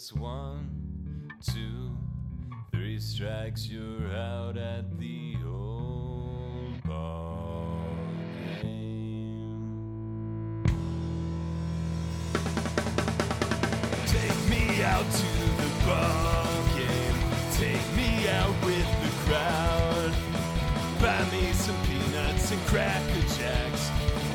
[0.00, 1.90] it's one, two,
[2.72, 7.84] three strikes, you're out at the old ball
[8.62, 10.62] game.
[14.06, 15.26] Take me out to
[15.60, 17.14] the ball game.
[17.52, 20.14] Take me out with the crowd.
[20.98, 23.90] Buy me some peanuts and cracker jacks.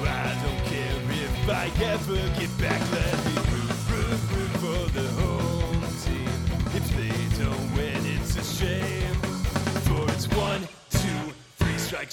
[0.05, 2.81] I don't care if I ever get back.
[2.91, 3.24] Let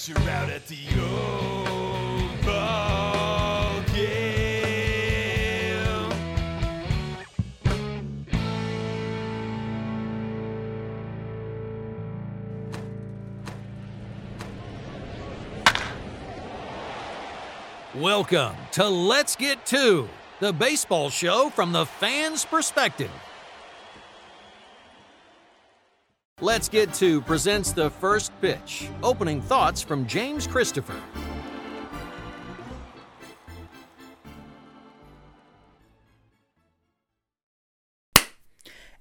[0.07, 0.75] you're out at the
[2.43, 4.33] ball game.
[17.95, 23.11] Welcome to Let's Get Two, the baseball show from the fans' perspective.
[26.43, 28.89] Let's Get Two presents the first pitch.
[29.01, 31.01] Opening thoughts from James Christopher.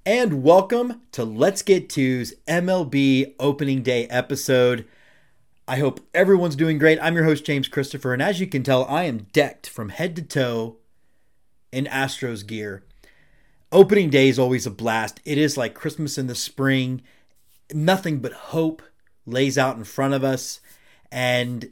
[0.06, 4.86] And welcome to Let's Get Two's MLB opening day episode.
[5.66, 7.00] I hope everyone's doing great.
[7.02, 10.14] I'm your host, James Christopher, and as you can tell, I am decked from head
[10.14, 10.76] to toe
[11.72, 12.84] in Astros gear.
[13.72, 15.18] Opening day is always a blast.
[15.24, 17.02] It is like Christmas in the spring.
[17.74, 18.82] Nothing but hope
[19.26, 20.60] lays out in front of us.
[21.10, 21.70] And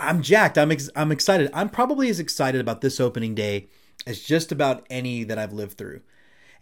[0.00, 0.58] I'm jacked.
[0.58, 1.50] I'm, ex- I'm excited.
[1.54, 3.68] I'm probably as excited about this opening day
[4.06, 6.00] as just about any that I've lived through.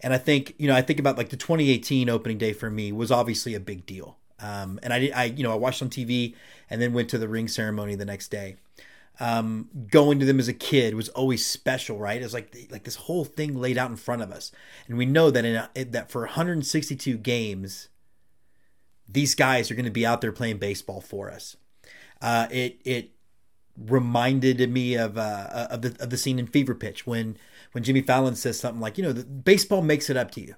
[0.01, 2.93] And I think, you know, I think about like the 2018 opening day for me
[2.93, 4.19] was obviously a big deal.
[4.43, 6.35] Um, and I I, you know, I watched on TV
[6.69, 8.57] and then went to the ring ceremony the next day.
[9.21, 12.21] Um, going to them as a kid was always special, right?
[12.21, 14.51] It's like like this whole thing laid out in front of us,
[14.89, 17.89] and we know that in a, that for 162 games,
[19.13, 21.57] these guys are going to be out there playing baseball for us.
[22.21, 23.11] Uh, it it
[23.77, 27.37] reminded me of uh, of the of the scene in Fever Pitch when
[27.72, 30.55] when Jimmy Fallon says something like, you know, the, baseball makes it up to you.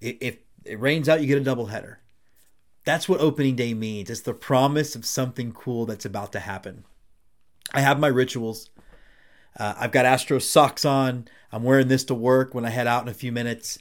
[0.00, 1.98] If, it rains out, you get a doubleheader.
[2.84, 4.10] That's what opening day means.
[4.10, 6.84] It's the promise of something cool that's about to happen.
[7.72, 8.70] I have my rituals.
[9.58, 11.28] Uh, I've got Astro socks on.
[11.52, 13.78] I'm wearing this to work when I head out in a few minutes.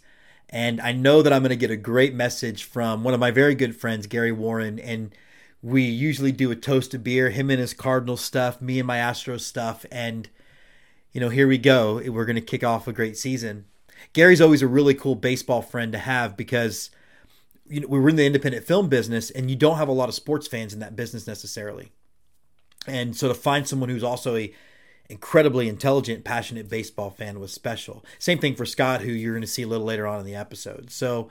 [0.49, 3.31] And I know that I'm going to get a great message from one of my
[3.31, 4.79] very good friends, Gary Warren.
[4.79, 5.13] And
[5.61, 8.97] we usually do a toast of beer, him and his Cardinal stuff, me and my
[8.97, 9.85] Astro stuff.
[9.91, 10.29] And,
[11.11, 11.95] you know, here we go.
[11.95, 13.65] We're going to kick off a great season.
[14.13, 16.91] Gary's always a really cool baseball friend to have because
[17.67, 20.09] you know, we were in the independent film business and you don't have a lot
[20.09, 21.91] of sports fans in that business necessarily.
[22.87, 24.53] And so to find someone who's also a
[25.09, 28.03] incredibly intelligent, passionate baseball fan was special.
[28.19, 30.35] Same thing for Scott, who you're going to see a little later on in the
[30.35, 30.89] episode.
[30.91, 31.29] So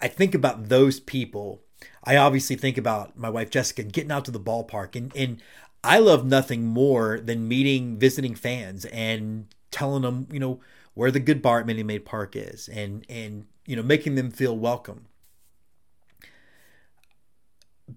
[0.00, 1.62] I think about those people.
[2.04, 5.40] I obviously think about my wife Jessica getting out to the ballpark and and
[5.84, 10.60] I love nothing more than meeting visiting fans and telling them, you know,
[10.94, 14.30] where the good bar at Minute Maid Park is and and you know, making them
[14.30, 15.06] feel welcome.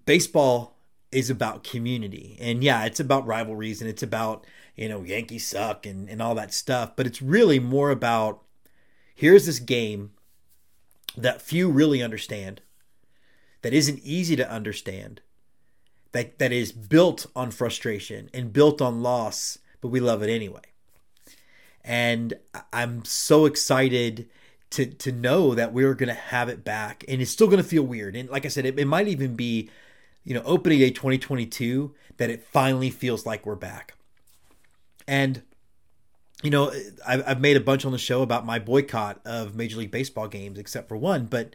[0.06, 0.76] Baseball
[1.12, 2.36] is about community.
[2.40, 6.34] And yeah, it's about rivalries and it's about, you know, Yankees suck and, and all
[6.34, 6.96] that stuff.
[6.96, 8.42] But it's really more about
[9.14, 10.12] here's this game
[11.16, 12.62] that few really understand,
[13.60, 15.20] that isn't easy to understand,
[16.12, 20.62] that, that is built on frustration and built on loss, but we love it anyway.
[21.84, 22.34] And
[22.72, 24.28] I'm so excited
[24.70, 27.68] to to know that we're going to have it back and it's still going to
[27.68, 29.68] feel weird and like i said it, it might even be
[30.24, 33.94] you know opening day 2022 that it finally feels like we're back.
[35.06, 35.42] And
[36.42, 36.72] you know
[37.06, 40.28] I've, I've made a bunch on the show about my boycott of major league baseball
[40.28, 41.54] games except for one but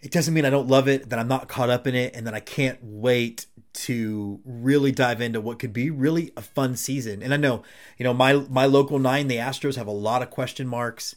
[0.00, 2.24] it doesn't mean i don't love it that i'm not caught up in it and
[2.24, 7.22] that i can't wait to really dive into what could be really a fun season.
[7.22, 7.62] And i know
[7.98, 11.16] you know my my local nine the astros have a lot of question marks.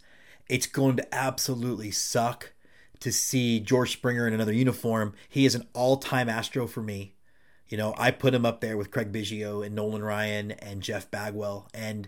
[0.50, 2.54] It's going to absolutely suck
[3.00, 5.14] to see George Springer in another uniform.
[5.30, 7.14] He is an all-time Astro for me.
[7.70, 11.12] You know, I put him up there with Craig Biggio and Nolan Ryan and Jeff
[11.12, 12.08] Bagwell, and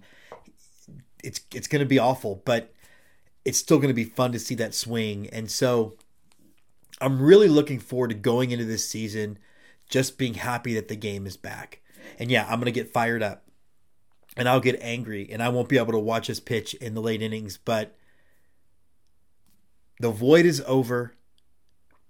[1.23, 2.73] it's it's going to be awful, but
[3.43, 5.27] it's still going to be fun to see that swing.
[5.31, 5.97] And so,
[7.01, 9.37] I'm really looking forward to going into this season,
[9.89, 11.81] just being happy that the game is back.
[12.17, 13.43] And yeah, I'm going to get fired up,
[14.37, 17.01] and I'll get angry, and I won't be able to watch us pitch in the
[17.01, 17.97] late innings, but
[19.99, 21.13] the void is over.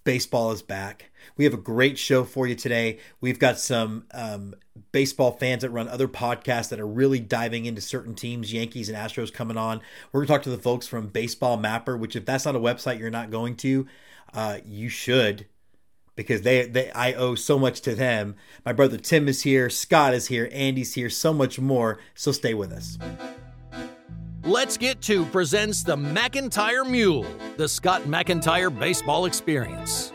[0.04, 1.12] baseball is back.
[1.38, 3.00] We have a great show for you today.
[3.22, 4.56] We've got some um,
[4.92, 8.98] baseball fans that run other podcasts that are really diving into certain teams, Yankees and
[8.98, 9.82] Astros coming on.
[10.12, 12.60] We're going to talk to the folks from Baseball Mapper, which, if that's not a
[12.60, 13.88] website you're not going to,
[14.34, 15.46] uh, you should
[16.16, 18.36] because they, they I owe so much to them.
[18.66, 22.00] My brother Tim is here, Scott is here, Andy's here, so much more.
[22.14, 22.98] So stay with us.
[24.44, 27.26] Let's Get Two presents the McEntire Mule,
[27.58, 30.12] the Scott McEntire baseball experience.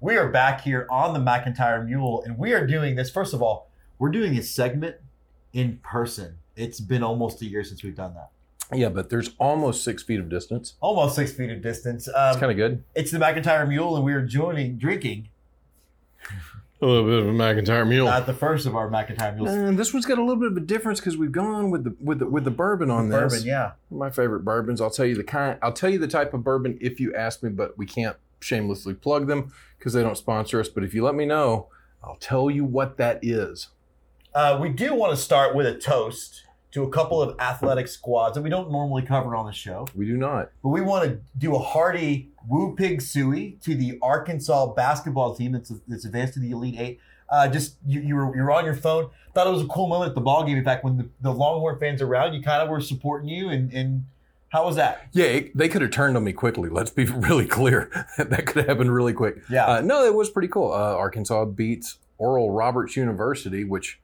[0.00, 3.10] We are back here on the McEntire Mule, and we are doing this.
[3.10, 4.96] First of all, we're doing a segment
[5.52, 6.38] in person.
[6.56, 8.30] It's been almost a year since we've done that.
[8.76, 10.74] Yeah, but there's almost six feet of distance.
[10.80, 12.06] Almost six feet of distance.
[12.08, 12.84] Um, It's kind of good.
[12.94, 15.30] it's the McEntire Mule, and we are joining, drinking
[16.80, 18.08] A little bit of a McEntire mule.
[18.08, 19.50] at the first of our McEntire Mules.
[19.50, 21.96] and this one's got a little bit of a difference because we've gone with the
[22.00, 23.32] with the with the bourbon on this.
[23.32, 23.72] Bourbon, yeah.
[23.90, 24.80] My favorite bourbons.
[24.80, 25.58] I'll tell you the kind.
[25.60, 28.94] I'll tell you the type of bourbon if you ask me, but we can't shamelessly
[28.94, 30.68] plug them because they don't sponsor us.
[30.68, 31.66] But if you let me know,
[32.02, 33.68] I'll tell you what that is.
[34.34, 38.34] Uh, we do want to start with a toast to a couple of athletic squads
[38.34, 39.86] that we don't normally cover on the show.
[39.94, 40.50] We do not.
[40.62, 45.52] But we want to do a hearty woo pig sooie to the Arkansas basketball team
[45.52, 47.00] that's, that's advanced to the Elite Eight.
[47.30, 49.10] Uh, just you, you were you're on your phone.
[49.34, 50.56] Thought it was a cool moment at the ball game.
[50.56, 53.50] In fact, when the, the Longhorn fans around, you kind of were supporting you.
[53.50, 54.04] And, and
[54.48, 55.06] how was that?
[55.12, 56.70] Yeah, it- they could have turned on me quickly.
[56.70, 57.90] Let's be really clear.
[58.18, 59.42] that could have happened really quick.
[59.50, 59.66] Yeah.
[59.66, 60.72] Uh, no, it was pretty cool.
[60.72, 64.00] Uh, Arkansas beats Oral Roberts University, which,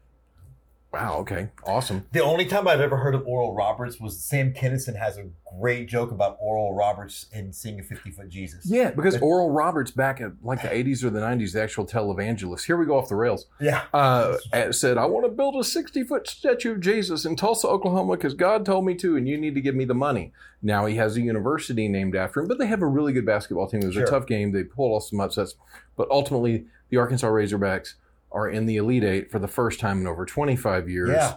[0.95, 2.07] wow, okay, awesome.
[2.13, 5.27] The only time I've ever heard of Oral Roberts was Sam Kinison has a
[5.61, 8.65] great joke about Oral Roberts and seeing a 50 foot Jesus.
[8.65, 12.65] Yeah, because Oral Roberts back in like the 80s or the 90s, the actual televangelist.
[12.65, 13.47] Here we go off the rails.
[13.61, 13.83] Yeah.
[13.93, 14.37] Uh,
[14.71, 18.35] said, I want to build a 60 foot statue of Jesus in Tulsa, Oklahoma, because
[18.35, 20.33] God told me to, and you need to give me the money.
[20.63, 23.69] Now he has a university named after him, but they have a really good basketball
[23.69, 23.81] team.
[23.81, 24.05] It was Sure.
[24.05, 24.53] a tough game.
[24.53, 25.55] They pulled off some upsets,
[25.97, 27.95] but ultimately, the Arkansas Razorbacks
[28.35, 31.11] are in the Elite Eight for the first time in over 25 years.
[31.11, 31.37] Yeah.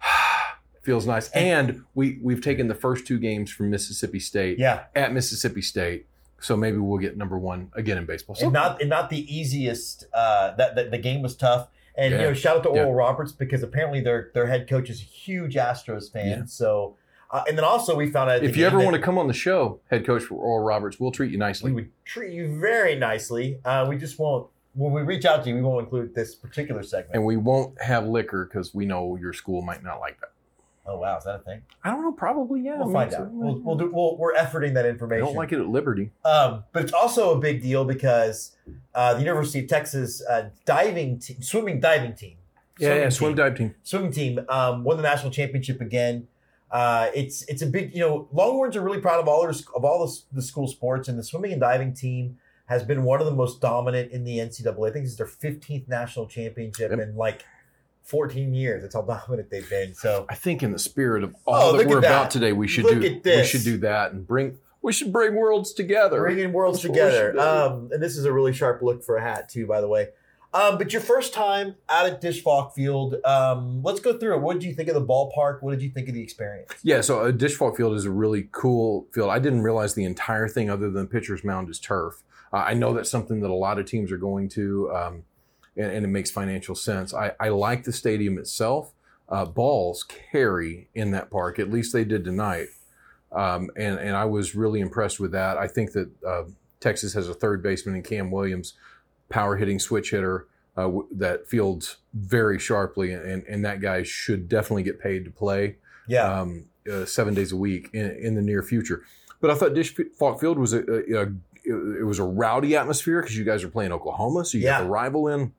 [0.82, 1.28] Feels nice.
[1.32, 4.84] And we, we've taken the first two games from Mississippi State Yeah.
[4.94, 6.06] at Mississippi State.
[6.40, 8.36] So maybe we'll get number one again in baseball.
[8.36, 10.06] So and not and not the easiest.
[10.14, 11.68] Uh, that, that the game was tough.
[11.96, 12.82] And you know, shout out to Yeah.
[12.84, 16.28] Oral Roberts because apparently their their head coach is a huge Astros fan.
[16.28, 16.42] Yeah.
[16.46, 16.96] So,
[17.32, 19.34] uh, and then also we found out if you ever want to come on the
[19.34, 21.72] show, head coach for Oral Roberts, we'll treat you nicely.
[21.72, 23.58] we would treat you very nicely.
[23.64, 24.46] Uh, we just won't.
[24.78, 27.14] When we reach out to you, we won't include this particular segment.
[27.16, 30.30] and we won't have liquor because we know your school might not like that.
[30.86, 31.62] oh wow, is that a thing?
[31.84, 32.12] I don't know.
[32.12, 32.76] Probably, yeah.
[32.78, 33.30] We'll mean, find it's- out.
[33.32, 33.90] We'll, we'll do.
[33.92, 35.26] We'll, we're efforting that I information.
[35.26, 36.10] don't like it at Liberty.
[36.24, 38.56] Um, but it's also a big deal because
[38.94, 42.36] uh, the University of Texas uh, diving team, swimming diving team,
[42.78, 43.08] Yeah, yeah.
[43.08, 43.36] Swimming Swim team.
[43.36, 43.74] dive team.
[43.82, 46.28] swimming team um, won the national championship again.
[46.70, 49.84] Uh, it's it's a big you know Longhorns are really proud of all their, of
[49.84, 52.36] all the, the school sports and the swimming and diving team
[52.68, 54.88] has been one of the most dominant in the NCAA.
[54.88, 57.00] I think this is their 15th national championship Yep.
[57.00, 57.44] in like
[58.02, 58.82] 14 years.
[58.82, 59.94] That's how dominant they've been.
[59.94, 62.06] So I think in the spirit of Oh, all look that we're that.
[62.10, 63.20] about today, we should Look do.
[63.24, 64.58] We should do that and bring.
[64.80, 66.20] We should bring worlds together.
[66.20, 67.38] bringing worlds That's together.
[67.38, 70.08] Um, and this is a really sharp look for a hat too, by the way.
[70.54, 74.40] Um, but your first time out at Disch-Falk Field, um, let's go through it.
[74.40, 75.62] What did you think of the ballpark?
[75.62, 76.72] What did you think of the experience?
[76.82, 79.28] Yeah, so a Disch-Falk Field is a really cool field.
[79.28, 82.22] I didn't realize the entire thing, other than pitcher's mound, is turf.
[82.52, 85.22] Uh, I know that's something that a lot of teams are going to, um,
[85.76, 87.14] and, and it makes financial sense.
[87.14, 88.92] I, I like the stadium itself.
[89.28, 92.68] Uh, balls carry in that park, at least they did tonight,
[93.30, 95.58] um, and and I was really impressed with that.
[95.58, 96.44] I think that uh,
[96.80, 98.72] Texas has a third baseman in Cam Williams,
[99.28, 100.46] power hitting switch hitter.
[100.78, 105.30] Uh, w- that fields very sharply, and, and that guy should definitely get paid to
[105.30, 105.74] play
[106.06, 109.02] Yeah, um, uh, seven days a week in, in the near future.
[109.40, 111.32] But I thought Dish Falk Field was a, a, a
[111.68, 114.78] it was a rowdy atmosphere because you guys are playing Oklahoma, so you Yeah.
[114.78, 115.52] got the rival in.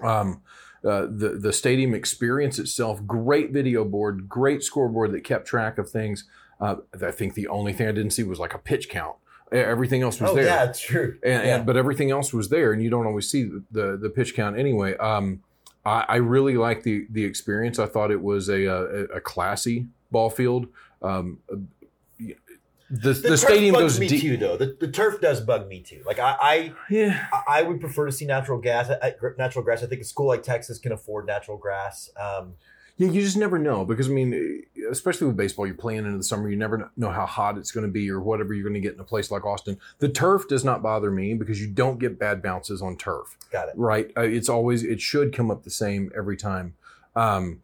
[0.00, 0.42] Um,
[0.84, 5.90] uh, the the stadium experience itself, great video board, great scoreboard that kept track of
[5.90, 6.24] things.
[6.60, 9.16] Uh, I think the only thing I didn't see was like a pitch count.
[9.52, 10.44] Everything else was oh there.
[10.44, 11.18] yeah, true.
[11.24, 11.56] And, Yeah.
[11.56, 14.34] and but everything else was there, and you don't always see the the, the pitch
[14.34, 14.96] count anyway.
[14.96, 15.42] Um,
[15.84, 17.78] I, I really liked the the experience.
[17.78, 18.82] I thought it was a a,
[19.16, 20.68] a classy ball field.
[21.02, 21.38] Um,
[22.90, 24.20] the, the, turf stadium bugs goes me deep.
[24.20, 24.56] too, though.
[24.56, 26.02] The, the turf does bug me too.
[26.04, 28.90] Like I, Yeah, I, I would prefer to see natural gas.
[28.90, 29.82] I, I- natural grass.
[29.82, 32.10] I think a school like Texas can afford natural grass.
[32.20, 32.54] Um,
[32.96, 33.08] yeah.
[33.08, 36.50] You just never know because I mean, especially with baseball, you're playing into the summer.
[36.50, 38.92] You never know how hot it's going to be or whatever you're going to get
[38.92, 39.78] in a place like Austin.
[40.00, 43.38] The turf does not bother me because you don't get bad bounces on turf.
[43.50, 43.74] got it.
[43.76, 44.10] right?
[44.16, 46.74] Uh, it's always it should come up the same every time.
[47.16, 47.62] Um,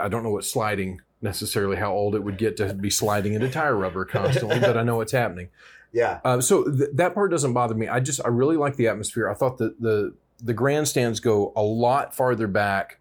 [0.00, 3.48] I don't know what sliding necessarily how old it would get to be sliding into
[3.48, 5.48] tire rubber constantly, but I know it's happening.
[5.92, 6.20] Yeah.
[6.24, 7.88] Uh, so th- that part doesn't bother me.
[7.88, 9.30] I just I really like the atmosphere.
[9.30, 12.98] I thought that the the grandstands go a lot farther back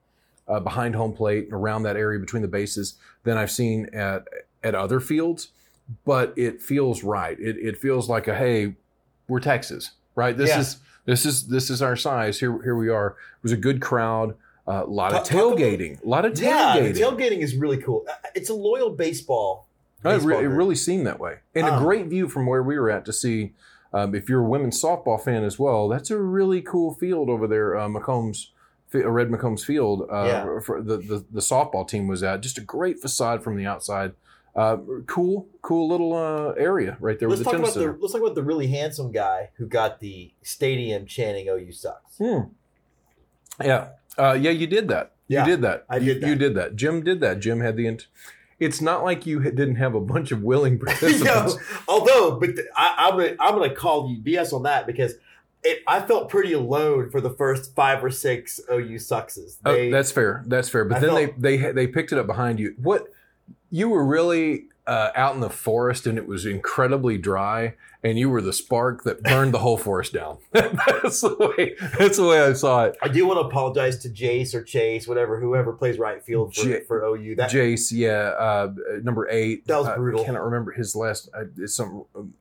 [0.48, 4.25] uh, behind home plate and around that area between the bases than I've seen at
[4.63, 5.50] at other fields.
[6.05, 7.38] But it feels right.
[7.38, 8.75] It it feels like a hey,
[9.27, 10.38] we're Texas, right?
[10.38, 10.60] This Yeah.
[10.60, 12.39] is this is this is our size.
[12.39, 13.07] Here here we are.
[13.10, 14.36] It was a good crowd.
[14.67, 16.03] Uh, a lot of Talk- talk about- tailgating.
[16.03, 16.93] A lot of tailgating.
[16.93, 18.05] the tailgating is really cool.
[18.10, 19.67] Uh, It's a loyal baseball.
[20.03, 21.38] No, it, re- it really seemed that way.
[21.53, 23.53] And a Um, great view from where we were at to see.
[23.93, 27.48] Um, if you're a women's softball fan as well, that's a really cool field over
[27.48, 28.48] there, uh, McCombs,
[28.93, 30.07] uh, Red McCombs Field.
[30.12, 30.60] Uh, Yeah.
[30.60, 32.41] For the, the the softball team was at.
[32.41, 34.13] Just a great facade from the outside.
[34.55, 38.13] Uh, cool, cool little uh, area right there Let's with the talk about the let's
[38.13, 42.39] talk about the really handsome guy who got the stadium chanting "OU sucks." Hmm.
[43.63, 45.13] Yeah, uh, yeah, you did that.
[45.27, 45.86] Yeah, you did that.
[45.89, 46.27] I You- did that.
[46.27, 46.75] You did that.
[46.75, 47.39] Jim did that.
[47.39, 47.88] Jim had the.
[47.88, 48.07] Int-
[48.60, 51.57] it's not like you didn't have a bunch of willing participants.
[51.88, 55.15] although, but th- I, I'm gonna I'm gonna call you BS on that because
[55.63, 59.57] it, I felt pretty alone for the first five or six OU suckses.
[59.65, 60.43] Oh, that's fair.
[60.48, 60.86] That's fair.
[60.86, 62.75] But I then felt- they they they picked it up behind you.
[62.77, 63.07] What
[63.72, 68.30] you were really uh, out in the forest and it was incredibly dry, and you
[68.30, 70.38] were the spark that burned the whole forest down.
[70.51, 71.75] that's the way.
[71.98, 72.98] That's the way I saw it.
[73.01, 76.63] I do want to apologize to Jace or Chase, whatever, whoever plays right field for,
[76.63, 77.36] J- for OU.
[77.36, 79.65] That Jace, yeah, uh, number eight.
[79.68, 80.22] That was brutal.
[80.22, 81.30] I cannot remember his last.
[81.34, 82.06] Uh, it's some.
[82.15, 82.34] Um,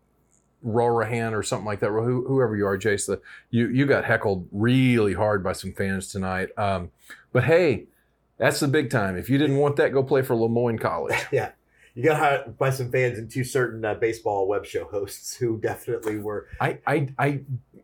[0.64, 1.90] Rorahan or something like that.
[1.90, 3.20] Who, whoever you are, Jace, the,
[3.50, 6.48] you you got heckled really hard by some fans tonight.
[6.56, 6.90] Um,
[7.32, 7.84] but hey,
[8.38, 9.16] that's the big time.
[9.16, 11.16] If you didn't want that, go play for Le Moyne College.
[11.32, 11.52] yeah,
[11.94, 15.58] you got hired by some fans and two certain uh, baseball web show hosts who
[15.58, 16.48] definitely were.
[16.60, 17.40] I I, I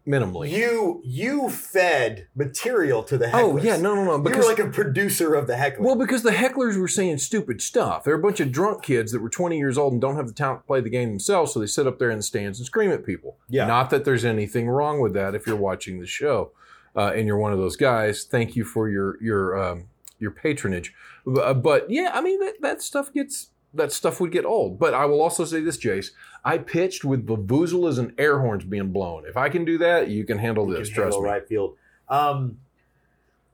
[0.07, 0.51] minimally.
[0.51, 3.35] You you fed material to the hecklers.
[3.35, 4.31] oh yeah, no no no.
[4.31, 5.85] you were like a producer of the heckler.
[5.85, 8.03] well, because the hecklers were saying stupid stuff.
[8.03, 10.35] They're a bunch of drunk kids that were 20 years old and don't have the
[10.35, 12.67] talent to play the game themselves, so they sit up there in the stands and
[12.67, 13.37] scream at people.
[13.49, 13.67] Yeah.
[13.67, 16.51] Not that there's anything wrong with that if you're watching the show,
[16.97, 18.25] uh, and you're one of those guys.
[18.25, 19.85] Thank you for your your um,
[20.19, 20.93] your patronage.
[21.27, 24.79] Uh, but yeah, I mean that that stuff gets that stuff would get old.
[24.79, 26.11] But I will also say this, Jace.
[26.45, 29.25] I pitched with vuvuzelas and air horns being blown.
[29.27, 30.89] If I can do that, you can handle You this.
[30.89, 31.29] can Trust handle me.
[31.29, 31.77] right field.
[32.09, 32.59] Um,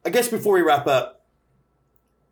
[0.04, 1.25] I guess before we wrap up,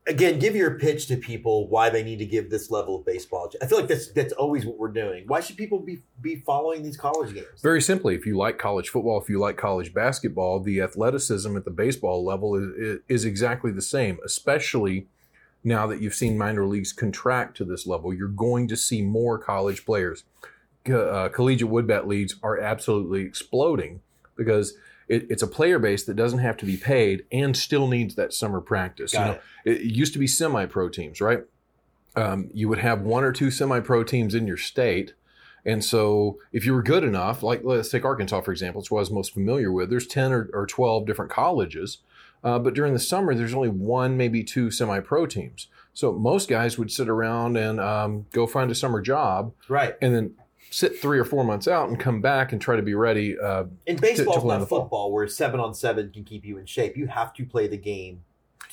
[0.07, 3.51] again, give your pitch to people why they need to give this level of baseball.
[3.61, 5.25] I feel like that's that's always what we're doing.
[5.27, 7.61] Why should people be be following these college games?
[7.63, 11.65] Very simply, if you like college football, if you like college basketball, the athleticism at
[11.65, 15.09] the baseball level is, is exactly the same, especially
[15.65, 18.13] now that you've seen minor leagues contract to this level.
[18.13, 20.25] You're going to see more college players.
[20.87, 24.03] Uh, collegiate wood bat leagues are absolutely exploding
[24.37, 24.77] because
[25.09, 28.35] it, it's a player base that doesn't have to be paid and still needs that
[28.35, 29.13] summer practice.
[29.13, 31.45] Got you know, it, it used to be semi-pro teams, right?
[32.17, 35.15] Um, you would have one or two semi-pro teams in your state,
[35.65, 38.99] and so if you were good enough, like let's take Arkansas for example, it's what
[38.99, 39.91] I was most familiar with.
[39.91, 41.99] There's ten or, or twelve different colleges,
[42.45, 45.67] uh, but during the summer there's only one, maybe two semi-pro teams.
[45.93, 49.95] So most guys would sit around and um, go find a summer job, Right.
[50.03, 50.35] and then
[50.71, 53.39] sit three or four months out and come back and try to be ready.
[53.39, 54.81] Uh, In baseball, to in not the fall.
[54.83, 56.97] football, where seven on seven can keep you in shape.
[56.97, 58.25] You have to play the game.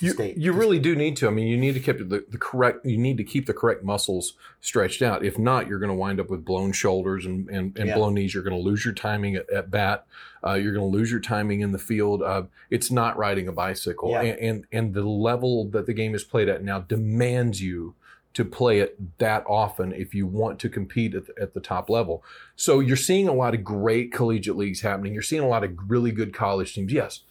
[0.02, 1.28] You, stay, you really do need to.
[1.28, 2.86] I mean, you need to keep the, the correct.
[2.86, 5.24] You need to keep the correct muscles stretched out.
[5.24, 7.96] If not, you're going to wind up with blown shoulders and and, and Yeah.
[7.96, 8.34] blown knees.
[8.34, 10.06] You're going to lose your timing at, at bat.
[10.46, 12.24] Uh, you're going to lose your timing in the field.
[12.24, 14.22] Uh, it's not riding a bicycle, Yeah.
[14.22, 17.96] and, and and the level that the game is played at now demands you
[18.34, 21.90] to play it that often if you want to compete at the, at the top
[21.90, 22.24] level.
[22.56, 25.14] So you're seeing a lot of great collegiate leagues happening.
[25.14, 26.94] You're seeing a lot of really good college teams.
[26.94, 27.24] Yes,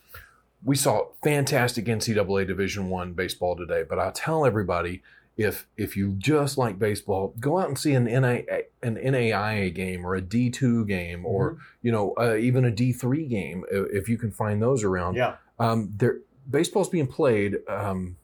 [0.65, 5.03] we saw fantastic NCAA Division One baseball today, but I'll tell everybody
[5.37, 8.41] if if you just like baseball, go out and see an NA,
[8.83, 12.93] an NAIA game or a D two game or you know uh, even a D
[12.93, 15.15] three game if you can find those around.
[15.15, 15.37] Yeah.
[15.59, 16.19] Um, there,
[16.51, 18.17] baseball's being played um,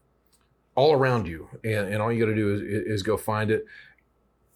[0.75, 3.65] all around you, and, and all you got to do is, is go find it.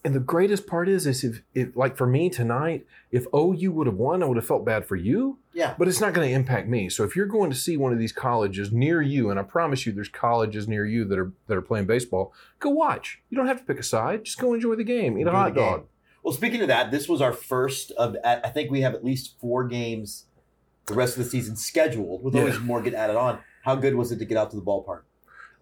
[0.02, 3.86] And the greatest part is, is if, if like for me tonight, if OU would
[3.86, 5.74] have won, I would have felt bad for you Yeah.
[5.78, 6.88] but it's not going to impact me.
[6.88, 9.84] So if you're going to see one of these colleges near you, and I promise
[9.84, 13.20] you, there's colleges near you that are that are playing baseball, go watch.
[13.28, 14.24] You don't have to pick a side.
[14.24, 15.18] Just go enjoy the game.
[15.18, 15.70] Eat a Enjoy hot the game.
[15.70, 15.86] dog.
[16.22, 18.16] Well, speaking of that, this was our first of.
[18.24, 20.24] I think we have at least four games
[20.86, 22.40] the rest of the season scheduled, with Yeah.
[22.40, 23.38] always more get added on.
[23.64, 25.02] How good was it to get out to the ballpark?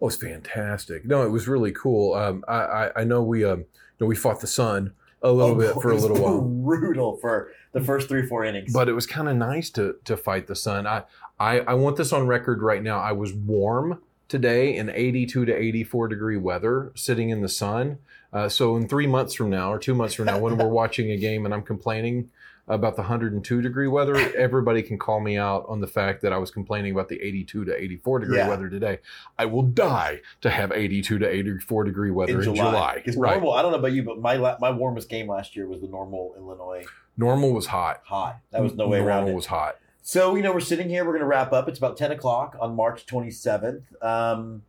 [0.01, 1.03] Oh, it's fantastic.
[1.05, 2.13] No, it was really cool.
[2.13, 3.65] Um, I, I I know we um
[3.99, 6.41] know we fought the sun a little Oh, bit for a it was little while.
[6.79, 8.71] Brutal for the first three, four innings.
[8.73, 10.87] but it was kind of nice to to fight the sun.
[10.87, 11.03] I,
[11.39, 12.99] I I want this on record right now.
[12.99, 17.97] I was warm today in 82 to 84 degree weather, sitting in the sun.
[18.31, 21.09] Uh, so in three months from now, or two months from now, when we're watching
[21.11, 22.29] a game and I'm complaining
[22.69, 26.37] about the 102 degree weather, everybody can call me out on the fact that I
[26.37, 28.47] was complaining about the 82 to 84 degree Yeah.
[28.47, 28.99] weather today.
[29.37, 32.95] I will die to have 82 to 84 degree weather in July.
[32.95, 33.33] Because Right.
[33.33, 35.81] normal, I don't know about you, but my la- my warmest game last year was
[35.81, 36.85] the normal Illinois
[37.17, 38.01] Normal was hot.
[38.05, 38.37] hot.
[38.51, 39.33] That was no way Normal around it.
[39.35, 39.77] was hot.
[40.01, 41.03] So, you know, we're sitting here.
[41.03, 41.67] We're going to wrap up.
[41.67, 43.83] It's about 10 o'clock on March 27th.
[44.01, 44.61] Um,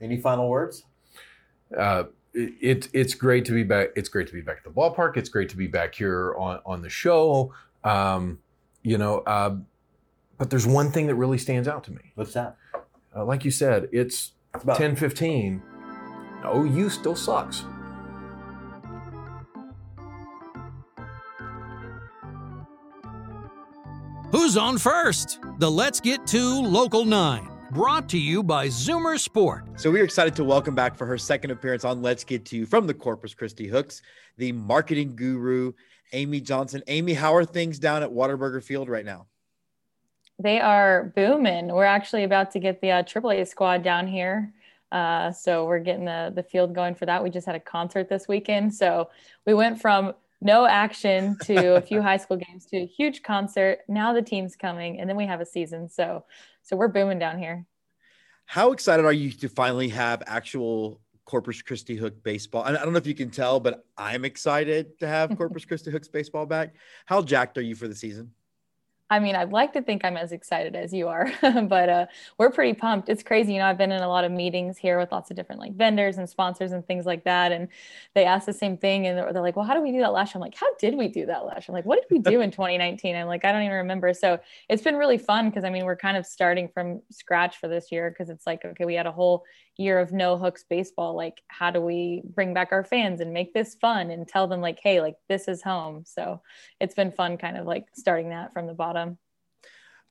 [0.00, 0.84] any final words?
[1.76, 3.88] uh, it, it it's great to be back.
[3.96, 5.16] It's great to be back at the ballpark.
[5.16, 7.52] It's great to be back here on on the show.
[7.84, 8.38] Um,
[8.82, 9.56] you know, uh,
[10.38, 12.12] but there's one thing that really stands out to me.
[12.14, 12.56] What's that?
[13.14, 15.62] Uh, like you said, it's It's about 10 15.
[16.46, 17.64] OU still sucks.
[24.32, 25.40] Who's on first?
[25.58, 29.64] The Let's Get Two Local 9, brought to you by Zoomer Sport.
[29.76, 32.66] So we're excited to welcome back for her second appearance on Let's Get Two You
[32.66, 34.02] from the Corpus Christi Hooks,
[34.38, 35.72] the marketing guru,
[36.12, 36.82] Amy Johnson.
[36.88, 39.26] Amy, how are things down at Whataburger Field right now?
[40.40, 41.68] They are booming.
[41.68, 44.52] We're actually about to get the uh, AAA squad down here.
[44.90, 47.22] Uh, so we're getting the, the field going for that.
[47.22, 48.74] We just had a concert this weekend.
[48.74, 49.10] So
[49.46, 53.80] we went from no action to a few high school games to a huge concert.
[53.86, 55.88] Now the team's coming and then we have a season.
[55.88, 56.24] So,
[56.70, 57.66] so we're booming down here.
[58.46, 62.62] How excited are you to finally have actual Corpus Christi Hook baseball?
[62.62, 65.90] And I don't know if you can tell, but I'm excited to have Corpus Christi
[65.90, 66.76] Hooks baseball back.
[67.06, 68.30] How jacked are you for the season?
[69.12, 72.06] I mean, I'd like to think I'm as excited as you are, but uh,
[72.38, 73.08] we're pretty pumped.
[73.08, 73.54] It's crazy.
[73.54, 75.74] You know, I've been in a lot of meetings here with lots of different like
[75.74, 77.50] vendors and sponsors and things like that.
[77.50, 77.66] And
[78.14, 80.12] they ask the same thing and they're, they're like, well, how do we do that
[80.12, 80.38] last year?
[80.38, 81.72] I'm like, how did we do that last year?
[81.72, 83.16] I'm like, what did we do in 2019?
[83.16, 84.14] I'm like, I don't even remember.
[84.14, 84.38] So
[84.68, 87.90] it's been really fun because I mean, we're kind of starting from scratch for this
[87.90, 89.44] year because it's like, okay, we had a whole
[89.76, 91.14] year of no hooks baseball.
[91.14, 94.60] Like, how do we bring back our fans and make this fun and tell them
[94.60, 96.04] like, hey, like this is home.
[96.06, 96.42] So
[96.80, 99.18] it's been fun kind of like starting that from the bottom.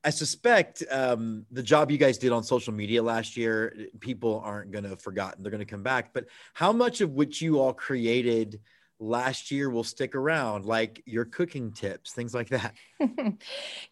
[0.04, 4.72] I suspect um, the job you guys did on social media last year, people aren't
[4.72, 5.44] going to have forgotten.
[5.44, 6.14] They're going to come back.
[6.14, 8.62] But how much of what you all created
[9.00, 12.76] last year will stick around, like your cooking tips, things like that?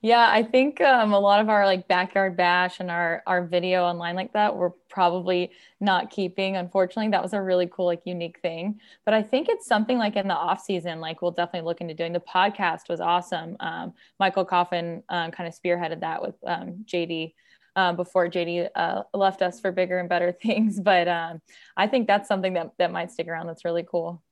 [0.01, 3.83] yeah, I think um, a lot of our like backyard bash and our our video
[3.83, 6.57] online like that we're probably not keeping.
[6.57, 8.79] Unfortunately, that was a really cool like unique thing.
[9.05, 11.93] But I think it's something like in the off season, like we'll definitely look into
[11.93, 12.11] doing.
[12.11, 13.55] The podcast was awesome.
[13.61, 17.33] Um, Michael Coffin um, kind of spearheaded that with um, JD.
[17.75, 21.43] Um, before JD uh, left us for bigger and better things, but um,
[21.75, 23.45] I think that's something that that might stick around.
[23.45, 24.23] That's really cool.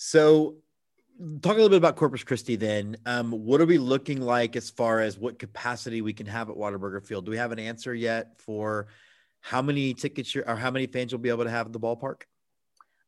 [0.00, 0.54] So,
[1.42, 2.96] talk a little bit about Corpus Christi then.
[3.04, 6.54] Um, what are we looking like as far as what capacity we can have at
[6.54, 7.24] Whataburger Field?
[7.24, 8.86] Do we have an answer yet for
[9.40, 12.22] how many tickets or how many fans you'll be able to have at the ballpark?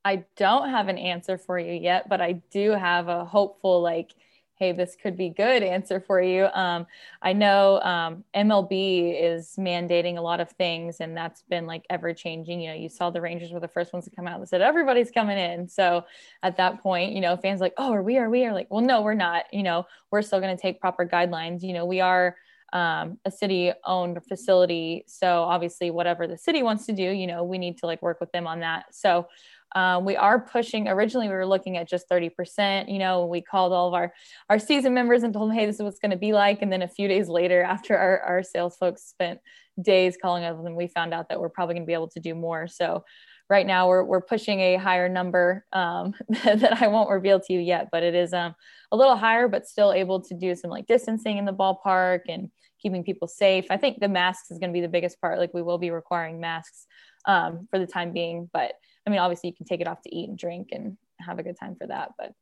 [0.04, 4.12] I don't have an answer for you yet, but I do have a hopeful, like,
[4.60, 6.44] hey, this could be good answer for you.
[6.52, 6.86] Um,
[7.22, 12.12] I know um, MLB is mandating a lot of things, and that's been like ever
[12.12, 12.60] changing.
[12.60, 14.60] You know, you saw the Rangers were the first ones to come out and said
[14.60, 15.66] everybody's coming in.
[15.66, 16.04] So
[16.42, 18.18] at that point, you know, fans like, oh, are we?
[18.18, 18.44] Are we?
[18.44, 19.44] Are like, well, no, we're not.
[19.50, 21.62] You know, we're still going to take proper guidelines.
[21.62, 22.36] You know, we are
[22.74, 25.04] um, a city owned facility.
[25.06, 28.20] So obviously, whatever the city wants to do, you know, we need to like work
[28.20, 28.94] with them on that.
[28.94, 29.26] So
[29.74, 33.72] um, we are pushing originally we were looking at just 30% you know we called
[33.72, 34.12] all of our
[34.48, 36.62] our season members and told them hey this is what's going to be like.
[36.62, 39.40] And then a few days later after our, our sales folks spent
[39.80, 42.34] days calling and we found out that we're probably going to be able to do
[42.34, 42.66] more.
[42.68, 43.04] So
[43.48, 47.58] right now we're, we're pushing a higher number um, that i won't reveal to you
[47.58, 48.54] yet but it is um,
[48.92, 52.48] a little higher but still able to do some like distancing in the ballpark and
[52.80, 53.66] keeping people safe.
[53.70, 55.38] I think the masks is going to be the biggest part.
[55.38, 56.86] Like we will be requiring masks
[57.26, 58.72] um, for the time being but
[59.10, 61.42] I mean, obviously you can take it off to eat and drink and have a
[61.42, 62.12] good time for that.
[62.16, 62.32] But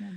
[0.00, 0.10] yeah,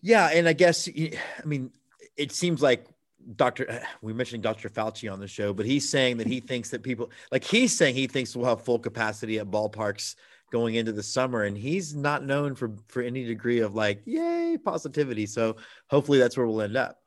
[0.00, 1.72] yeah and I guess I mean,
[2.16, 2.86] it seems like
[3.34, 3.82] Dr.
[4.02, 4.68] We mentioned Dr.
[4.68, 7.96] Fauci on the show, but he's saying that he thinks that people like he's saying
[7.96, 10.14] he thinks we'll have full capacity at ballparks
[10.52, 14.56] going into the summer, and he's not known for for any degree of like yay
[14.64, 15.26] positivity.
[15.26, 15.56] So
[15.90, 17.00] hopefully that's where we'll end up.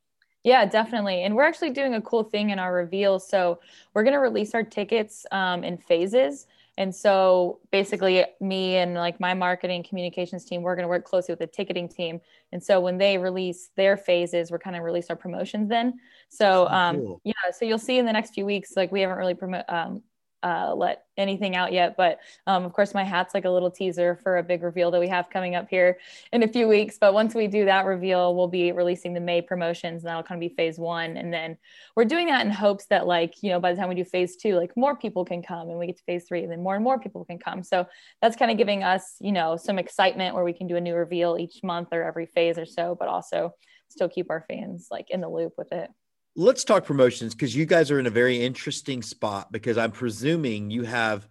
[0.44, 1.24] Yeah, definitely.
[1.24, 3.20] And we're actually doing a cool thing in our reveal.
[3.20, 3.60] So
[3.94, 6.48] we're going to release our tickets um, in phases.
[6.78, 11.32] And so basically me and like my marketing communications team, we're going to work closely
[11.32, 12.22] with the ticketing team.
[12.52, 16.00] And so when they release their phases, we're kind of release our promotions then.
[16.30, 17.22] So um, cool.
[17.24, 20.04] yeah, so you'll see in the next few weeks, like we haven't really promote, um,
[20.44, 21.96] uh, let anything out yet.
[21.98, 25.00] But um, of course, my hat's like a little teaser for a big reveal that
[25.00, 25.98] we have coming up here
[26.32, 26.98] in a few weeks.
[27.00, 30.42] But once we do that reveal, we'll be releasing the May promotions, and that'll kind
[30.42, 31.18] of be phase one.
[31.18, 31.58] And then
[31.96, 34.36] we're doing that in hopes that, like, you know, by the time we do phase
[34.36, 36.76] two, like more people can come and we get to phase three, and then more
[36.76, 37.64] and more people can come.
[37.64, 37.88] So
[38.22, 40.96] that's kind of giving us, you know, some excitement where we can do a new
[40.96, 43.54] reveal each month or every phase or so, but also
[43.90, 45.90] still keep our fans like in the loop with it
[46.38, 50.70] let's talk promotions because you guys are in a very interesting spot because I'm presuming
[50.70, 51.28] you have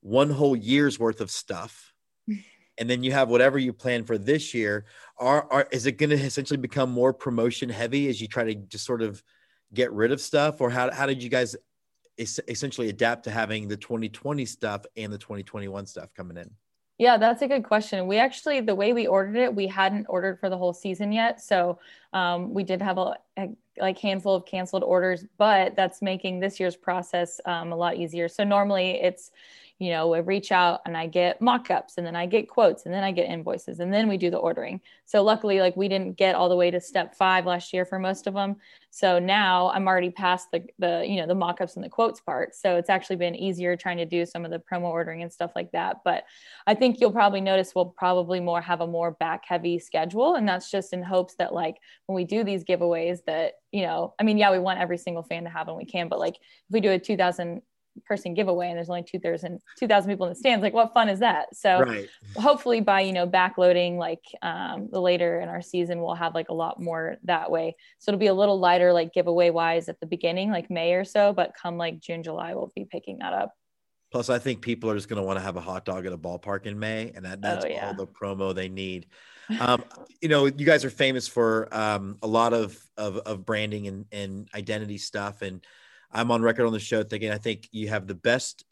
[0.00, 1.92] one whole year's worth of stuff.
[2.78, 4.84] and then you have whatever you plan for this year.
[5.18, 8.54] Are, are is it going to essentially become more promotion heavy as you try to
[8.54, 9.22] just sort of
[9.72, 11.56] get rid of stuff, or how how did you guys
[12.18, 16.50] es- essentially adapt to having the 2020 stuff and the 2021 stuff coming in?
[16.98, 18.06] Yeah, that's a good question.
[18.06, 21.40] We actually, the way we ordered it, we hadn't ordered for the whole season yet.
[21.40, 21.80] So
[22.12, 26.60] um, we did have a, a, like handful of canceled orders, but that's making this
[26.60, 28.28] year's process um, a lot easier.
[28.28, 29.30] So normally it's
[29.80, 32.94] you know, I reach out and I get mock-ups and then I get quotes and
[32.94, 34.80] then I get invoices and then we do the ordering.
[35.04, 37.98] So luckily, like we didn't get all the way to step five last year for
[37.98, 38.56] most of them.
[38.90, 42.54] So now I'm already past the the you know the mock-ups and the quotes part.
[42.54, 45.50] So it's actually been easier trying to do some of the promo ordering and stuff
[45.56, 45.98] like that.
[46.04, 46.24] But
[46.68, 50.36] I think you'll probably notice we'll probably more have a more back heavy schedule.
[50.36, 54.14] And that's just in hopes that like when we do these giveaways that, you know,
[54.20, 56.36] I mean, yeah, we want every single fan to have when we can, but like
[56.36, 57.60] if we do a 2000
[58.06, 61.20] person giveaway and there's only 2000 2000 people in the stands like what fun is
[61.20, 62.08] that so right.
[62.36, 66.48] hopefully by you know backloading like um, the later in our season we'll have like
[66.48, 69.98] a lot more that way so it'll be a little lighter like giveaway wise at
[70.00, 73.32] the beginning like may or so but come like june july we'll be picking that
[73.32, 73.54] up
[74.10, 76.12] plus i think people are just going to want to have a hot dog at
[76.12, 77.86] a ballpark in may and that, that's oh, yeah.
[77.86, 79.06] all the promo they need
[79.60, 79.84] um,
[80.22, 84.06] you know you guys are famous for um, a lot of, of, of branding and,
[84.10, 85.60] and identity stuff and
[86.14, 88.64] I'm on record on the show thinking I think you have the best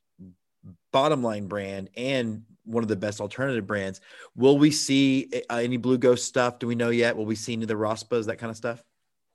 [0.92, 4.00] bottom line brand and one of the best alternative brands.
[4.36, 6.58] Will we see uh, any Blue Ghost stuff?
[6.58, 7.16] Do we know yet?
[7.16, 8.84] Will we see any of the Raspas, that kind of stuff?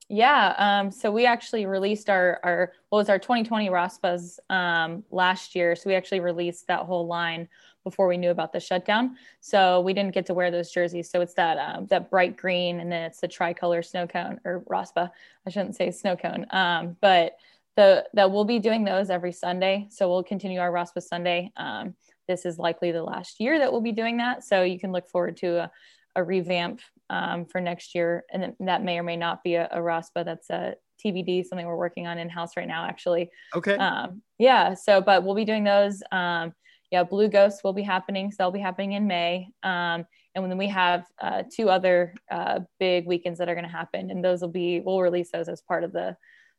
[0.09, 0.55] Yeah.
[0.57, 5.75] Um, so we actually released our, our, what was our 2020 Raspas um, last year.
[5.75, 7.49] So we actually released that whole line
[7.83, 9.17] before we knew about the shutdown.
[9.41, 11.09] So we didn't get to wear those jerseys.
[11.09, 14.63] So it's that, um, that bright green and then it's the tricolor snow cone or
[14.67, 15.11] Raspa.
[15.45, 16.45] I shouldn't say snow cone.
[16.51, 17.37] Um, but
[17.77, 19.87] the that we'll be doing those every Sunday.
[19.89, 21.51] So we'll continue our Raspa Sunday.
[21.55, 21.93] Um,
[22.27, 24.43] this is likely the last year that we'll be doing that.
[24.43, 25.71] So you can look forward to a,
[26.17, 28.25] a revamp um, for next year.
[28.33, 30.25] And that may or may not be a, a RASPA.
[30.25, 33.29] That's a TBD, something we're working on in house right now, actually.
[33.55, 33.75] Okay.
[33.75, 34.73] Um, yeah.
[34.73, 36.01] So, but we'll be doing those.
[36.11, 36.53] Um,
[36.91, 38.31] yeah, Blue Ghosts will be happening.
[38.31, 39.49] So they'll be happening in May.
[39.61, 43.71] Um, and then we have uh, two other uh, big weekends that are going to
[43.71, 44.09] happen.
[44.09, 46.17] And those will be, we'll release those as part of the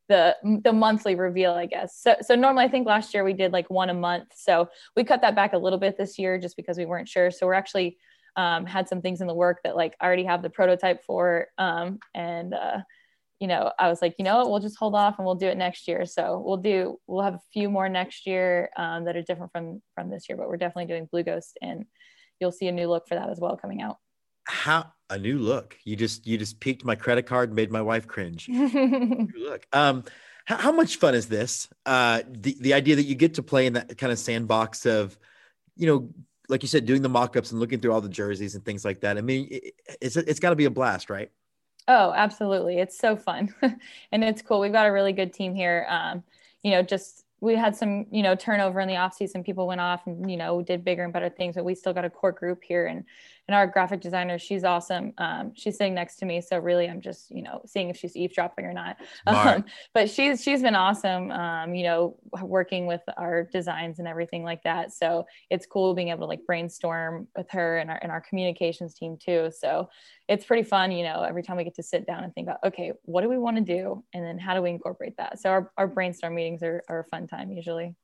[0.08, 2.00] the the monthly reveal i guess.
[2.00, 4.28] So so normally i think last year we did like one a month.
[4.34, 7.30] So we cut that back a little bit this year just because we weren't sure.
[7.30, 7.98] So we're actually
[8.36, 11.48] um, had some things in the work that like i already have the prototype for
[11.58, 12.78] um, and uh,
[13.40, 14.50] you know i was like you know what?
[14.50, 16.06] We'll just hold off and we'll do it next year.
[16.06, 19.82] So we'll do we'll have a few more next year um, that are different from
[19.94, 21.84] from this year but we're definitely doing blue ghost and
[22.40, 23.96] you'll see a new look for that as well coming out
[24.48, 25.76] how a new look.
[25.84, 28.48] You just you just peaked my credit card, made my wife cringe.
[28.48, 29.66] look.
[29.72, 30.04] Um,
[30.44, 31.68] how, how, much fun is this?
[31.86, 35.18] Uh, the the idea that you get to play in that kind of sandbox of,
[35.76, 36.10] you know,
[36.48, 39.00] like you said, doing the mock-ups and looking through all the jerseys and things like
[39.00, 39.18] that.
[39.18, 41.30] I mean, it, it's it's got to be a blast, right?
[41.86, 42.78] Oh, absolutely!
[42.78, 43.54] It's so fun,
[44.12, 44.60] and it's cool.
[44.60, 45.86] We've got a really good team here.
[45.88, 46.22] Um,
[46.62, 49.44] you know, just we had some, you know, turnover in the off season.
[49.44, 52.04] People went off and, you know, did bigger and better things, but we still got
[52.04, 52.86] a core group here.
[52.86, 53.04] And
[53.48, 55.14] and our graphic designer, she's awesome.
[55.16, 58.14] Um, she's sitting next to me, so really, I'm just, you know, seeing if she's
[58.14, 58.96] eavesdropping or not.
[59.26, 61.30] Um, but she's she's been awesome.
[61.30, 64.92] Um, you know, working with our designs and everything like that.
[64.92, 68.94] So it's cool being able to like brainstorm with her and our and our communications
[68.94, 69.50] team too.
[69.56, 69.88] So
[70.28, 72.60] it's pretty fun, you know, every time we get to sit down and think about,
[72.64, 74.04] okay, what do we want to do?
[74.12, 75.40] And then how do we incorporate that?
[75.40, 77.94] So our, our brainstorm meetings are, are a fun time usually.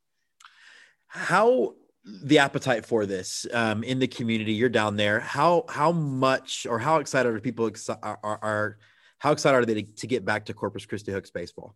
[1.06, 1.74] How
[2.04, 5.20] the appetite for this um, in the community, you're down there.
[5.20, 8.78] How, how much or how excited are people are, are, are
[9.18, 11.74] how excited are they to, to get back to Corpus Christi Hooks baseball?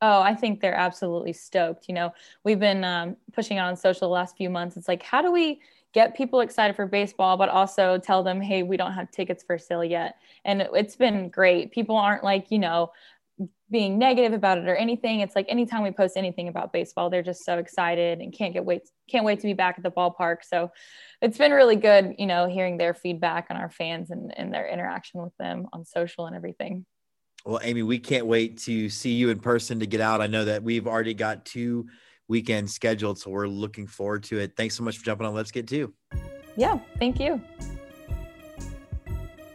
[0.00, 1.86] Oh, I think they're absolutely stoked.
[1.86, 4.76] You know, we've been um, pushing on social the last few months.
[4.76, 5.60] It's like, how do we
[5.92, 9.58] get people excited for baseball, but also tell them, hey, we don't have tickets for
[9.58, 10.16] sale yet.
[10.44, 11.70] And it's been great.
[11.70, 12.92] People aren't like, you know,
[13.72, 15.20] being negative about it or anything.
[15.20, 18.64] It's like anytime we post anything about baseball, they're just so excited and can't get
[18.64, 20.38] wait can't wait to be back at the ballpark.
[20.42, 20.70] So
[21.20, 24.68] it's been really good, you know, hearing their feedback on our fans and, and their
[24.68, 26.86] interaction with them on social and everything.
[27.44, 30.20] Well, Amy, we can't wait to see you in person to get out.
[30.20, 31.88] I know that we've already got two
[32.28, 33.18] weekends scheduled.
[33.18, 34.52] So we're looking forward to it.
[34.56, 35.34] Thanks so much for jumping on.
[35.34, 35.92] Let's Get Two.
[36.56, 37.40] Yeah, thank you.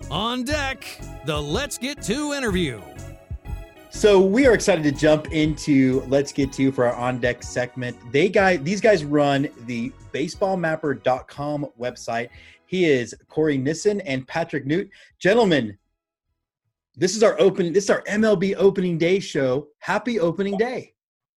[0.09, 0.85] On deck,
[1.25, 2.81] the Let's Get Two interview.
[3.97, 7.97] So we are excited to jump into Let's Get Two for our on deck segment.
[8.11, 12.29] They guys, these guys run the baseballmapper.com website.
[12.67, 14.91] He is Cory Nissen and Patrick Newt.
[15.17, 15.75] Gentlemen,
[16.95, 19.69] this is our open this is our MLB opening day show.
[19.79, 20.93] Happy opening day.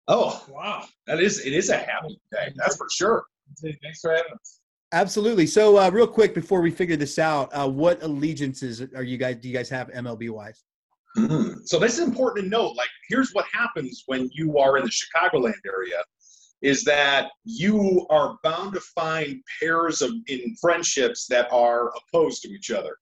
[0.06, 2.52] Oh wow, that is it is a happy day.
[2.56, 3.24] That's for sure.
[3.62, 4.60] Thanks for having us.
[4.92, 5.46] Absolutely.
[5.46, 9.36] So, uh, real quick before we figure this out, uh, what allegiances are you guys?
[9.36, 10.62] Do you guys have MLB wise?
[11.16, 11.66] Mhm.
[11.66, 12.76] So this is important to note.
[12.76, 16.02] Like, here's what happens when you are in the Chicagoland area,
[16.62, 22.48] is that you are bound to find pairs of in friendships that are opposed to
[22.50, 22.96] each other.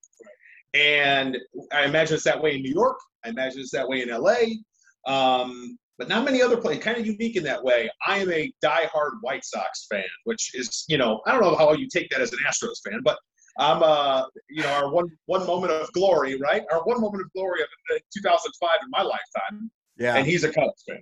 [0.75, 1.37] And
[1.73, 2.99] I imagine it's that way in New York.
[3.25, 4.59] I imagine it's that way in LA.
[5.07, 6.85] Um, but not many other places.
[6.85, 7.91] Kind of unique in that way.
[8.07, 11.73] I am a diehard White Sox fan, which is, you know, I don't know how
[11.73, 13.19] you take that as an Astros fan, but
[13.59, 16.63] I'm, uh, you know, our one one moment of glory, right?
[16.73, 20.15] Our one moment of glory of uh, 2005 in my lifetime, Yeah.
[20.17, 21.01] and he's a Cubs fan.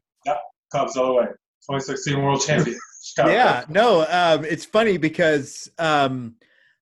[0.72, 1.26] Cubs all the way.
[1.68, 2.78] 2016 World Champion.
[3.02, 3.30] Chicago.
[3.32, 6.34] yeah no um, it's funny because um,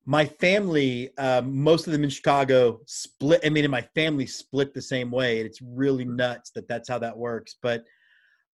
[0.07, 4.73] my family um, most of them in chicago split i mean and my family split
[4.73, 7.85] the same way and it's really nuts that that's how that works but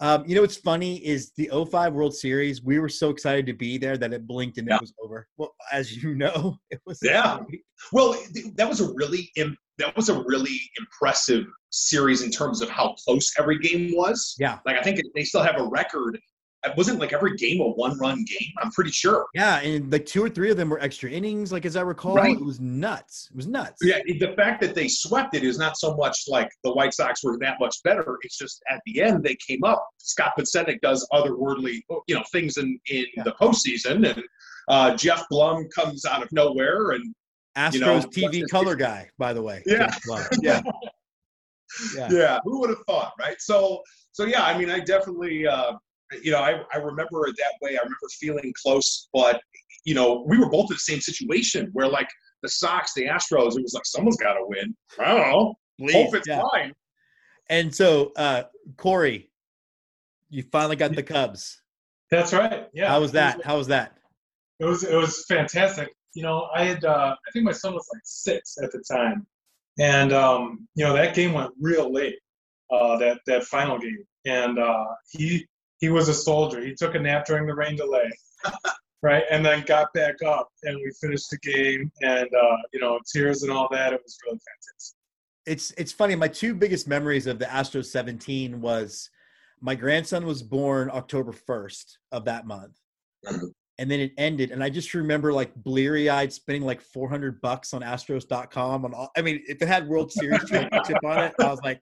[0.01, 3.53] um, you know what's funny is the 05 world series we were so excited to
[3.53, 4.77] be there that it blinked and Yeah.
[4.77, 7.39] it was over well as you know it was Yeah.
[7.93, 8.15] Well,
[8.57, 9.33] that was a really
[9.79, 14.37] that was a really impressive series in terms of how close every game was.
[14.39, 14.59] Yeah.
[14.67, 16.19] Like I think they still have a record.
[16.63, 18.53] It wasn't like every game a one-run game.
[18.63, 19.27] I'm pretty sure.
[19.35, 22.17] yeah and like two or three of them were extra innings like as i recall
[22.17, 22.37] Right.
[22.37, 25.79] it was nuts it was nuts Yeah, the fact that they swept it is not
[25.79, 28.19] so much like the White Sox were that much better.
[28.23, 29.87] It's just at the end they came up.
[29.99, 33.23] Scott Podsednik does otherworldly, you know, things in in Yeah.
[33.25, 34.23] the postseason, and
[34.69, 37.15] uh, Geoff Blum comes out of nowhere, and
[37.57, 39.91] astros you know, tv color guy by the way Yeah.
[40.43, 40.61] Yeah
[41.97, 43.81] yeah yeah who would have thought right so
[44.13, 45.73] so yeah i mean i definitely uh
[46.23, 49.41] you know i, I remember it that way i remember feeling close but
[49.85, 52.09] you know we were both in the same situation where like
[52.43, 55.55] the sox the astros it was like someone's got to win i don't know
[55.93, 56.43] hope it's Yeah.
[56.53, 56.73] fine
[57.49, 58.45] And so, uh,
[58.77, 59.31] Cory,
[60.29, 61.61] you finally got the Cubs.
[62.11, 62.69] That's right.
[62.73, 62.89] Yeah.
[62.89, 63.43] How was that?
[63.45, 63.97] How was that?
[64.61, 65.89] It was it was fantastic.
[66.15, 69.27] You know, I had uh, I think my son was like six at the time,
[69.81, 72.19] and um, you know that game went real late.
[72.71, 75.45] Uh, that that final game, and uh, he
[75.81, 76.61] he was a soldier.
[76.61, 78.11] He took a nap during the rain delay,
[79.03, 82.99] right, and then got back up, and we finished the game, and uh, you know
[83.13, 83.93] tears and all that.
[83.93, 84.97] It was really fantastic.
[85.47, 86.15] It's it's funny.
[86.15, 89.11] My two biggest memories of the Astros 17 was
[89.61, 92.79] my grandson was born October 1st of that month.
[93.79, 97.73] And then it ended, and I just remember like bleary eyed spending like 400 bucks
[97.73, 98.85] on Astros.com.
[98.85, 101.81] On all, I mean, if it had World Series championship on it, I was like,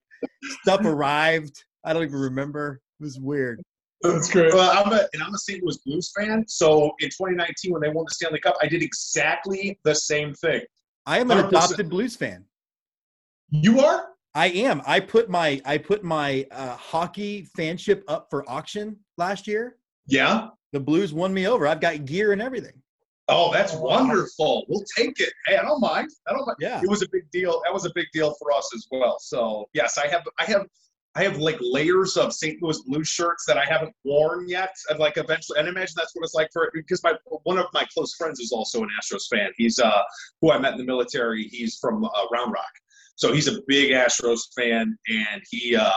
[0.63, 1.65] stuff arrived.
[1.85, 2.81] I don't even remember.
[3.01, 3.63] It was weird.
[4.03, 4.55] That's great.
[4.55, 7.89] well i'm a and i'm a st louis blues fan so in 2019 when they
[7.89, 10.63] won the stanley cup i did exactly the same thing
[11.07, 11.49] I am an 100%.
[11.49, 12.45] adopted Blues fan.
[13.51, 14.83] you are I am.
[14.87, 19.79] I put my I put my uh, hockey fanship up for auction last year.
[20.07, 21.67] yeah The Blues won me over.
[21.67, 22.75] I've got gear and everything.
[23.29, 26.81] oh that's wonderful we'll take it hey i don't mind i don't mind Yeah.
[26.83, 27.61] it was a big deal.
[27.65, 29.17] That was a big deal for us as well.
[29.19, 30.67] So yes, I have I have
[31.19, 32.63] I have like layers of St.
[32.63, 34.71] Louis Blues shirts that I haven't worn yet.
[34.89, 37.67] And like eventually, and I imagine that's what it's like for because my one of
[37.75, 39.51] my close friends is also an Astros fan.
[39.57, 40.03] He's uh
[40.41, 41.49] who I met in the military.
[41.49, 42.71] He's from uh, Round Rock,
[43.17, 45.91] so he's a big Astros fan, and he uh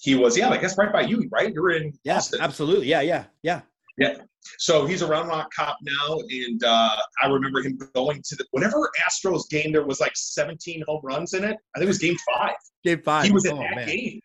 [0.00, 1.52] he was yeah, I guess right by you, right?
[1.52, 2.40] You're in Yeah, Austin.
[2.40, 2.86] absolutely.
[2.86, 3.62] Yeah, yeah, yeah.
[3.98, 4.14] Yeah.
[4.58, 8.44] So he's a Round Rock cop now, and uh, I remember him going to the
[8.50, 11.56] whenever Astros game there was like 17 home runs in it.
[11.74, 12.54] I think it was Game Five.
[12.84, 13.24] Game five.
[13.24, 13.86] he was in oh, that man.
[13.88, 14.20] game.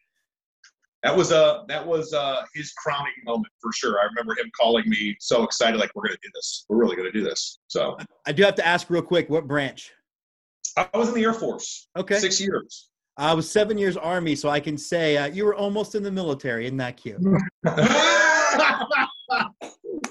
[1.04, 4.00] That was uh that was uh his crowning moment for sure.
[4.02, 6.66] I remember him calling me so excited, like we're gonna do this.
[6.68, 7.60] We're really gonna do this.
[7.68, 9.30] So I do have to ask real quick.
[9.30, 9.94] What branch?
[10.76, 12.20] I was in the Air Force Okay.
[12.20, 12.90] six years.
[13.18, 16.12] I was seven years Army, so I can say uh, you were almost in the
[16.12, 16.66] military.
[16.66, 17.18] Isn't that cute?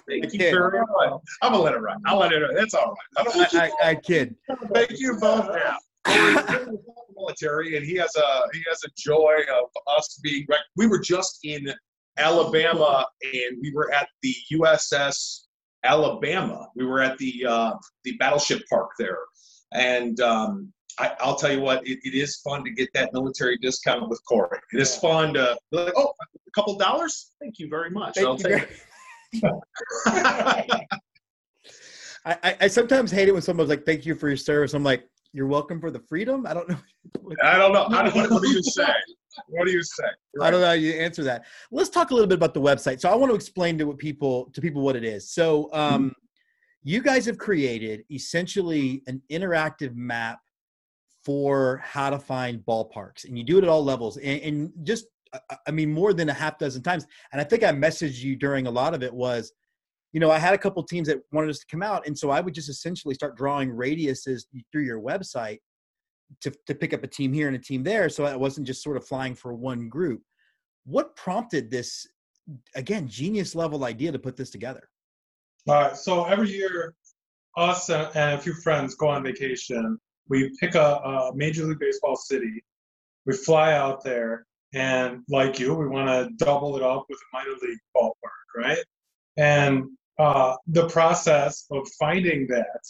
[0.08, 1.20] Thank you very much.
[1.42, 1.98] I'm gonna let it ride.
[2.06, 2.56] I'll let it ride.
[2.56, 3.26] That's all right.
[3.52, 4.36] I I, I, I kid.
[4.72, 5.48] Thank you both.
[5.54, 5.76] Yeah.
[6.08, 6.82] Cory's in the
[7.16, 10.44] military, and he has a he has a joy of us being.
[10.48, 11.68] rec- We were just in
[12.16, 15.42] Alabama, and we were at the USS
[15.84, 16.68] Alabama.
[16.74, 17.72] We were at the uh,
[18.04, 19.18] the battleship park there,
[19.72, 23.56] and um, I, I'll tell you what, it, it is fun to get that military
[23.58, 24.58] discount with Cory.
[24.72, 27.30] It is fun to like, oh, a couple dollars.
[27.40, 28.14] Thank you very much.
[28.16, 28.76] Thank I'll you take very-
[29.32, 29.52] it.
[32.24, 34.82] I, I, I sometimes hate it when someone's like, "Thank you for your service." I'm
[34.84, 36.78] like, "You're welcome for the freedom." I don't know.
[37.42, 37.88] I don't know.
[37.88, 38.92] How, what, what do you say?
[39.48, 40.04] What do you say?
[40.34, 41.44] You're I don't know how you answer that.
[41.70, 43.00] Let's talk a little bit about the website.
[43.00, 45.30] So I want to explain to what people to people what it is.
[45.30, 46.12] So um,
[46.82, 50.38] you guys have created essentially an interactive map
[51.24, 54.16] for how to find ballparks, and you do it at all levels.
[54.16, 57.06] And, and just I- I mean more than a half dozen times.
[57.32, 59.52] And I think I messaged you during a lot of it was,
[60.12, 62.30] you know, I had a couple teams that wanted us to come out, and so
[62.30, 65.58] I would just essentially start drawing radiuses through your website
[66.40, 68.82] to, to pick up a team here and a team there so i wasn't just
[68.82, 70.22] sort of flying for one group
[70.84, 72.06] what prompted this
[72.74, 74.88] again genius level idea to put this together
[75.68, 75.96] All right.
[75.96, 76.94] So every year,
[77.56, 79.98] us and, and a few friends go on vacation.
[80.28, 82.62] We pick a, a Major League Baseball city.
[83.26, 87.36] We fly out there, and like you, we want to double it up with a
[87.36, 88.12] minor league ballpark,
[88.56, 88.78] right?
[89.38, 89.84] And
[90.18, 92.84] uh, the process of finding that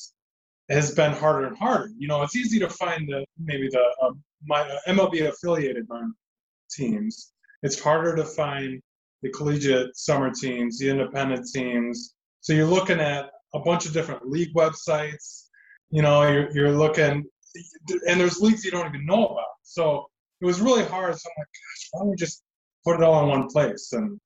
[0.70, 1.90] has been harder and harder.
[1.96, 5.87] You know, it's easy to find the maybe the um, my, uh, MLB affiliated
[6.70, 7.32] teams.
[7.62, 8.80] It's harder to find
[9.22, 12.14] the collegiate summer teams, the independent teams.
[12.40, 15.44] So you're looking at a bunch of different league websites.
[15.90, 17.24] You know, you're, you're looking,
[18.06, 19.44] and there's leagues you don't even know about.
[19.62, 20.06] So
[20.40, 21.16] it was really hard.
[21.16, 22.42] So I'm like, gosh, why don't we just
[22.84, 23.92] put it all in one place?
[23.92, 24.20] And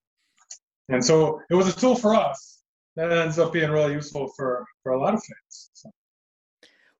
[0.93, 2.61] and so it was a tool for us
[2.97, 5.71] that ends up being really useful for for a lot of fans.
[5.75, 5.91] So.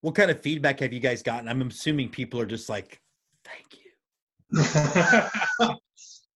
[0.01, 3.01] what kind of feedback have you guys gotten i'm assuming people are just like
[3.45, 3.79] thank you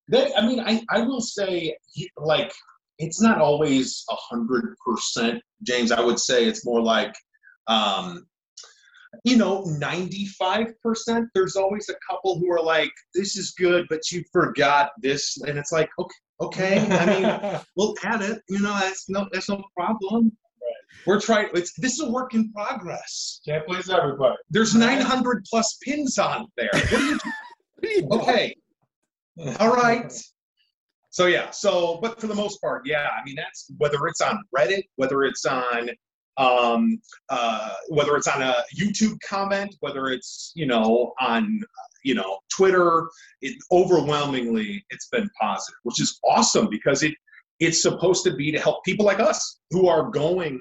[0.08, 1.76] They, I mean, I, I will say,
[2.16, 2.52] like,
[2.98, 5.92] it's not always a hundred percent, James.
[5.92, 7.14] I would say it's more like,
[7.68, 8.26] um,
[9.24, 11.26] you know, ninety-five percent.
[11.34, 15.58] There's always a couple who are like, "This is good, but you forgot this," and
[15.58, 16.78] it's like, okay, okay.
[16.90, 18.42] I mean, we'll add it.
[18.48, 20.24] You know, that's no, that's no problem.
[20.24, 21.06] Right.
[21.06, 21.48] We're trying.
[21.54, 23.40] It's this is a work in progress.
[23.44, 24.36] Can't please everybody.
[24.50, 26.70] There's 900 plus pins on there.
[26.72, 28.08] What are you?
[28.12, 28.54] okay.
[29.60, 30.12] All right.
[31.10, 31.50] So yeah.
[31.50, 33.08] So, but for the most part, yeah.
[33.08, 35.90] I mean, that's whether it's on Reddit, whether it's on,
[36.36, 41.60] um, uh, whether it's on a YouTube comment, whether it's you know on,
[42.08, 43.08] you know, Twitter.
[43.42, 47.14] It overwhelmingly, it's been positive, which is awesome because it
[47.60, 50.60] it's supposed to be to help people like us who are going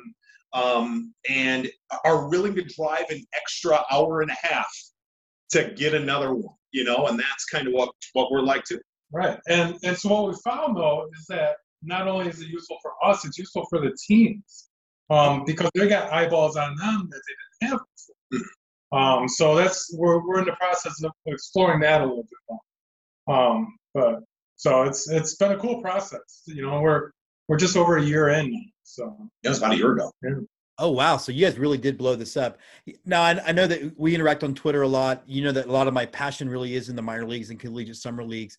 [0.53, 1.69] um, and
[2.03, 4.67] are willing to drive an extra hour and a half
[5.51, 8.79] to get another one, you know, and that's kind of what what we're like too.
[9.13, 9.39] Right.
[9.47, 12.91] And and so what we found though is that not only is it useful for
[13.03, 14.65] us, it's useful for the teams.
[15.09, 18.16] Um, because they got eyeballs on them that they didn't have before.
[18.91, 22.59] Um, so that's we're we're in the process of exploring that a little bit
[23.27, 23.35] more.
[23.35, 24.19] Um, but
[24.55, 26.43] so it's it's been a cool process.
[26.45, 27.11] You know, we're
[27.47, 28.59] we're just over a year in now.
[28.83, 30.11] So It was about a year ago.
[30.79, 31.17] Oh wow!
[31.17, 32.59] So you guys really did blow this up.
[33.05, 35.23] Now I, I know that we interact on Twitter a lot.
[35.27, 37.59] You know that a lot of my passion really is in the minor leagues and
[37.59, 38.57] collegiate summer leagues.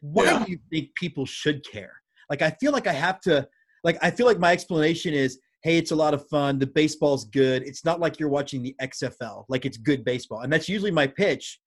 [0.00, 0.44] Why Yeah.
[0.44, 1.92] do you think people should care?
[2.28, 3.48] Like I feel like I have to.
[3.82, 6.58] Like I feel like my explanation is, hey, it's a lot of fun.
[6.58, 7.62] The baseball's good.
[7.62, 9.44] It's not like you're watching the XFL.
[9.48, 11.60] Like it's good baseball, and that's usually my pitch.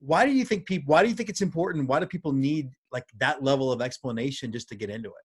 [0.00, 0.92] Why do you think people?
[0.92, 1.88] Why do you think it's important?
[1.88, 5.24] Why do people need like that level of explanation just to get into it?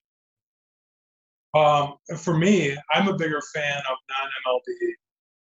[1.57, 4.91] Um, for me, I'm a bigger fan of non-MLB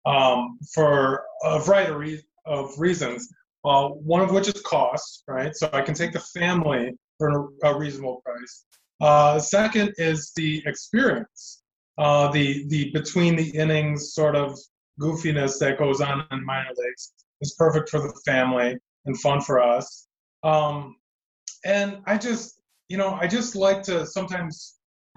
[0.07, 3.29] um, for a variety of, reasons.
[3.65, 5.55] Uh, one of which is cost, right?
[5.57, 8.65] So I can take the family for a reasonable price.
[9.01, 11.63] Uh, second is the experience,
[11.99, 14.59] uh, the the between the innings sort of
[15.01, 19.63] goofiness that goes on in minor leagues is perfect for the family and fun for
[19.63, 20.07] us.
[20.43, 20.97] Um,
[21.65, 24.77] and I just, you know, I just like to sometimes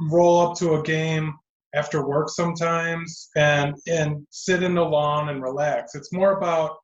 [0.10, 1.34] roll up to a game
[1.76, 5.96] after work sometimes and and sit in the lawn and relax.
[5.96, 6.78] It's more about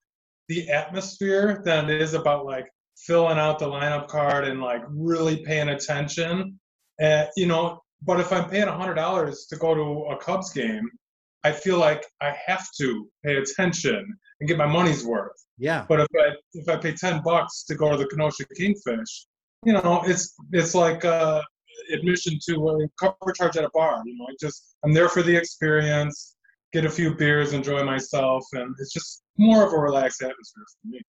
[0.48, 5.44] the atmosphere than it is about like filling out the lineup card and like really
[5.44, 6.60] paying attention.
[7.00, 10.54] And you know, but if I'm paying a hundred dollars to go to a Cubs
[10.54, 10.90] game,
[11.44, 15.36] I feel like I have to pay attention and get my money's worth.
[15.58, 15.86] Yeah.
[15.88, 19.28] But if I if I pay ten bucks to go to the Kenosha Kingfish,
[19.66, 21.42] you know, it's it's like uh,
[21.92, 24.02] admission to a cover charge at a bar.
[24.06, 26.36] You know, I just I'm there for the experience,
[26.74, 30.88] get a few beers, enjoy myself, and it's just more of a relaxed atmosphere for
[30.90, 31.02] me.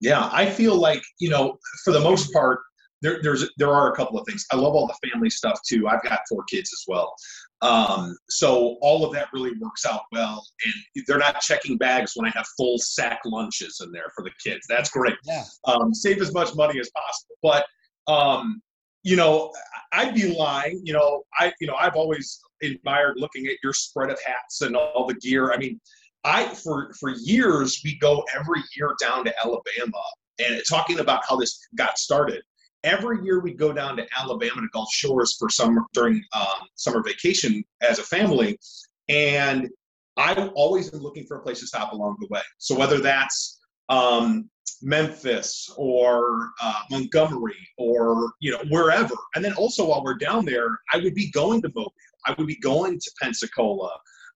[0.00, 2.60] Yeah, I feel like you know, for the most part,
[3.02, 4.46] there, there's there are a couple of things.
[4.52, 5.88] I love all the family stuff too.
[5.88, 7.14] I've got four kids as well,
[7.62, 10.44] um, so all of that really works out well.
[10.64, 14.30] And they're not checking bags when I have full sack lunches in there for the
[14.44, 14.66] kids.
[14.68, 15.16] That's great.
[15.24, 15.44] Yeah.
[15.66, 17.36] Um, save as much money as possible.
[17.42, 17.64] But
[18.12, 18.60] um,
[19.02, 19.52] you know,
[19.92, 20.80] I'd be lying.
[20.84, 24.76] You know, I you know I've always admired looking at your spread of hats and
[24.76, 25.52] all the gear.
[25.52, 25.80] I mean,
[26.24, 30.02] I for for years we go every year down to Alabama
[30.38, 32.42] and talking about how this got started.
[32.84, 37.02] Every year we'd go down to Alabama to Gulf Shores for summer during um, summer
[37.02, 38.58] vacation as a family,
[39.08, 39.68] and
[40.16, 42.42] I've always been looking for a place to stop along the way.
[42.58, 43.58] So whether that's
[43.88, 44.48] um,
[44.82, 50.78] Memphis or uh, Montgomery or you know wherever, and then also while we're down there,
[50.92, 51.94] I would be going to Mobile.
[52.26, 53.90] I would be going to Pensacola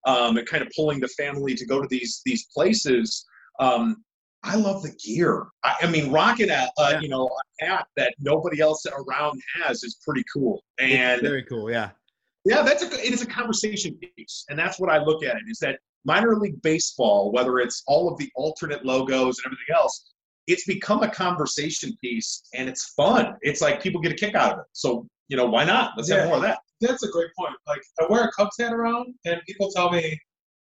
[0.05, 3.25] um, and kind of pulling the family to go to these these places.
[3.59, 4.03] Um,
[4.43, 5.47] I love the gear.
[5.63, 6.99] I, I mean, rocking a, a Yeah.
[7.01, 7.27] you know
[7.61, 10.63] a hat that nobody else around has is pretty cool.
[10.77, 11.69] It's And very cool.
[11.71, 11.89] Yeah.
[12.45, 15.43] yeah, that's a it is a conversation piece, and that's what I look at it
[15.49, 20.13] is that minor league baseball, whether it's all of the alternate logos and everything else,
[20.47, 23.35] it's become a conversation piece, and it's fun.
[23.41, 24.65] It's like people get a kick out of it.
[24.73, 25.91] So you know, why not?
[25.97, 26.19] Let's Yeah.
[26.21, 26.59] have more of that.
[26.81, 27.53] That's a great point.
[27.67, 30.17] Like I wear a Cubs hat around, and people tell me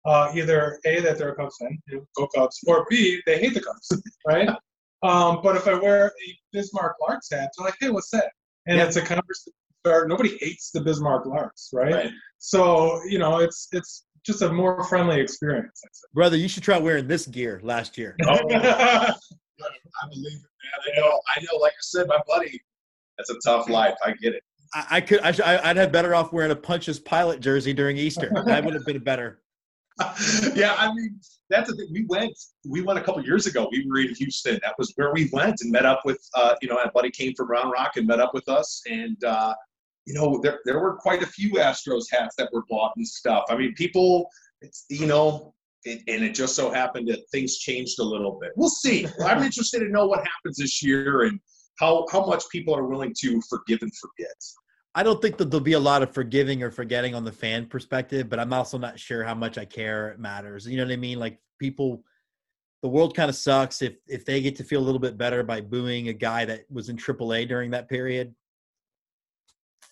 [0.08, 1.78] uh, either a that they're a Cubs fan,
[2.16, 4.50] go Cubs, or b they hate the Cubs, right?
[5.04, 8.32] um, but if I wear a Bismarck Larks hat, they're like, hey, what's that?
[8.66, 8.86] And Yeah.
[8.86, 9.54] it's a conversation.
[9.86, 10.10] Start.
[10.10, 11.94] Nobody hates the Bismarck Larks, right?
[11.94, 12.12] Right.
[12.40, 15.80] So you know, it's it's just a more friendly experience.
[16.14, 18.16] Brother, you should try wearing this gear last year.
[18.28, 19.68] Oh, I'd say.
[20.04, 20.96] I believe it, man.
[20.96, 21.20] I know.
[21.36, 21.58] I know.
[21.60, 22.60] Like I said, my buddy,
[23.18, 23.96] that's a tough life.
[24.06, 24.44] I get it.
[24.74, 25.20] I, I could.
[25.22, 28.32] I should, I, I'd have better off wearing a Pontius Pilate jersey during Easter.
[28.46, 29.40] That would have been better.
[30.56, 31.20] yeah, I mean,
[31.50, 31.88] that's the thing.
[31.92, 32.38] We went,
[32.68, 33.68] we went a couple years ago.
[33.72, 34.60] We were in Houston.
[34.64, 37.34] That was where we went and met up with, uh, you know, a buddy came
[37.36, 38.82] from Round Rock and met up with us.
[38.90, 39.54] And, uh,
[40.06, 43.46] you know, there, there were quite a few Astros hats that were bought and stuff.
[43.50, 44.30] I mean, people,
[44.62, 48.52] it's, you know, it, and it just so happened that things changed a little bit.
[48.56, 49.08] We'll see.
[49.26, 51.40] I'm interested to know what happens this year and
[51.80, 54.36] how, how much people are willing to forgive and forget.
[54.98, 57.68] I don't think that there'll be a lot of forgiving or forgetting on the fan
[57.68, 60.66] perspective, but I'm also not sure how much I care it matters.
[60.66, 61.20] You know what I mean?
[61.20, 62.04] Like people,
[62.82, 65.44] the world kind of sucks if if they get to feel a little bit better
[65.44, 68.34] by booing a guy that was in AAA during that period.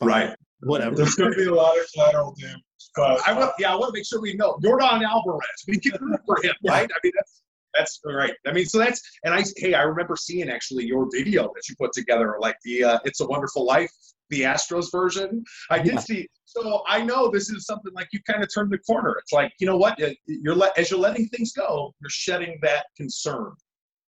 [0.02, 0.36] Right.
[0.62, 0.96] Whatever.
[0.96, 2.64] There's going to be a lot of collateral damage,
[2.96, 5.66] but I want, yeah, I want to make sure we know Yordan Alvarez.
[5.68, 6.90] We can root for him, right?
[6.92, 7.44] I mean, that's
[7.76, 8.34] that's right.
[8.48, 11.76] I mean, so that's and I hey, I remember seeing actually your video that you
[11.80, 13.92] put together, like the uh, "It's a Wonderful Life,"
[14.30, 15.44] the Astros version.
[15.70, 16.00] I did Yeah.
[16.00, 16.28] see.
[16.46, 19.16] So I know this is something like you kind of turned the corner.
[19.20, 22.86] It's like you know what, you're let as you're letting things go, you're shedding that
[22.96, 23.54] concern,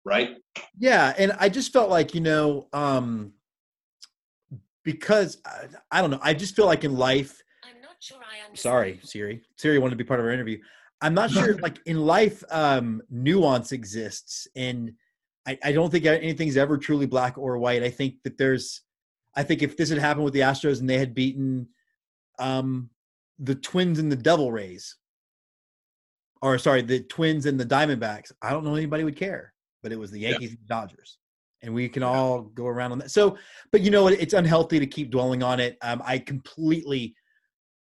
[0.05, 0.37] right?
[0.77, 3.33] Yeah, and I just felt like you know, um,
[4.83, 7.41] because I, I don't know, I just feel like in life.
[7.63, 8.59] I'm not sure I understand.
[8.59, 9.41] Sorry, Siri.
[9.57, 10.59] Siri wanted to be part of our interview.
[11.01, 14.93] I'm not sure, like in life, um, nuance exists, and
[15.47, 17.81] I, I don't think anything's ever truly black or white.
[17.81, 18.81] I think that there's,
[19.37, 21.69] I think if this had happened with the Astros and they had beaten,
[22.39, 22.89] um,
[23.39, 24.97] the Twins and the Devil Rays,
[26.41, 29.53] or sorry, the Twins and the Diamondbacks, I don't know anybody would care.
[29.83, 30.31] But it was the Yeah.
[30.31, 31.19] Yankees and Dodgers,
[31.61, 33.11] and we can all go around on that.
[33.11, 33.37] So,
[33.71, 34.13] but you know what?
[34.13, 35.77] It's unhealthy to keep dwelling on it.
[35.83, 37.15] Um, I completely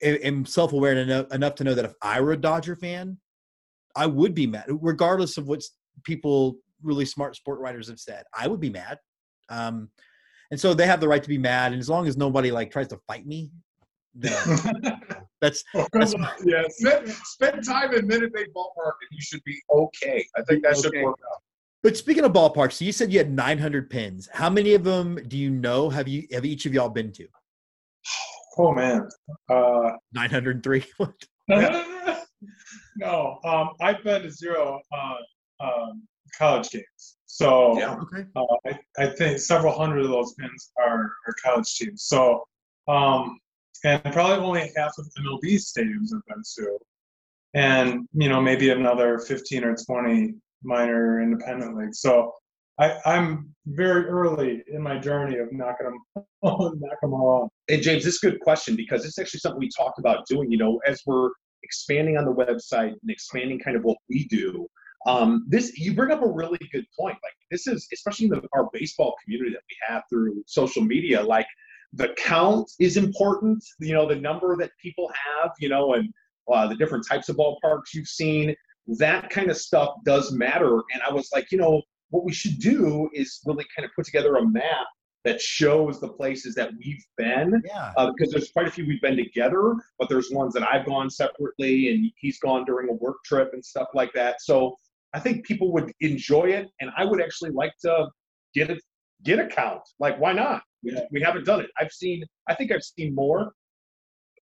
[0.02, 3.18] am- am self-aware enough, enough to know that if I were a Dodger fan,
[3.94, 5.62] I would be mad, regardless of what
[6.02, 8.24] people really smart sport writers have said.
[8.36, 8.98] I would be mad.
[9.48, 9.90] Um,
[10.50, 12.70] and so they have the right to be mad, and as long as nobody like
[12.70, 13.50] tries to fight me,
[14.14, 14.32] then
[15.40, 16.14] that's that's
[16.44, 20.26] yeah, spend, spend time in Minute Maid Ballpark, and you should be okay.
[20.36, 21.40] I think that should work out.
[21.82, 24.26] But speaking of ballparks, so you said you had 900 pins.
[24.32, 25.90] How many of them do you know?
[25.90, 27.26] Have you have each of y'all been to?
[28.58, 29.06] oh man,
[29.50, 30.84] uh, 903.
[32.96, 35.16] no, um, I've been to zero uh,
[35.60, 36.02] um,
[36.38, 37.16] college games.
[37.34, 37.96] So Yeah.
[37.96, 38.24] okay.
[38.36, 42.04] uh, I, I think several hundred of those pins are, are college teams.
[42.04, 42.44] So,
[42.86, 43.40] um,
[43.82, 46.78] and probably only half of MLB stadiums I've been to,
[47.54, 52.00] and you know maybe another 15 or 20 minor independent leagues.
[52.00, 52.32] So.
[52.76, 57.50] I, I'm very early in my journey of knocking them, knock them all off.
[57.68, 60.50] And James, this is a good question because it's actually something we talked about doing.
[60.50, 61.30] You know, as we're
[61.62, 64.68] expanding on the website and expanding kind of what we do.
[65.06, 67.16] Um, this you bring up a really good point.
[67.22, 71.22] Like this is especially in the, our baseball community that we have through social media.
[71.22, 71.46] Like
[71.92, 73.62] the count is important.
[73.80, 75.10] You know, the number that people
[75.42, 75.52] have.
[75.58, 76.12] You know, and
[76.52, 78.54] uh, the different types of ballparks you've seen.
[78.98, 80.74] That kind of stuff does matter.
[80.92, 84.04] And I was like, you know, what we should do is really kind of put
[84.04, 84.86] together a map
[85.24, 87.92] that shows the places that we've been Yeah.
[87.96, 91.08] uh, because there's quite a few we've been together, but there's ones that I've gone
[91.08, 94.42] separately and he's gone during a work trip and stuff like that.
[94.42, 94.76] So
[95.14, 98.08] I think people would enjoy it, and I would actually like to
[98.54, 98.82] get it
[99.22, 99.80] get a count.
[100.00, 100.62] Like, why not?
[100.82, 101.00] We, Yeah.
[101.10, 101.70] we haven't done it.
[101.80, 102.24] I've seen.
[102.48, 103.52] I think I've seen more,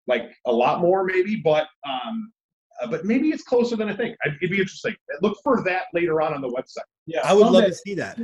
[0.07, 1.37] like a lot more, maybe.
[1.45, 2.33] But um,
[2.81, 4.17] uh, but maybe it's closer than I think.
[4.25, 4.97] It'd be interesting.
[5.21, 6.89] Look for that later on on the website.
[7.07, 8.19] Yeah, I would love someday- to see that.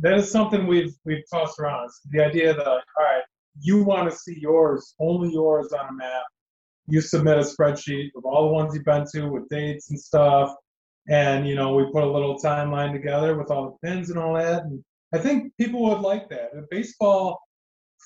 [0.00, 1.84] that is something we've we've tossed around.
[1.86, 3.22] It's the idea that all right,
[3.60, 6.22] you want to see yours, only yours on a map.
[6.88, 10.52] You submit a spreadsheet of all the ones you've been to with dates and stuff,
[11.08, 14.34] and you know we put a little timeline together with all the pins and all
[14.34, 14.64] that.
[14.64, 14.82] And
[15.12, 16.50] I think people would like that.
[16.70, 17.40] Baseball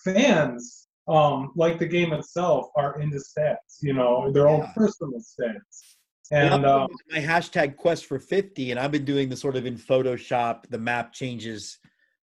[0.04, 3.80] fans, um, like the game itself, are into stats.
[3.80, 5.96] You know their own personal stats.
[6.32, 9.76] And um, my hashtag quest for 50, and I've been doing the sort of in
[9.76, 11.78] Photoshop, the map changes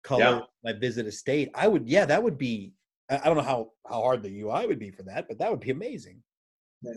[0.04, 0.70] color Yeah.
[0.72, 1.52] I visit a state.
[1.54, 2.74] I would, yeah, that would be.
[3.10, 5.52] I I don't know how how hard the UI would be for that, but that
[5.52, 6.22] would be amazing.
[6.82, 6.94] Yeah,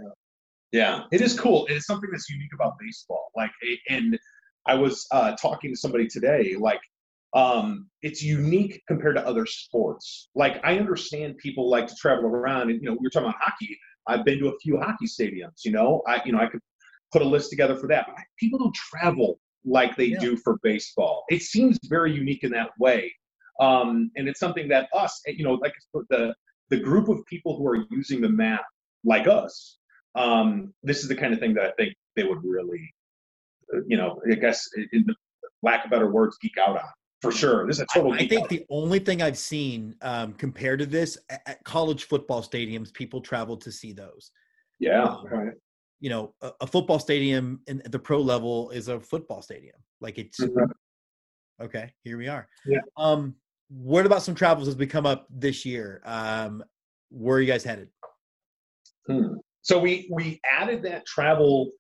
[1.13, 1.67] it is cool.
[1.67, 3.31] It is something that's unique about baseball.
[3.37, 3.53] Like,
[3.89, 4.19] and
[4.67, 6.57] I was uh, talking to somebody today.
[6.59, 6.81] Like,
[7.35, 10.31] um, it's unique compared to other sports.
[10.35, 13.41] Like, I understand people like to travel around, and you know, we were talking about
[13.41, 13.79] hockey.
[14.07, 15.65] I've been to a few hockey stadiums.
[15.65, 16.61] You know, I you know I could
[17.13, 18.07] put a list together for that.
[18.09, 20.19] But people don't travel like they Yeah.
[20.19, 21.25] do for baseball.
[21.29, 23.13] It seems very unique in that way,
[23.61, 25.75] um, and it's something that us, you know, like
[26.11, 26.35] the
[26.71, 28.65] the group of people who are using the map
[29.05, 29.79] like us
[30.15, 32.93] um, this is the kind of thing that I think they would really,
[33.75, 35.15] uh, you know, I guess in the
[35.63, 36.89] lack of better words, geek out on
[37.23, 37.67] for sure.
[37.67, 38.13] This is a total.
[38.13, 38.49] I geek think out.
[38.51, 43.57] the only thing I've seen um, compared to this at, college football stadiums, people travel
[43.57, 44.31] to see those.
[44.79, 45.53] yeah, um, right.
[46.01, 49.77] You know, a, a football stadium in, at the pro level is a football stadium.
[50.01, 50.69] Like it's Mhm.
[51.63, 51.93] okay.
[52.03, 52.47] Here we are.
[52.67, 52.81] Yeah.
[52.99, 53.37] Um,
[53.69, 56.03] what about some travels as we come up this year?
[56.05, 56.63] Um,
[57.11, 57.89] where are you guys headed?
[59.07, 59.37] Hmm.
[59.65, 61.71] So we we added that travel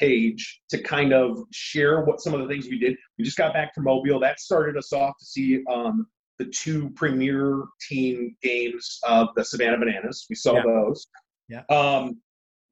[0.00, 2.96] page to kind of share what some of the things we did.
[3.18, 4.18] We just got back from Mobile.
[4.18, 6.06] That started us off to see um,
[6.38, 10.26] the two premier team games of the Savannah Bananas.
[10.28, 10.62] We saw Yeah.
[10.64, 11.06] those.
[11.48, 11.62] Yeah.
[11.68, 12.16] Um,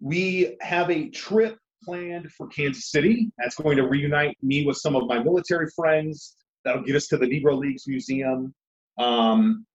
[0.00, 3.30] we have a trip planned for Kansas City.
[3.38, 6.36] That's going to reunite me with some of my military friends.
[6.64, 8.54] That'll get us to the Negro Leagues Museum.
[8.98, 9.66] Um,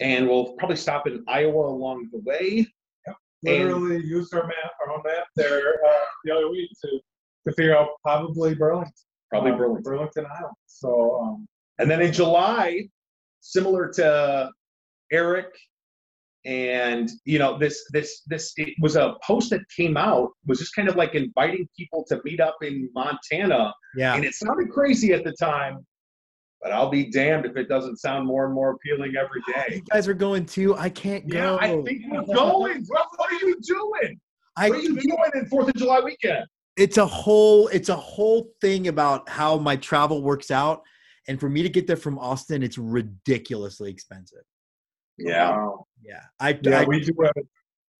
[0.00, 2.66] and we'll probably stop in Iowa along the way.
[3.42, 7.00] Literally used our map, our own map there uh, the other week to
[7.46, 8.92] to figure out probably Burlington,
[9.30, 9.82] Probably um, Burlington.
[9.84, 10.50] Burlington, Iowa.
[10.66, 12.88] So um, And then in July,
[13.40, 14.50] similar to
[15.12, 15.46] Eric,
[16.44, 20.74] and you know this this this it was a post that came out was just
[20.74, 24.14] kind of like inviting people to meet up in Montana, Yeah.
[24.14, 25.84] and it sounded crazy at the time,
[26.62, 29.76] but I'll be damned if it doesn't sound more and more appealing every day.
[29.76, 30.76] You guys are going too.
[30.76, 31.38] I can't go.
[31.38, 31.56] Yeah.
[31.60, 32.84] I think we're going.
[32.88, 34.20] What, what are you doing?
[34.56, 36.46] I What are you doing in Fourth of July weekend?
[36.76, 40.82] it's a whole it's a whole thing about how my travel works out
[41.26, 44.42] and for me to get there from austin it's ridiculously expensive
[45.20, 45.86] wow.
[46.04, 47.32] yeah i, yeah, I we do have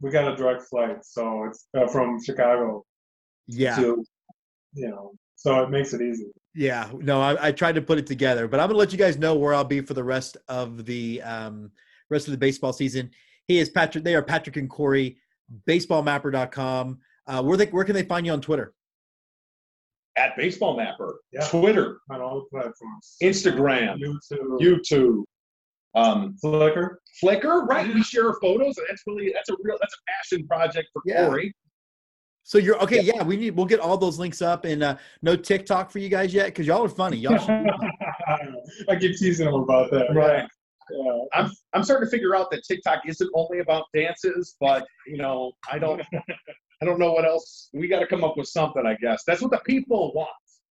[0.03, 2.85] we got a direct flight, so it's uh, from Chicago
[3.47, 4.05] yeah to
[4.77, 6.31] you know, so it makes it easy.
[6.57, 9.19] Yeah no I, I tried to put it together but i'm gonna let you guys
[9.19, 11.71] know where i'll be for the rest of the um
[12.09, 13.11] rest of the baseball season
[13.47, 15.19] he is patrick they are patrick and cory
[15.69, 18.73] baseballmapper.com uh where they where can they find you on twitter
[20.17, 21.47] At Baseball Mapper, Yeah.
[21.49, 23.17] Twitter, on all the platforms.
[23.23, 25.23] Instagram, YouTube, YouTube,
[25.95, 26.97] um, Flickr.
[27.23, 27.87] Flickr, right?
[27.95, 28.79] We share photos.
[28.79, 31.27] and That's really that's a real that's a passion project for Yeah.
[31.27, 31.55] Cory.
[32.49, 35.35] So you're okay yeah we need we'll get all those links up and uh no
[35.35, 37.71] tiktok for you guys yet because y'all are funny y'all should do
[38.29, 38.53] that.
[38.89, 40.15] I keep teasing them about that.
[40.15, 40.47] Right.
[40.91, 41.19] Yeah.
[41.35, 45.53] I'm I'm starting to figure out that TikTok isn't only about dances, but you know,
[45.71, 46.01] I don't
[46.83, 47.71] I don't know what else.
[47.73, 49.25] We got to come up with something, I guess.
[49.27, 50.31] That's what the people want.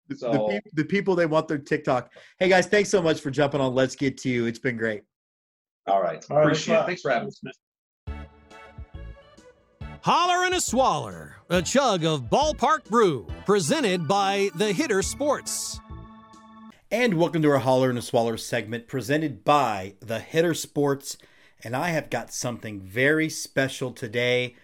[0.10, 2.12] the, So the people they want their TikTok.
[2.40, 3.74] Hey guys, thanks so much for jumping on.
[3.74, 4.46] Let's get to you.
[4.48, 5.04] It's been great.
[5.88, 6.78] all right, All right, appreciate it.
[6.80, 7.42] thanks, Thanks for having us.
[10.04, 15.80] Holler and a Swaller, a chug of ballpark brew, presented by The Hitter Sports.
[16.90, 21.18] And welcome to our Holler and a Swaller segment presented by the Hitter Sports.
[21.64, 24.56] And I have got something very special today.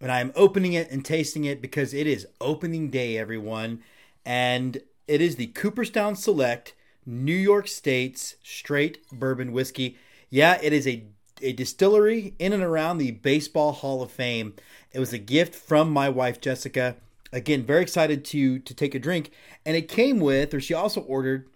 [0.00, 3.84] And I'm opening it and tasting it because it is opening day, everyone.
[4.26, 6.74] And it is the Cooperstown Select
[7.06, 9.96] New York State's straight bourbon whiskey.
[10.30, 11.04] Yeah, it is a,
[11.40, 14.54] a distillery in and around the Baseball Hall of Fame.
[14.92, 16.96] It was a gift from my wife, Jessica.
[17.32, 19.30] Again, very excited to to take a drink.
[19.64, 21.48] And it came with, or she also ordered,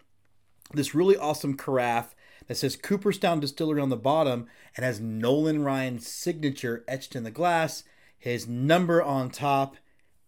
[0.72, 2.14] this really awesome carafe
[2.47, 7.30] that says Cooperstown Distillery on the bottom and has Nolan Ryan's signature etched in the
[7.30, 7.85] glass,
[8.18, 9.76] his number on top,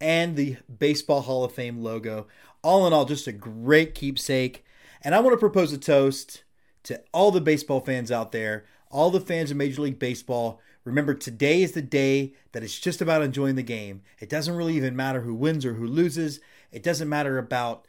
[0.01, 2.27] and the Baseball Hall of Fame logo.
[2.63, 4.65] All in all, just a great keepsake.
[5.03, 6.45] And I want to propose a toast
[6.85, 10.61] to all the baseball fans out there, all the fans of Major League Baseball.
[10.87, 14.03] Remember, today is the day that it's just about enjoying the game.
[14.21, 16.39] It doesn't really even matter who wins or who loses.
[16.71, 17.89] It doesn't matter about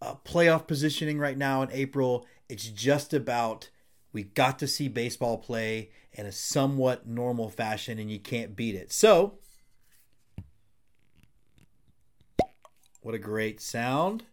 [0.00, 2.26] uh, playoff positioning right now in April.
[2.48, 3.68] It's just about
[4.14, 8.74] we got to see baseball play in a somewhat normal fashion, and you can't beat
[8.74, 8.92] it.
[8.92, 9.34] So,
[13.02, 14.24] what a great sound.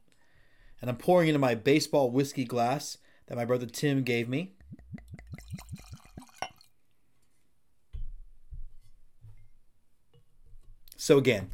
[0.79, 2.97] And I'm pouring into my baseball whiskey glass
[3.27, 4.54] that my brother Tim gave me.
[11.05, 11.51] So, again,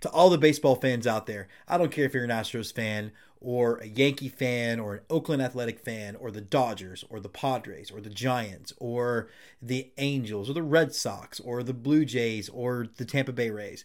[0.00, 3.12] to all the baseball fans out there, I don't care if you're an Astros fan
[3.40, 7.92] or a Yankee fan or an Oakland Athletic fan or the Dodgers or the Padres
[7.92, 9.28] or the Giants or
[9.62, 13.84] the Angels or the Red Sox or the Blue Jays or the Tampa Bay Rays.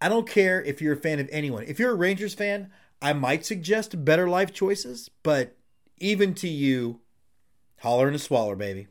[0.00, 1.64] I don't care if you're a fan of anyone.
[1.64, 2.70] If you're a Rangers fan,
[3.02, 5.56] I might suggest better life choices, but
[5.98, 7.00] even to you,
[7.80, 8.86] holler and a swaller, baby.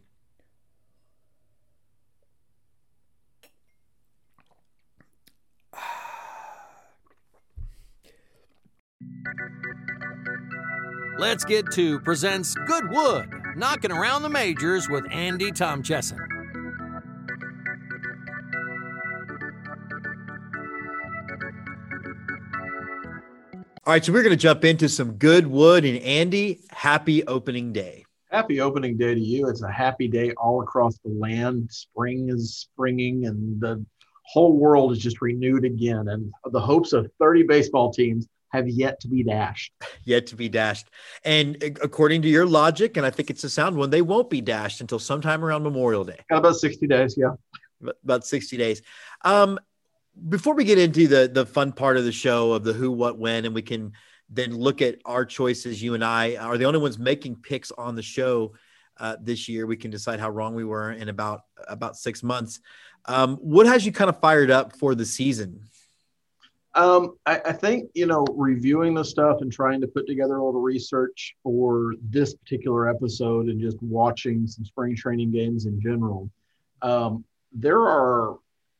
[11.23, 16.19] Let's Get Two presents Good Wood, knocking around the majors with Andy Tom Chesson.
[23.85, 25.85] All right, so we're going to jump into some good wood.
[25.85, 28.03] And Andy, happy opening day.
[28.29, 29.47] Happy opening day to you.
[29.47, 31.71] It's a happy day all across the land.
[31.71, 33.83] Spring is springing, and the
[34.25, 36.09] whole world is just renewed again.
[36.09, 39.73] And the hopes of 30 baseball teams have yet to be dashed.
[40.03, 40.87] Yet to be dashed.
[41.25, 44.41] And according to your logic, and I think it's a sound one, they won't be
[44.41, 46.19] dashed until sometime around Memorial Day.
[46.29, 47.33] Got about 60 days, yeah.
[48.03, 48.81] About 60 days.
[49.23, 49.59] Um,
[50.29, 53.17] before we get into the the fun part of the show of the who, what,
[53.17, 53.93] when, and we can
[54.29, 55.81] then look at our choices.
[55.81, 58.53] You and I are the only ones making picks on the show
[58.97, 59.65] uh, this year.
[59.65, 62.59] We can decide how wrong we were in about about six months.
[63.05, 65.67] Um, what has you kind of fired up for the season?
[66.75, 70.43] Um, I, I, think you know reviewing the stuff and trying to put together a
[70.43, 76.31] little research for this particular episode and just watching some spring training games in general.
[76.81, 78.37] Um, there are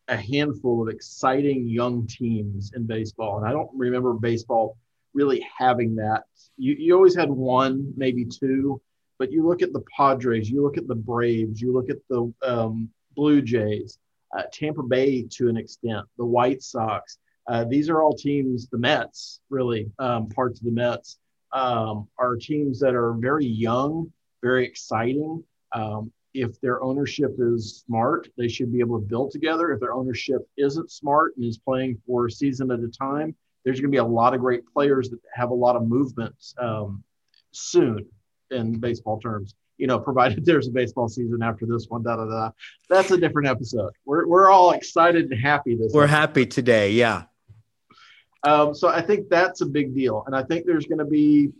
[0.08, 3.38] a handful of exciting young teams in baseball.
[3.38, 4.78] And I don't remember baseball
[5.14, 6.24] really having that.
[6.58, 8.82] You, you always had one, maybe two,
[9.18, 12.34] but you look at the Padres, you look at the Braves, you look at the
[12.44, 13.98] um, Blue Jays,
[14.38, 17.18] uh, Tampa Bay to an extent, the White Sox.
[17.48, 21.18] Uh, these are all teams, the Mets, really, um, parts of the Mets,
[21.52, 25.44] um, are teams that are very young, very exciting.
[25.74, 29.72] Um, if their ownership is smart, they should be able to build together.
[29.72, 33.80] If their ownership isn't smart and is playing for a season at a time, there's
[33.80, 37.04] going to be a lot of great players that have a lot of movement um,
[37.52, 38.06] soon
[38.52, 39.56] in baseball terms.
[39.78, 42.50] You know, provided there's a baseball season after this one, da da da.
[42.89, 43.94] That's a different episode.
[44.06, 45.91] We're, we're all excited and happy this.
[45.94, 46.16] We're episode.
[46.16, 47.24] happy today, yeah.
[48.44, 51.52] Um, so I think that's a big deal, and I think there's going to be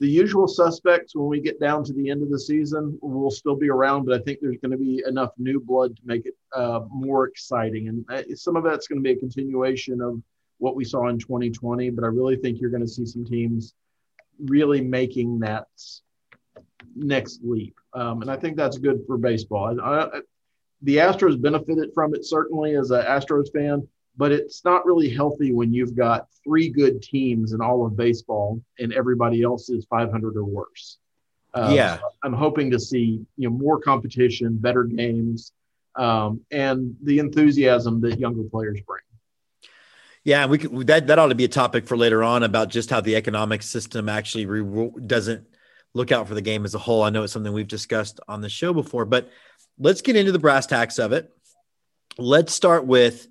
[0.00, 3.54] the usual suspects when we get down to the end of the season will still
[3.54, 6.34] be around, but I think there's going to be enough new blood to make it
[6.56, 7.88] uh, more exciting.
[7.88, 10.22] And uh, some of that's going to be a continuation of
[10.56, 13.74] what we saw in 2020, but I really think you're going to see some teams
[14.38, 15.66] really making that
[16.96, 17.76] next leap.
[17.92, 19.78] Um, and I think that's good for baseball.
[19.82, 20.20] I, I,
[20.80, 23.86] the Astros benefited from it certainly as an Astros fan,
[24.20, 28.62] but it's not really healthy when you've got three good teams in all of baseball
[28.78, 30.98] and everybody else is 500 or worse.
[31.54, 35.52] Um, yeah, I'm hoping to see you know more competition, better games,
[35.96, 39.00] um, and the enthusiasm that younger players bring.
[40.22, 42.90] Yeah, we could, that that ought to be a topic for later on about just
[42.90, 45.46] how the economic system actually re- doesn't
[45.94, 47.02] look out for the game as a whole.
[47.02, 49.30] I know it's something we've discussed on the show before, but
[49.78, 51.32] let's get into the brass tacks of it.
[52.18, 53.26] Let's start with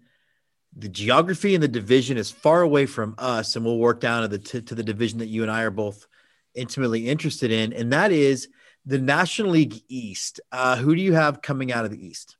[0.76, 4.28] the geography and the division is far away from us, and we'll work down to
[4.28, 6.07] the t- to the division that you and I are both
[6.53, 8.49] intimately interested in, and that is
[8.86, 10.39] the National League East.
[10.51, 12.38] Uh, who do you have coming out of the East?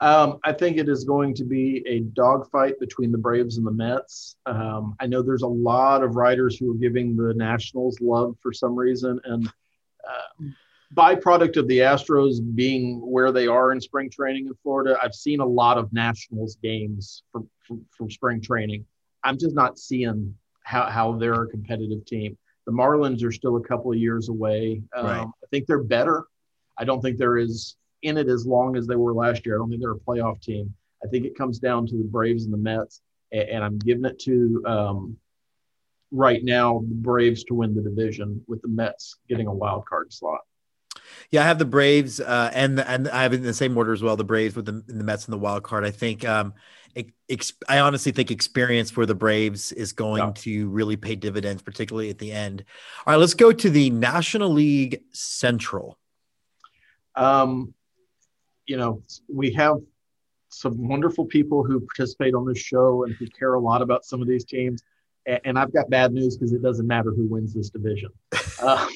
[0.00, 3.72] Um, I think it is going to be a dogfight between the Braves and the
[3.72, 4.36] Mets.
[4.46, 8.50] Um, I know there's a lot of writers who are giving the Nationals love for
[8.52, 10.44] some reason, and uh,
[10.94, 15.40] byproduct of the Astros being where they are in spring training in Florida, I've seen
[15.40, 18.84] a lot of Nationals games from, from, from spring training.
[19.22, 20.34] I'm just not seeing
[20.64, 22.36] how, how they're a competitive team.
[22.66, 24.82] The Marlins are still a couple of years away.
[24.94, 25.20] Um, right.
[25.26, 26.26] I think they're better.
[26.78, 29.56] I don't think they're as in it as long as they were last year.
[29.56, 30.74] I don't think they're a playoff team.
[31.04, 33.00] I think it comes down to the Braves and the Mets,
[33.32, 35.16] and, and I'm giving it to um,
[36.10, 40.12] right now the Braves to win the division with the Mets getting a wild card
[40.12, 40.40] slot.
[41.32, 43.92] Yeah, I have the Braves, uh, and and I have it in the same order
[43.92, 44.16] as well.
[44.16, 45.84] The Braves with the, the Mets and the wild card.
[45.86, 46.54] I think, um,
[47.28, 50.32] ex, I honestly think experience for the Braves is going Yeah.
[50.34, 52.64] to really pay dividends, particularly at the end.
[53.06, 55.98] All right, let's go to the National League Central.
[57.14, 57.74] Um,
[58.66, 59.02] you know,
[59.32, 59.76] we have
[60.48, 64.20] some wonderful people who participate on this show and who care a lot about some
[64.20, 64.82] of these teams.
[65.28, 68.10] A- And I've got bad news because it doesn't matter who wins this division.
[68.62, 68.86] Uh,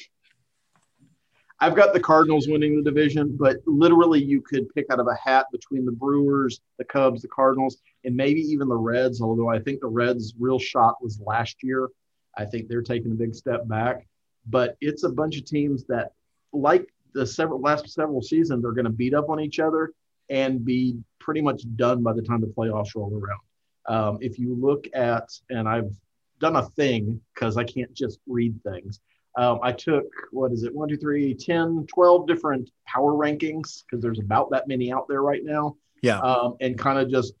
[1.59, 5.15] I've got the Cardinals winning the division, but literally you could pick out of a
[5.15, 9.21] hat between the Brewers, the Cubs, the Cardinals, and maybe even the Reds.
[9.21, 11.89] Although I think the Reds' real shot was last year.
[12.37, 14.05] I think they're taking a big step back.
[14.47, 16.11] But it's a bunch of teams that,
[16.51, 19.93] like the several last several seasons, are going to beat up on each other
[20.29, 23.39] and be pretty much done by the time the playoffs roll around.
[23.87, 25.91] Um, if you look at, and I've
[26.39, 28.99] done a thing because I can't just read things.
[29.37, 34.01] Um, I took, what is it, one, two, three, 10, 12 different power rankings because
[34.01, 35.75] there's about that many out there right now.
[36.01, 36.19] Yeah.
[36.19, 37.33] Um, and kind of just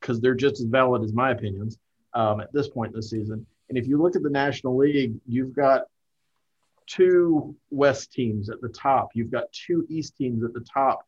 [0.00, 1.78] because they're just as valid as my opinions
[2.14, 3.46] um, at this point in the season.
[3.68, 5.82] And if you look at the National League, you've got
[6.86, 11.06] two West teams at the top, you've got two East teams at the top.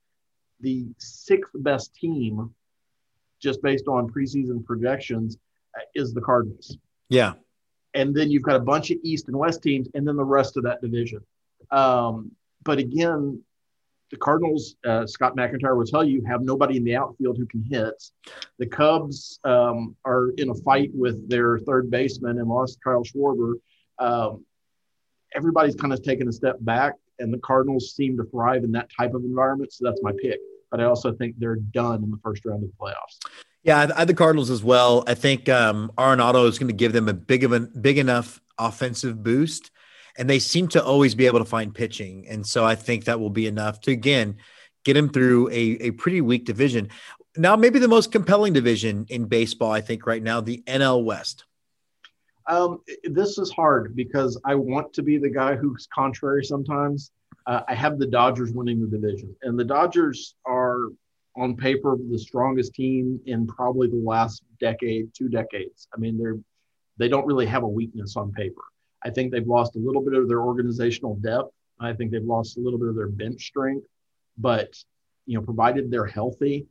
[0.61, 2.55] The sixth best team,
[3.43, 5.37] just based on preseason projections,
[5.77, 6.79] uh, is the Cardinals
[7.11, 7.35] Yeah.
[7.95, 10.57] And then you've got a bunch of East and West teams, and then the rest
[10.57, 11.21] of that division.
[11.71, 12.33] Um,
[12.65, 13.43] but again,
[14.11, 17.63] the Cardinals, uh, Scott McEntire will tell you, have nobody in the outfield who can
[17.63, 18.03] hit.
[18.59, 23.55] The Cubs um, are in a fight with their third baseman and lost Kyle Schwarber.
[23.99, 24.45] Um,
[25.35, 28.89] everybody's kind of taken a step back, and the Cardinals seem to thrive in that
[28.97, 29.73] type of environment.
[29.73, 30.39] So that's my pick.
[30.71, 33.19] But I also think they're done in the first round of the playoffs.
[33.65, 35.05] Yeah, I, I the Cardinals as well.
[35.07, 38.41] I think um, Arenado is going to give them a big of a big enough
[38.59, 39.71] offensive boost,
[40.19, 43.19] and they seem to always be able to find pitching, and so I think that
[43.19, 44.37] will be enough to again
[44.85, 46.91] get them through a a pretty weak division.
[47.37, 51.45] Now, maybe the most compelling division in baseball, I think, right now, the NL West.
[52.47, 57.11] Um, this is hard because I want to be the guy who's contrary sometimes.
[57.47, 60.91] Uh, I have the Dodgers winning the division, and the Dodgers are
[61.37, 65.89] on paper the strongest team in probably the last decade, two decades.
[65.95, 66.39] I mean, they're
[66.97, 68.63] they don't really have a weakness on paper.
[69.05, 71.51] I think they've lost a little bit of their organizational depth.
[71.81, 73.87] I think they've lost a little bit of their bench strength,
[74.39, 74.73] but
[75.27, 76.67] you know, provided they're healthy,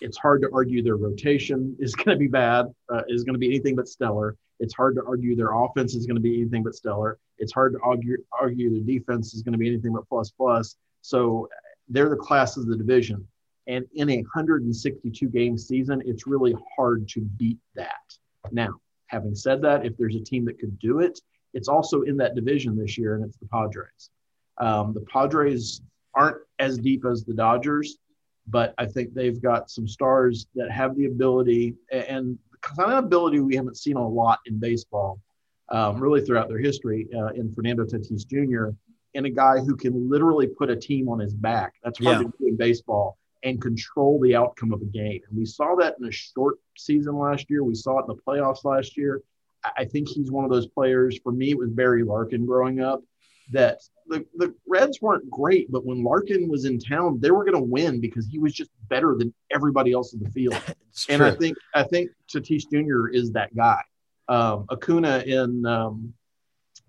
[0.00, 3.38] it's hard to argue their rotation is going to be bad, uh, is going to
[3.38, 4.36] be anything but stellar.
[4.60, 7.18] It's hard to argue their offense is going to be anything but stellar.
[7.38, 10.76] It's hard to argue argue their defense is going to be anything but plus plus.
[11.02, 11.48] So
[11.88, 13.26] they're the class of the division.
[13.68, 18.00] And in a 162 game season, it's really hard to beat that.
[18.50, 21.20] Now, having said that, if there's a team that could do it,
[21.52, 24.10] it's also in that division this year, and it's the Padres.
[24.56, 25.82] Um, the Padres
[26.14, 27.98] aren't as deep as the Dodgers,
[28.46, 33.04] but I think they've got some stars that have the ability and the kind of
[33.04, 35.20] ability we haven't seen a lot in baseball,
[35.68, 38.74] um, really throughout their history, uh, in Fernando Tatis Jr.
[39.14, 41.74] and a guy who can literally put a team on his back.
[41.84, 42.30] That's hard Yeah.
[42.30, 45.20] to do in baseball and control the outcome of a game.
[45.28, 47.62] And we saw that in a short season last year.
[47.62, 49.22] We saw it in the playoffs last year.
[49.76, 51.18] I think he's one of those players.
[51.22, 53.02] For me, it was Barry Larkin growing up.
[53.52, 57.56] That the, the Reds weren't great, but when Larkin was in town, they were going
[57.56, 60.60] to win because he was just better than everybody else in the field.
[61.08, 61.28] And true.
[61.28, 63.06] I think I think Tatis Jr.
[63.14, 63.80] is that guy.
[64.28, 66.12] Um, Acuna in um,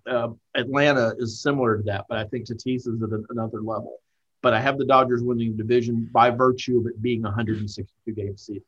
[0.10, 4.00] uh, Atlanta is similar to that, but I think Tatis is at an- another level.
[4.42, 8.12] But I have the Dodgers winning the division by virtue of it being a 162
[8.14, 8.64] game season.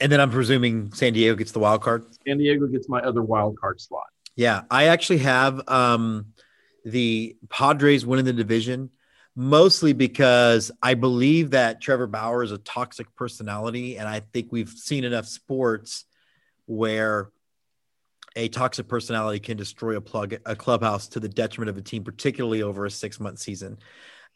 [0.00, 2.04] and then I'm presuming San Diego gets the wild card.
[2.26, 4.06] San Diego gets my other wild card slot.
[4.34, 6.26] Yeah, I actually have um,
[6.84, 8.90] the Padres winning the division,
[9.34, 14.68] mostly because I believe that Trevor Bauer is a toxic personality, and I think we've
[14.68, 16.04] seen enough sports
[16.66, 17.30] where
[18.36, 22.04] a toxic personality can destroy a plug a clubhouse to the detriment of a team,
[22.04, 23.78] particularly over a six month season.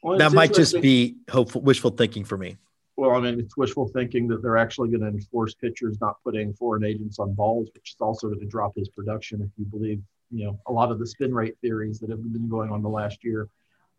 [0.02, 2.56] Well, that might just be hopeful, wishful thinking for me.
[2.96, 6.52] Well, I mean, it's wishful thinking that they're actually going to enforce pitchers not putting
[6.54, 10.02] foreign agents on balls, which is also going to drop his production if you believe,
[10.30, 12.88] you know, a lot of the spin rate theories that have been going on the
[12.88, 13.48] last year.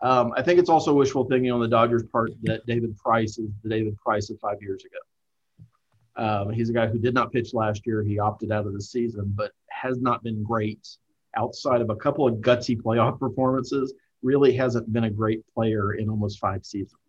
[0.01, 3.49] Um, I think it's also wishful thinking on the Dodgers' part that David Price is
[3.63, 4.97] the David Price of five years ago.
[6.17, 8.03] Um, he's a guy who did not pitch last year.
[8.03, 10.87] He opted out of the season, but has not been great
[11.35, 13.93] outside of a couple of gutsy playoff performances.
[14.21, 17.01] Really hasn't been a great player in almost five seasons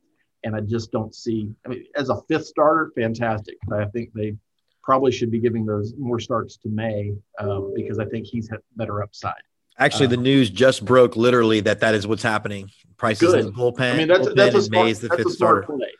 [0.45, 1.49] and I just don't see.
[1.65, 3.57] I mean, as a fifth starter, fantastic.
[3.67, 4.37] But I think they
[4.83, 8.61] probably should be giving those more starts to May um, because I think he's had
[8.77, 9.35] better upside.
[9.79, 12.71] Actually, the news just broke literally that that is what's happening.
[12.97, 13.55] Prices in Good.
[13.55, 13.95] the bullpen.
[13.95, 15.63] I mean, that's bullpen that's a smart, Mays, the that's fifth starter.
[15.63, 15.93] play.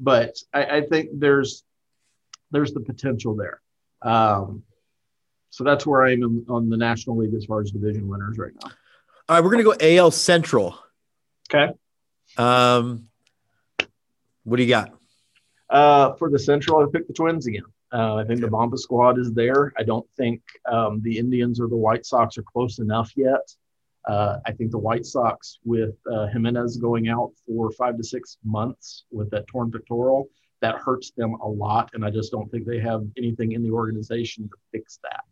[0.00, 1.64] But I, I think there's
[2.52, 3.60] there's the potential there.
[4.02, 4.62] Um,
[5.50, 8.52] so that's where I am on the National League as far as division winners right
[8.62, 8.70] now.
[9.28, 10.78] All right, we're gonna go AL Central.
[11.52, 11.72] Okay.
[12.38, 13.08] Um,
[14.44, 14.92] what do you got?
[15.68, 17.64] Uh, for the Central, I picked the Twins again.
[17.92, 19.72] Uh, I think the Bomba squad is there.
[19.76, 20.40] I don't think
[20.70, 23.40] um, the Indians or the White Sox are close enough yet.
[24.08, 28.38] Uh, I think the White Sox, with uh, Jimenez going out for five to six
[28.44, 30.28] months with that torn pectoral,
[30.62, 31.90] that hurts them a lot.
[31.92, 35.24] And I just don't think they have anything in the organization to fix that.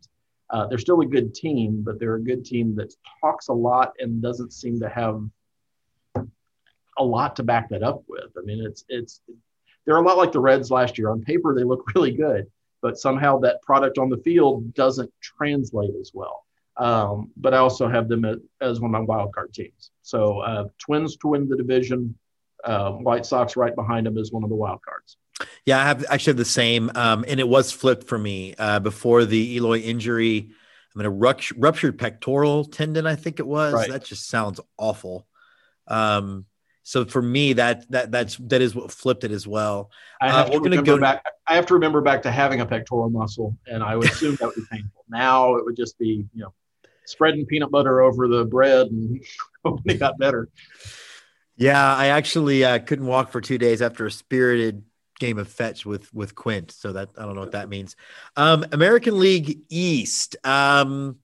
[0.51, 3.93] Uh, they're still a good team, but they're a good team that talks a lot
[3.99, 5.23] and doesn't seem to have
[6.97, 8.31] a lot to back that up with.
[8.37, 9.21] I mean, it's it's
[9.85, 11.09] they're a lot like the Reds last year.
[11.09, 12.47] On paper, they look really good,
[12.81, 16.45] but somehow that product on the field doesn't translate as well.
[16.77, 18.25] Um, but I also have them
[18.59, 19.91] as, one of my wild card teams.
[20.01, 22.17] So uh, Twins to win the division,
[22.63, 25.17] uh, White Sox right behind him is one of the wild cards.
[25.65, 28.79] Yeah, I have actually have the same, um, and it was flipped for me uh,
[28.79, 30.49] before the Eloy injury.
[30.93, 33.73] I mean, a rupt- ruptured pectoral tendon, I think it was.
[33.73, 33.89] Right.
[33.89, 35.25] That just sounds awful.
[35.87, 36.45] Um,
[36.83, 39.89] so for me, that that that's that is what flipped it as well.
[40.19, 41.23] I Uh, have we're to gonna remember go- back.
[41.47, 44.45] I have to remember back to having a pectoral muscle, and I would assume that
[44.47, 45.05] would be painful.
[45.09, 46.53] Now it would just be you know
[47.05, 49.23] spreading peanut butter over the bread and
[49.65, 50.49] hoping it got better.
[51.61, 54.83] Yeah, I actually uh, couldn't walk for two days after a spirited
[55.19, 56.71] game of fetch with with Quint.
[56.71, 57.95] So that I don't know what that means.
[58.35, 60.37] Um, American League East.
[60.43, 61.19] Um,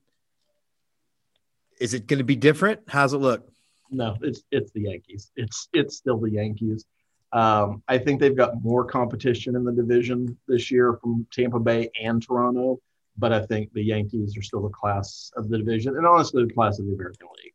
[1.80, 2.82] is it going to be different?
[2.86, 3.50] How's it look?
[3.90, 5.32] No, it's it's the Yankees.
[5.34, 6.84] It's it's still the Yankees.
[7.32, 11.90] Um, I think they've got more competition in the division this year from Tampa Bay
[12.00, 12.80] and Toronto,
[13.16, 16.54] but I think the Yankees are still the class of the division, and honestly, the
[16.54, 17.54] class of the American League.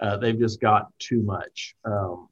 [0.00, 1.74] Uh, they've just got too much.
[1.84, 2.28] Um,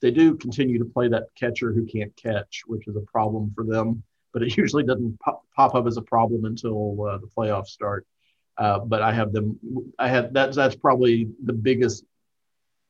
[0.00, 3.64] they do continue to play that catcher who can't catch, which is a problem for
[3.64, 4.02] them,
[4.32, 8.06] but it usually doesn't pop, pop up as a problem until uh, the playoffs start.
[8.58, 9.58] Uh, but I have them.
[9.98, 12.04] I have that's that's probably the biggest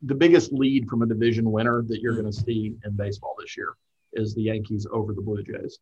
[0.02, 3.56] the biggest lead from a division winner that you're going to see in baseball this
[3.56, 3.74] year
[4.12, 5.78] is the Yankees over the Blue Jays.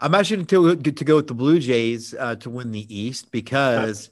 [0.00, 4.10] I'm actually to, to go with the Blue Jays uh, to win the East because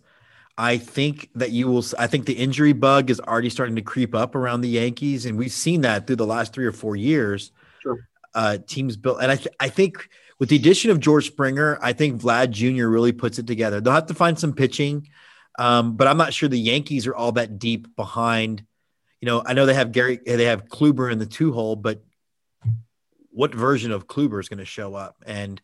[0.57, 1.85] I think that you will.
[1.99, 5.37] I think the injury bug is already starting to creep up around the Yankees, and
[5.37, 7.51] we've seen that through the last three or four years.
[7.83, 8.09] Sure.
[8.35, 11.93] Uh, teams built, and I, th- I think with the addition of George Springer, I
[11.93, 12.87] think Vlad Jr.
[12.87, 13.81] really puts it together.
[13.81, 15.09] They'll have to find some pitching,
[15.59, 18.65] um, but I'm not sure the Yankees are all that deep behind.
[19.21, 22.03] You know, I know they have Gerrit, they have Kluber in the two hole, but
[23.31, 25.17] what version of Kluber is going to show up?
[25.27, 25.61] And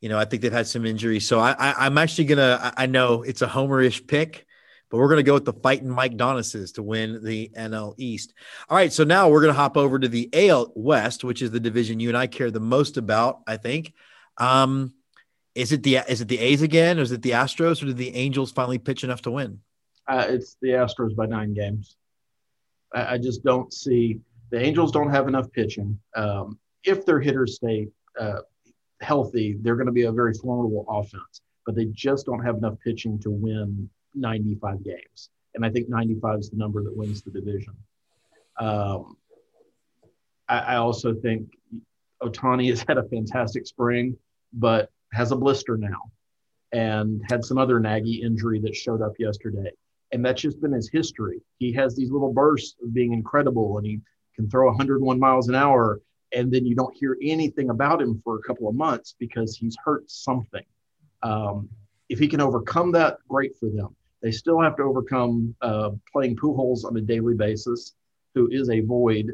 [0.00, 1.26] you know, I think they've had some injuries.
[1.26, 2.72] So I, I I'm actually gonna.
[2.76, 4.46] I I know it's a homerish pick,
[4.90, 8.34] but we're gonna go with the fighting Mike Donuses to win the NL East.
[8.68, 11.60] All right, so now we're gonna hop over to the AL West, which is the
[11.60, 13.40] division you and I care the most about.
[13.46, 13.92] I think.
[14.38, 14.94] Um,
[15.54, 17.96] is it the is it the A's again, or is it the Astros, or did
[17.96, 19.60] the Angels finally pitch enough to win?
[20.08, 21.96] Uh, it's the Astros by nine games.
[22.94, 24.20] I, I just don't see
[24.50, 25.98] the Angels don't have enough pitching.
[26.16, 27.88] Um, if their hitters stay
[28.18, 28.40] uh,
[29.00, 32.74] healthy, they're going to be a very formidable offense, but they just don't have enough
[32.84, 35.30] pitching to win 95 games.
[35.54, 37.74] And I think 95 is the number that wins the division.
[38.58, 39.16] Um,
[40.48, 41.48] I, I also think
[42.22, 44.16] Ohtani has had a fantastic spring,
[44.52, 46.10] but has a blister now
[46.72, 49.70] and had some other naggy injury that showed up yesterday.
[50.12, 51.40] And that's just been his history.
[51.58, 54.00] He has these little bursts of being incredible and he
[54.36, 56.00] can throw 101 miles an hour.
[56.32, 59.76] And then you don't hear anything about him for a couple of months because he's
[59.84, 60.64] hurt something.
[61.22, 61.68] Um,
[62.08, 63.94] if he can overcome that, great for them.
[64.22, 67.94] They still have to overcome uh, playing Pujols on a daily basis,
[68.34, 69.32] who is a void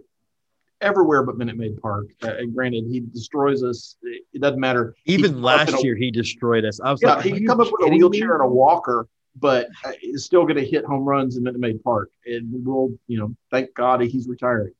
[0.80, 2.06] everywhere but Minute Maid Park.
[2.22, 3.96] Uh, and granted, he destroys us.
[4.02, 4.94] It doesn't matter.
[5.06, 6.80] Even can come up in last a- year, he destroyed us.
[6.80, 8.34] I was yeah, like, he can come up with a wheelchair me?
[8.34, 11.82] and a walker, but uh, is still going to hit home runs in Minute Maid
[11.82, 12.10] Park.
[12.26, 14.72] And we'll, you know, thank God he's retiring.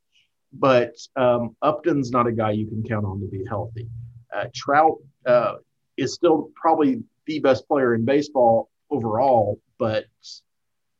[0.53, 3.87] But um, Upton's not a guy you can count on to be healthy.
[4.33, 5.55] Uh, Trout uh,
[5.97, 10.05] is still probably the best player in baseball overall, but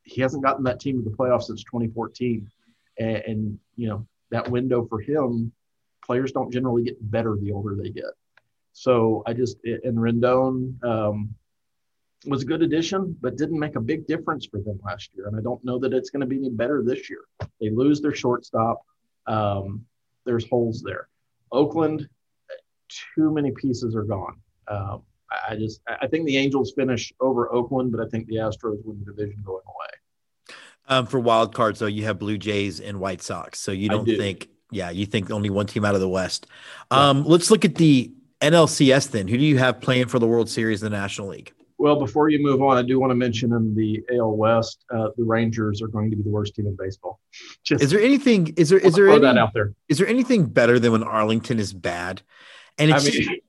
[0.04, 2.50] he hasn't gotten that team to the playoffs since 2014.
[3.00, 5.52] And, and you know, that window for him,
[6.06, 8.06] players don't generally get better the older they get.
[8.74, 11.34] So I just and Rendon um,
[12.26, 15.28] was a good addition, but didn't make a big difference for them last year.
[15.28, 17.22] And I don't know that it's going to be any better this year.
[17.60, 18.82] They lose their shortstop.
[19.28, 19.86] Um,
[20.26, 21.08] there's holes there.
[21.52, 22.08] Oakland,
[23.16, 24.40] too many pieces are gone.
[24.68, 25.04] Um,
[25.50, 29.04] I, just I think the Angels finish over Oakland, but I think the Astros win
[29.06, 30.56] the division going away.
[30.90, 33.60] Um, for wild cards, though, you have Blue Jays and White Sox.
[33.60, 34.18] So you don't do.
[34.18, 36.48] think, yeah, you think only one team out of the West.
[36.92, 39.28] Um, let's look at the NLCS then.
[39.28, 41.52] Who do you have playing for the World Series in the National League?
[41.80, 45.10] Well, before you move on, I do want to mention in the AL West, uh,
[45.16, 47.20] the Rangers are going to be the worst team in baseball.
[47.64, 48.54] Just Is there anything?
[48.58, 48.80] Is there?
[48.80, 49.74] Is there throw any, that out there?
[49.88, 52.24] Is there anything better than when Arlington is bad?
[52.80, 53.40] And I it's mean,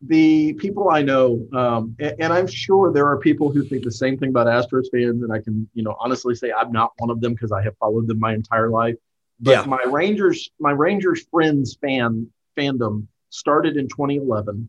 [0.00, 3.90] the people I know, um, a- and, I'm sure there are people who think the
[3.90, 7.10] same thing about Astros fans, and I can, you know, honestly say I'm not one
[7.10, 8.94] of them because I have followed them my entire life.
[9.40, 9.64] But Yeah.
[9.64, 14.68] my Rangers, my Rangers friends fan fandom started in 2011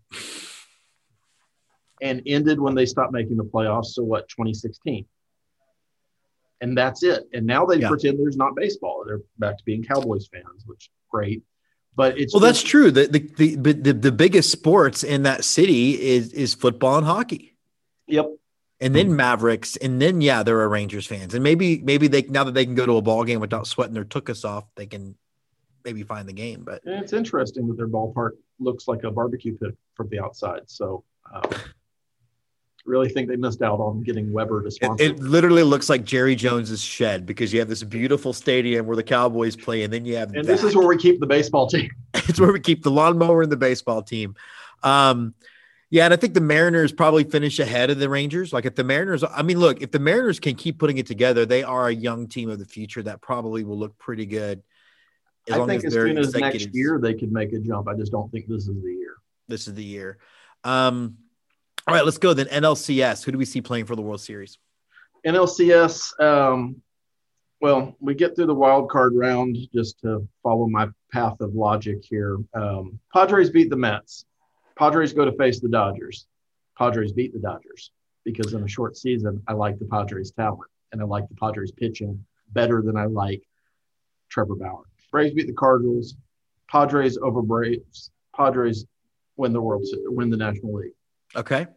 [2.01, 3.87] and ended when they stopped making the playoffs.
[3.87, 5.05] So what, 2016?
[6.61, 7.23] And that's it.
[7.33, 7.87] And now they Yeah.
[7.87, 9.03] pretend there's not baseball.
[9.05, 11.43] They're back to being Cowboys fans, which great.
[11.95, 12.91] But it's well, that's true.
[12.91, 17.57] The, the the the the biggest sports in that city is is football and hockey.
[18.07, 18.27] Yep.
[18.81, 22.43] and then Mavericks, and then yeah, there are Rangers fans, and maybe maybe they now
[22.45, 25.15] that they can go to a ball game without sweating their tuchus off, they can
[25.83, 26.63] maybe find the game.
[26.63, 30.61] But And it's interesting that their ballpark looks like a barbecue pit from the outside.
[30.67, 31.43] So, um,
[32.85, 35.03] really think they missed out on getting Weber to sponsor.
[35.03, 39.03] it literally looks like Jerry Jones's shed because you have this beautiful stadium where the
[39.03, 40.47] Cowboys play, and then you have and that.
[40.47, 41.89] this is where we keep the baseball team.
[42.13, 44.35] it's where we keep the lawnmower and the baseball team.
[44.83, 45.33] Um,
[45.91, 48.53] yeah, and I think the Mariners probably finish ahead of the Rangers.
[48.53, 51.45] Like if the Mariners, I mean, look, if the Mariners can keep putting it together,
[51.45, 54.61] they are a young team of the future that probably will look pretty good.
[55.51, 57.87] I think as their soon as next year they could make a jump.
[57.87, 59.15] I just don't think this is the year.
[59.47, 60.19] this is the year.
[60.63, 61.17] Um,
[61.89, 62.47] all right, let's go then.
[62.47, 63.23] NLCS.
[63.23, 64.57] Who do we see playing for the World Series?
[65.25, 66.19] NLCS.
[66.21, 66.81] Um,
[67.61, 71.97] well, we get through the wild card round just to follow my path of logic
[72.03, 72.37] here.
[72.53, 74.25] Um, Padres beat the Mets.
[74.77, 76.27] Padres go to face the Dodgers.
[76.77, 77.91] Padres beat the Dodgers
[78.23, 81.71] because in a short season, I like the Padres' talent and I like the Padres'
[81.71, 83.41] pitching better than I like
[84.29, 84.83] Trevor Bauer.
[85.11, 86.15] Braves beat the Cardinals.
[86.69, 88.11] Padres over Braves.
[88.35, 88.85] Padres
[89.35, 90.93] win the World win the National League.
[91.35, 91.67] Okay.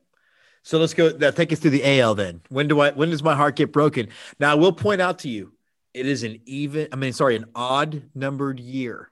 [0.63, 1.11] So let's go.
[1.11, 2.41] That take us through the AL then.
[2.49, 2.91] When do I?
[2.91, 4.09] When does my heart get broken?
[4.39, 5.53] Now I will point out to you,
[5.93, 6.89] it is an even.
[6.93, 9.11] I mean, sorry, an odd numbered year,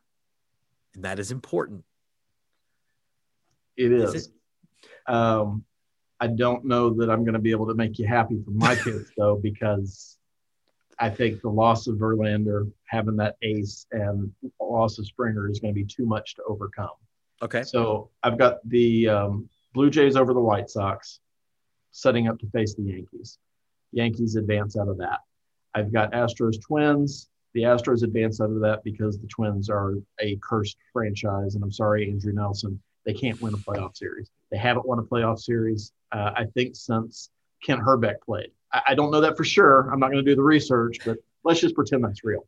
[0.94, 1.84] and that is important.
[3.76, 4.30] It Is is.
[5.07, 5.64] Um,
[6.20, 8.76] I don't know that I'm going to be able to make you happy for my
[8.76, 10.18] kids though, because
[10.98, 14.30] I think the loss of Verlander, having that ace, and
[14.61, 16.90] loss of Springer is going to be too much to overcome.
[17.42, 17.62] Okay.
[17.62, 21.20] So I've got the um, Blue Jays over the White Sox,
[21.93, 23.38] setting up to face the Yankees.
[23.93, 25.20] Yankees advance out of that.
[25.74, 27.28] I've got Astros Twins.
[27.55, 31.72] The Astros advance out of that because the Twins are a cursed franchise, and I'm
[31.72, 34.30] sorry, Andrew Nelson, they can't win a playoff series.
[34.51, 37.30] They haven't won a playoff series, uh, I think, since
[37.64, 38.51] Kent Hrbek played.
[38.72, 39.91] I, I don't know that for sure.
[39.93, 42.47] I'm not going to do the research, but let's just pretend that's real.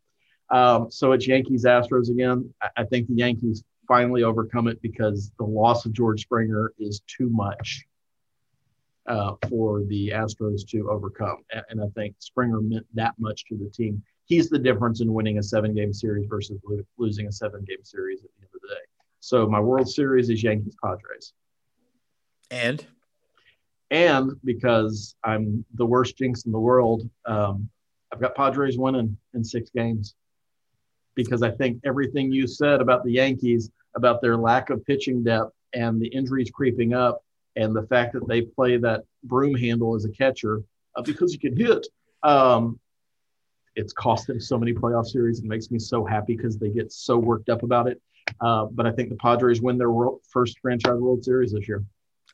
[0.49, 2.53] Um, so it's Yankees Astros again.
[2.61, 7.01] I, I think the Yankees finally overcome it because the loss of George Springer is
[7.07, 7.85] too much
[9.07, 11.43] uh, for the Astros to overcome.
[11.69, 14.01] And, I think Springer meant that much to the team.
[14.25, 17.83] He's the difference in winning a seven game series versus lo- losing a seven game
[17.83, 18.81] series at the end of the day.
[19.19, 21.33] So my World Series is Yankees Padres.
[22.51, 22.85] And
[23.91, 27.69] And because I'm the worst jinx in the world, um,
[28.11, 30.15] I've got Padres winning in six games.
[31.15, 35.51] Because I think everything you said about the Yankees, about their lack of pitching depth
[35.73, 37.23] and the injuries creeping up,
[37.55, 40.61] and the fact that they play that broom handle as a catcher
[40.95, 41.87] uh, because you can hit,
[42.23, 42.79] um,
[43.75, 45.39] it's cost them so many playoff series.
[45.39, 48.01] It makes me so happy because they get so worked up about it.
[48.39, 51.83] Uh, but I think the Padres win their world, first franchise World Series this year.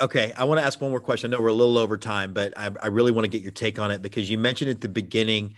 [0.01, 1.33] Okay, I want to ask one more question.
[1.33, 3.51] I know we're a little over time, but I, I really want to get your
[3.51, 5.55] take on it because you mentioned at the beginning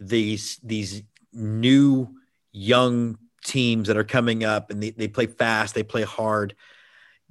[0.00, 1.02] these these
[1.32, 2.08] new
[2.52, 6.56] young teams that are coming up and they, they play fast, they play hard.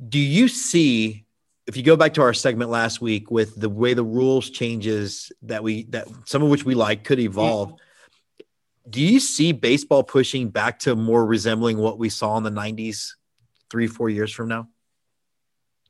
[0.07, 1.24] Do you see
[1.67, 5.31] if you go back to our segment last week with the way the rules changes
[5.43, 7.73] that we that some of which we like could evolve,
[8.89, 13.13] do you see baseball pushing back to more resembling what we saw in the 90s
[13.71, 14.69] three, four years from now?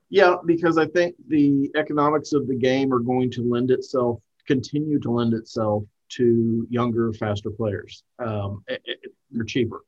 [0.10, 5.00] Yeah, because I think the economics of the game are going to lend itself, continue
[5.00, 8.04] to lend itself to younger, faster players.
[8.20, 9.82] Um, it- it- they're cheaper.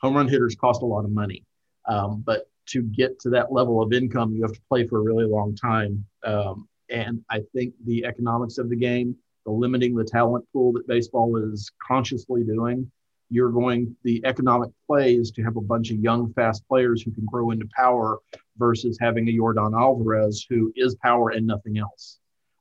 [0.00, 1.44] Home run hitters cost a lot of money,
[1.86, 5.02] um, but to get to that level of income, you have to play for a
[5.02, 6.04] really long time.
[6.24, 9.16] Um, and I think the economics of the game,
[9.46, 12.90] the limiting the talent pool that baseball is consciously doing,
[13.30, 17.12] you're going the economic play is to have a bunch of young, fast players who
[17.12, 18.18] can grow into power
[18.58, 22.18] versus having a Yordan Alvarez who is power and nothing else.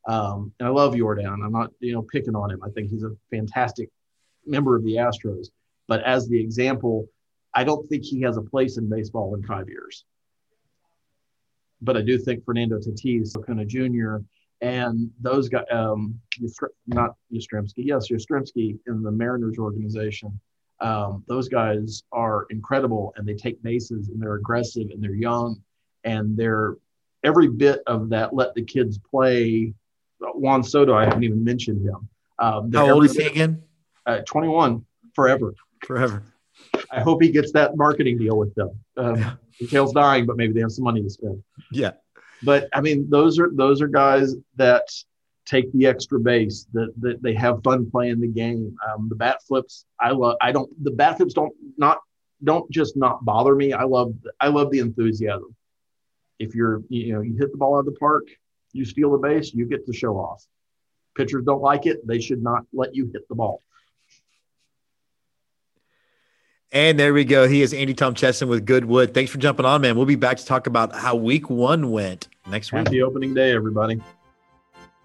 [0.07, 1.43] Um, and I love Yordan.
[1.43, 2.61] I'm not, you know, picking on him.
[2.63, 3.89] I think he's a fantastic
[4.45, 5.47] member of the Astros.
[5.87, 7.07] But as the example,
[7.53, 10.05] I don't think he has a place in baseball in five years.
[11.81, 14.17] But I do think Fernando Tatis, Acuna Jr.,
[14.61, 16.19] and those guys, um,
[16.87, 20.37] not Yastrzemski, yes, Yastrzemski in the Mariners organization,
[20.81, 25.61] um, those guys are incredible and they take bases and they're aggressive and they're young
[26.03, 26.75] and they're
[27.23, 29.73] every bit of that let the kids play.
[30.19, 32.09] Juan Soto, I haven't even mentioned him.
[32.39, 33.61] Um, How old is he again?
[34.05, 35.53] Uh, 21, forever.
[35.85, 36.23] Forever.
[36.91, 38.71] I hope he gets that marketing deal with them.
[38.97, 41.43] Um, Mikhail's dying, but maybe they have some money to spend.
[41.71, 41.91] Yeah.
[42.43, 44.83] But I mean, those are those are guys that
[45.45, 48.75] take the extra base, that, that they have fun playing the game.
[48.87, 50.37] Um, the bat flips, I love.
[50.41, 50.71] I don't.
[50.83, 51.99] The bat flips don't not
[52.43, 53.73] don't just not bother me.
[53.73, 55.55] I love I love the enthusiasm.
[56.37, 58.27] If you're you know you hit the ball out of the park,
[58.71, 60.45] you steal the base, you get to show off.
[61.17, 62.05] Pitchers don't like it.
[62.07, 63.61] They should not let you hit the ball.
[66.71, 67.47] And there we go.
[67.47, 69.15] He is Andy Tom Chesson with Goodwood.
[69.15, 69.95] Thanks for jumping on, man.
[69.95, 72.85] We'll be back to talk about how week one went next week.
[72.85, 73.99] Happy opening day, everybody.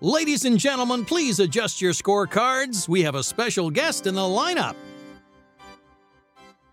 [0.03, 2.87] Ladies and gentlemen, please adjust your scorecards.
[2.87, 4.77] We have a special guest in the lineup.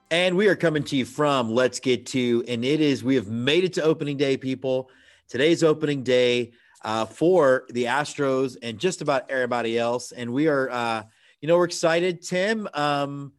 [0.10, 3.30] And we are coming to you from Let's Get Two, and it is, we have
[3.30, 4.90] made it to opening day, people.
[5.30, 6.52] Today's opening day
[6.84, 10.12] uh, for the Astros and just about everybody else.
[10.12, 11.04] And we are, uh,
[11.40, 12.22] you know, we're excited.
[12.22, 13.32] Tim, um,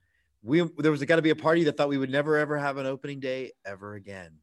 [0.42, 2.76] we there was got to be a party that thought we would never ever have
[2.76, 4.38] an opening day ever again.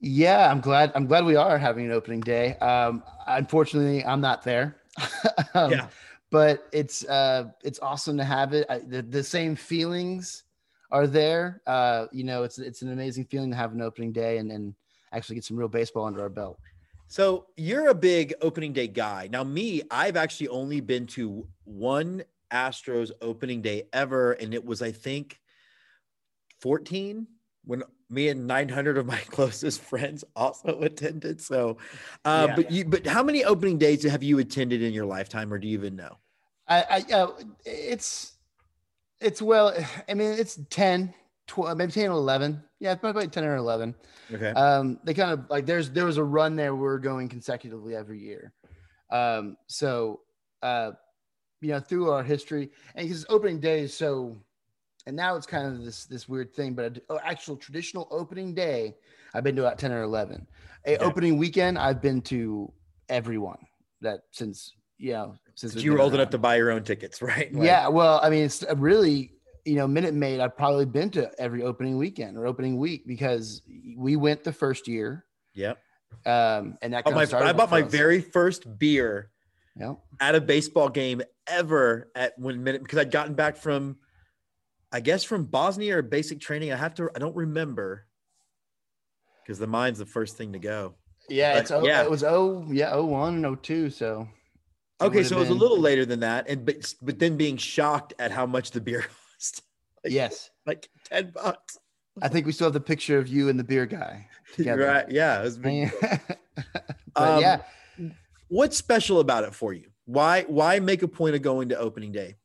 [0.00, 0.90] Yeah, I'm glad.
[0.94, 2.56] I'm glad we are having an opening day.
[2.56, 4.76] Um, unfortunately, I'm not there.
[5.54, 5.86] um, yeah,
[6.30, 8.66] but it's uh, it's awesome to have it.
[8.68, 10.42] I, the, the same feelings
[10.90, 11.62] are there.
[11.66, 14.74] Uh, you know, it's it's an amazing feeling to have an opening day and and
[15.12, 16.58] actually get some real baseball under our belt.
[17.06, 19.28] So you're a big opening day guy.
[19.30, 24.32] Now, me, I've actually only been to one Astros opening day ever.
[24.32, 25.40] And it was, I think,
[26.60, 27.26] 14
[27.64, 31.40] when me and 900 of my closest friends also attended.
[31.40, 31.78] So,
[32.24, 32.56] uh, yeah.
[32.56, 35.66] but you, but how many opening days have you attended in your lifetime, or do
[35.66, 36.18] you even know?
[36.68, 37.30] I, I uh,
[37.64, 38.34] it's,
[39.20, 39.74] it's well,
[40.08, 41.12] I mean, it's 10,
[41.48, 42.62] 12, maybe 10 or 11.
[42.80, 43.94] Yeah, it's probably 10 or 11.
[44.32, 44.50] Okay.
[44.50, 46.74] Um, they kind of like, there's, there was a run there.
[46.74, 48.52] We are going consecutively every year.
[49.10, 50.20] Um, so,
[50.62, 50.92] uh,
[51.62, 54.36] you know, through our history, and because opening day is so,
[55.06, 58.94] and now it's kind of this this weird thing, but an actual traditional opening day,
[59.34, 60.46] I've been to about ten or eleven.
[60.86, 61.04] A okay.
[61.04, 62.72] opening weekend, I've been to
[63.08, 63.58] everyone
[64.00, 67.54] that since you know since you were old enough to buy your own tickets, right?
[67.54, 69.32] Like, yeah, well, I mean, it's really
[69.64, 70.40] you know, Minute Maid.
[70.40, 73.62] I've probably been to every opening weekend or opening week because
[73.96, 75.24] we went the first year.
[75.54, 75.78] Yep.
[76.26, 79.30] Um, and that oh, my, I bought my very first beer
[79.78, 79.94] yeah.
[80.20, 83.96] at a baseball game ever at one minute because I'd gotten back from,
[84.92, 86.72] I guess from Bosnia or basic training.
[86.72, 88.06] I have to, I don't remember
[89.42, 90.94] because the mind's the first thing to go.
[91.28, 92.02] Yeah, but, it's oh, yeah.
[92.02, 93.90] it was oh yeah oh one and oh two.
[93.90, 94.28] So
[95.00, 98.14] okay, so it was a little later than that, and but but then being shocked
[98.18, 99.02] at how much the beer
[99.34, 99.62] cost.
[100.04, 101.78] Like, yes, like ten bucks.
[102.20, 104.86] I think we still have the picture of you and the beer guy together.
[104.86, 105.10] right?
[105.10, 105.58] Yeah, it was.
[105.58, 105.90] but
[107.16, 107.62] um, yeah,
[108.48, 109.91] what's special about it for you?
[110.12, 112.36] Why why make a point of going to opening day?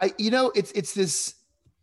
[0.00, 1.34] I you know it's it's this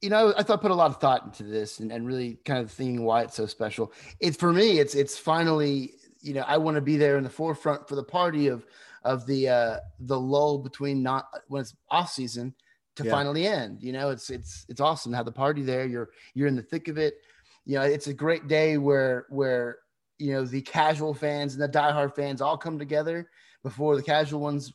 [0.02, 2.60] you know I thought put a lot of thought into this and, and really kind
[2.60, 3.94] of thinking why it's so special.
[4.20, 7.30] It's for me it's it's finally you know I want to be there in the
[7.30, 8.66] forefront for the party of
[9.04, 12.56] of the uh the lull between not when it's off season
[12.96, 13.12] to yeah.
[13.12, 13.84] finally end.
[13.84, 15.86] You know it's it's it's awesome to have the party there.
[15.86, 17.18] You're you're in the thick of it.
[17.66, 19.78] You know it's a great day where where
[20.18, 23.30] you know the casual fans and the diehard fans all come together
[23.64, 24.74] before the casual ones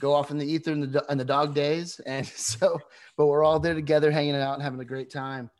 [0.00, 2.00] go off in the ether in the in the dog days.
[2.06, 2.78] And so,
[3.16, 5.50] but we're all there together, hanging out and having a great time.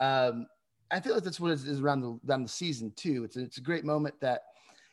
[0.00, 0.46] Um,
[0.90, 3.24] I feel like that's what it is around the around the season too.
[3.24, 4.42] It's a, it's a great moment that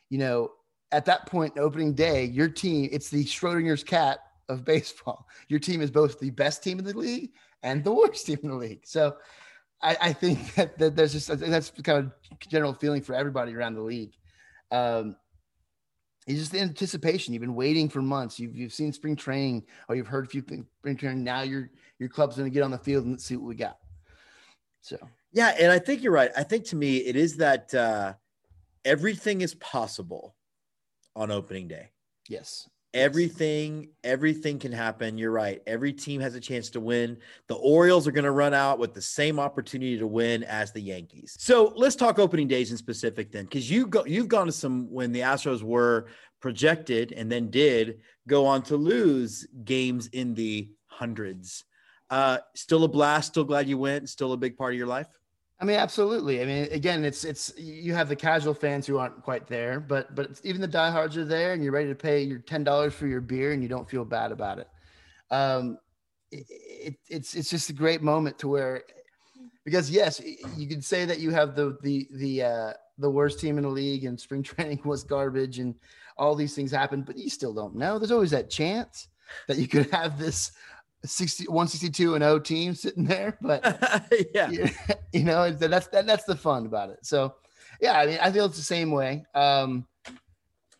[0.09, 0.51] you know
[0.91, 4.19] at that point opening day, your team it's the Schrodinger's cat
[4.49, 5.27] of baseball.
[5.47, 7.31] Your team is both the best team in the league
[7.63, 8.81] and the worst team in the league.
[8.85, 9.15] So
[9.81, 12.11] I, I think that, that, there's just that's kind of
[12.49, 14.13] general feeling for everybody around the league.
[14.71, 15.15] Um,
[16.27, 17.34] it's just the anticipation.
[17.34, 18.39] You've been waiting for months.
[18.39, 21.23] You've, you've seen spring training or you've heard a few things spring training.
[21.23, 21.69] Now your
[21.99, 23.77] your club's going to get on the field and let's see what we got.
[24.81, 24.98] So
[25.31, 26.31] yeah, and I think you're right.
[26.38, 28.14] I think to me it is that uh,
[28.85, 30.35] everything is possible
[31.15, 31.89] on opening day.
[32.27, 32.69] Yes.
[32.93, 35.18] Everything, everything can happen.
[35.18, 35.61] You're right.
[35.65, 37.18] Every team has a chance to win.
[37.47, 40.81] The Orioles are going to run out with the same opportunity to win as the
[40.81, 41.38] Yankees.
[41.39, 44.91] So let's talk opening days in specific then, because you go, you've gone to some
[44.91, 46.07] when the Astros were
[46.41, 51.63] projected and then did go on to lose games in the hundreds.
[52.09, 53.30] Uh, still a blast.
[53.30, 54.09] Still glad you went.
[54.09, 55.07] Still a big part of your life.
[55.61, 56.41] I mean, absolutely.
[56.41, 60.15] I mean, again, it's it's you have the casual fans who aren't quite there, but
[60.15, 63.05] but even the diehards are there, and you're ready to pay your ten dollars for
[63.05, 64.67] your beer, and you don't feel bad about it.
[65.29, 65.77] Um,
[66.31, 68.83] it, it, it's it's just a great moment to where,
[69.63, 70.19] because yes,
[70.57, 73.69] you could say that you have the the the uh, the worst team in the
[73.69, 75.75] league, and spring training was garbage, and
[76.17, 77.99] all these things happen, but you still don't know.
[77.99, 79.09] There's always that chance
[79.47, 80.53] that you could have this
[81.06, 83.64] 60 162 and 0 team sitting there but
[84.34, 84.49] yeah.
[84.49, 84.69] you,
[85.23, 87.06] know that's that, that's the fun about it.
[87.06, 87.36] So
[87.80, 89.26] yeah i mean i feel it's the same way.
[89.34, 89.88] Um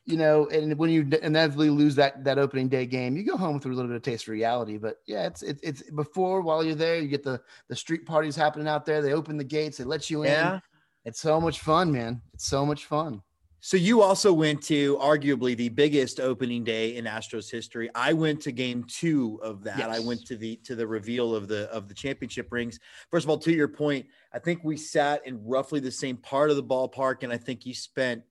[0.06, 3.54] you know and when you inevitably lose that that opening day game you go home
[3.56, 4.78] with a little bit of taste of reality.
[4.78, 8.36] But yeah it's it's, it's before while you're there you get the the street parties
[8.36, 9.02] happening out there.
[9.02, 9.78] They open the gates.
[9.78, 10.32] They let you in.
[10.32, 10.60] Yeah.
[11.06, 12.22] it's so much fun man.
[12.34, 13.22] It's so much fun
[13.64, 17.92] So you also went to arguably the biggest opening day in Astros history.
[17.94, 19.88] I went to game two of that.
[19.88, 22.80] I went to the to the reveal of the of the championship rings.
[23.12, 26.50] First of all, to your point, I think we sat in roughly the same part
[26.50, 28.24] of the ballpark, and I think you spent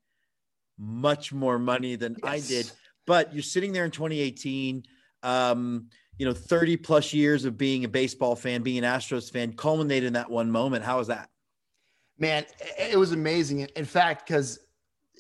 [0.77, 2.69] much more money than I did.
[3.07, 4.83] But you're sitting there in 2018.
[5.23, 9.55] Um, you know, 30 plus years of being a baseball fan, being an Astros fan,
[9.55, 10.85] culminated in that one moment.
[10.85, 11.31] How was that?
[12.19, 14.59] man it it was amazing in fact because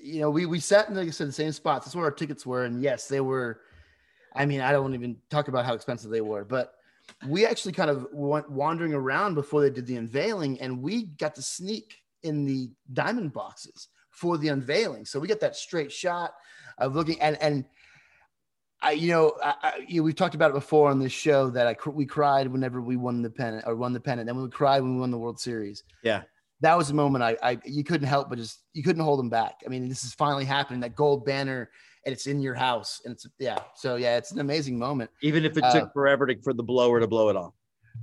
[0.02, 2.10] you know we we sat in like i said the same spots that's where our
[2.10, 3.60] tickets were and yes they were
[4.34, 6.74] i mean i don't even talk about how expensive they were but
[7.28, 11.34] we actually kind of went wandering around before they did the unveiling and we got
[11.34, 16.34] to sneak in the diamond boxes for the unveiling so we got that straight shot
[16.78, 17.64] of looking and and
[18.82, 21.66] I, you know, I, I, you, we've talked about it before on this show that
[21.66, 24.26] I, we cried whenever we won the pennant or won the pennant.
[24.26, 26.22] Then we cried when we won the World Series Yeah.
[26.62, 29.30] That was a moment I, I you couldn't help but just you couldn't hold them
[29.30, 29.60] back.
[29.64, 30.80] I mean, this is finally happening.
[30.80, 31.70] That gold banner
[32.06, 33.58] and it's in your house, and it's yeah.
[33.76, 35.10] So yeah, it's an amazing moment.
[35.22, 37.52] Even if it Uh, took forever to, for the blower to blow it off.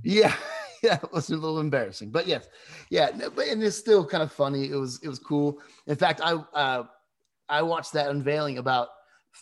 [0.04, 0.34] Yeah,
[0.82, 2.48] yeah, it was a little embarrassing, but yes,
[2.90, 3.10] yeah.
[3.16, 4.70] No, but and it's still kind of funny.
[4.70, 5.58] It was it was cool.
[5.86, 6.84] In fact, I uh,
[7.48, 8.88] I watched that unveiling about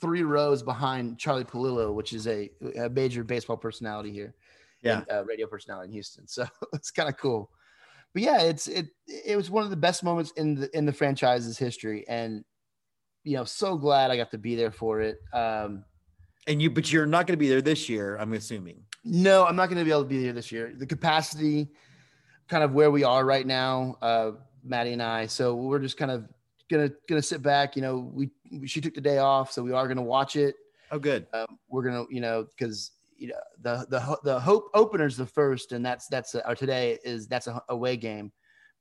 [0.00, 4.34] three rows behind Charlie Pallilo, which is a, a major baseball personality here,
[4.82, 4.98] Yeah.
[4.98, 6.26] and, uh, radio personality in Houston.
[6.28, 7.50] So it's kind of cool.
[8.16, 10.92] But yeah, it's it it was one of the best moments in the in the
[10.94, 12.46] franchise's history, and
[13.24, 15.18] you know, so glad I got to be there for it.
[15.34, 15.84] Um,
[16.46, 18.84] And you, but you're not going to be there this year, I'm assuming.
[19.04, 20.72] no, I'm not going to be able to be there this year.
[20.74, 21.68] The capacity,
[22.48, 24.30] kind of where we are right now, uh,
[24.64, 25.26] Maddie and I.
[25.26, 26.26] So we're just kind of
[26.70, 27.76] gonna gonna sit back.
[27.76, 30.54] You know, we, we she took the day off, so we are gonna watch it.
[30.90, 31.26] Oh, good.
[31.34, 35.72] Um, we're gonna, you know, because you know the the the hope opener's the first,
[35.72, 38.32] and that's that's or today is that's a away game,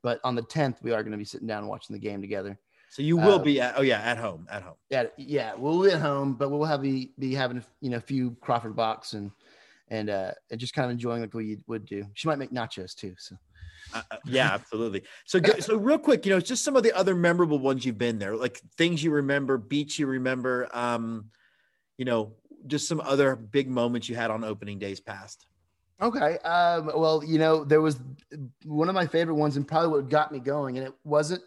[0.04, 2.22] but on the 10th we are going to be sitting down and watching the game
[2.22, 2.60] together.
[2.90, 4.76] So you will Uh, be at, oh yeah, at home, at home.
[4.90, 8.02] Yeah, yeah, we'll be at home, but we'll have be be having you know a
[8.02, 9.32] few Crawford Bock and
[9.90, 12.06] and uh and just kind of enjoying like we would do.
[12.14, 13.16] She might make nachos too.
[13.18, 13.36] So
[13.94, 15.04] Uh, uh, yeah, absolutely.
[15.26, 18.18] So, so real quick, you know, just some of the other memorable ones you've been
[18.20, 21.30] there, like things you remember, beats you remember, um,
[21.98, 22.36] you know,
[22.68, 25.48] just some other big moments you had on opening days past.
[26.02, 28.00] okay, um, well you know there was
[28.66, 31.42] one of my favorite ones and probably what got me going, and it wasn't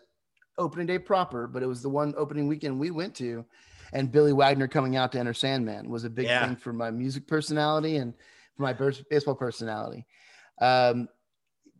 [0.57, 3.45] opening day proper, but it was the one opening weekend we went to,
[3.93, 6.47] and Billy Wagner coming out to enter Sandman was a big Yeah.
[6.47, 8.15] thing for my music personality and
[8.57, 8.73] for my
[9.11, 10.07] baseball personality.
[10.61, 11.09] Um,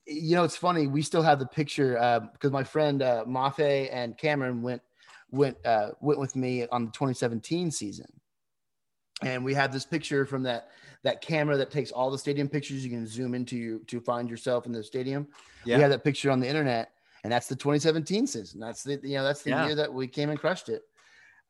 [0.07, 0.87] you know, it's funny.
[0.87, 4.83] We still have the picture uh, because my friend uh, Mafe and Cameron went
[5.31, 8.07] went uh, went with me on the 2017 season,
[9.23, 10.69] and we have this picture from that
[11.05, 12.85] that camera that takes all the stadium pictures.
[12.85, 15.29] You can zoom into you to find yourself in the stadium.
[15.65, 15.77] Yeah.
[15.77, 16.91] We have that picture on the internet,
[17.25, 18.61] and that's the 2017 season.
[18.61, 19.67] That's the you know that's the Yeah.
[19.67, 20.83] year that we came and crushed it.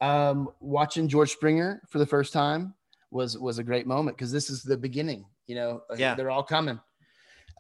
[0.01, 2.75] Um, watching George Springer for the first time
[3.11, 5.25] was was a great moment because this is the beginning.
[5.47, 6.15] You know, uh, Yeah.
[6.15, 6.79] they're all coming.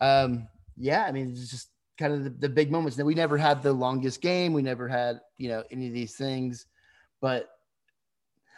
[0.01, 2.97] Um, yeah, I mean, it's just kind of the, the big moments.
[2.97, 4.53] that we never had the longest game.
[4.53, 6.67] We never had, you know, any of these things,
[7.21, 7.49] but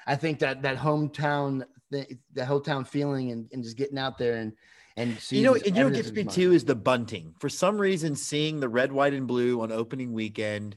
[0.07, 4.37] I think that that hometown, the, the hometown feeling, and, and just getting out there
[4.37, 4.53] and
[4.97, 7.35] and you know, you know what gets me too is the bunting.
[7.39, 10.77] For some reason, seeing the red, white, and blue on opening weekend,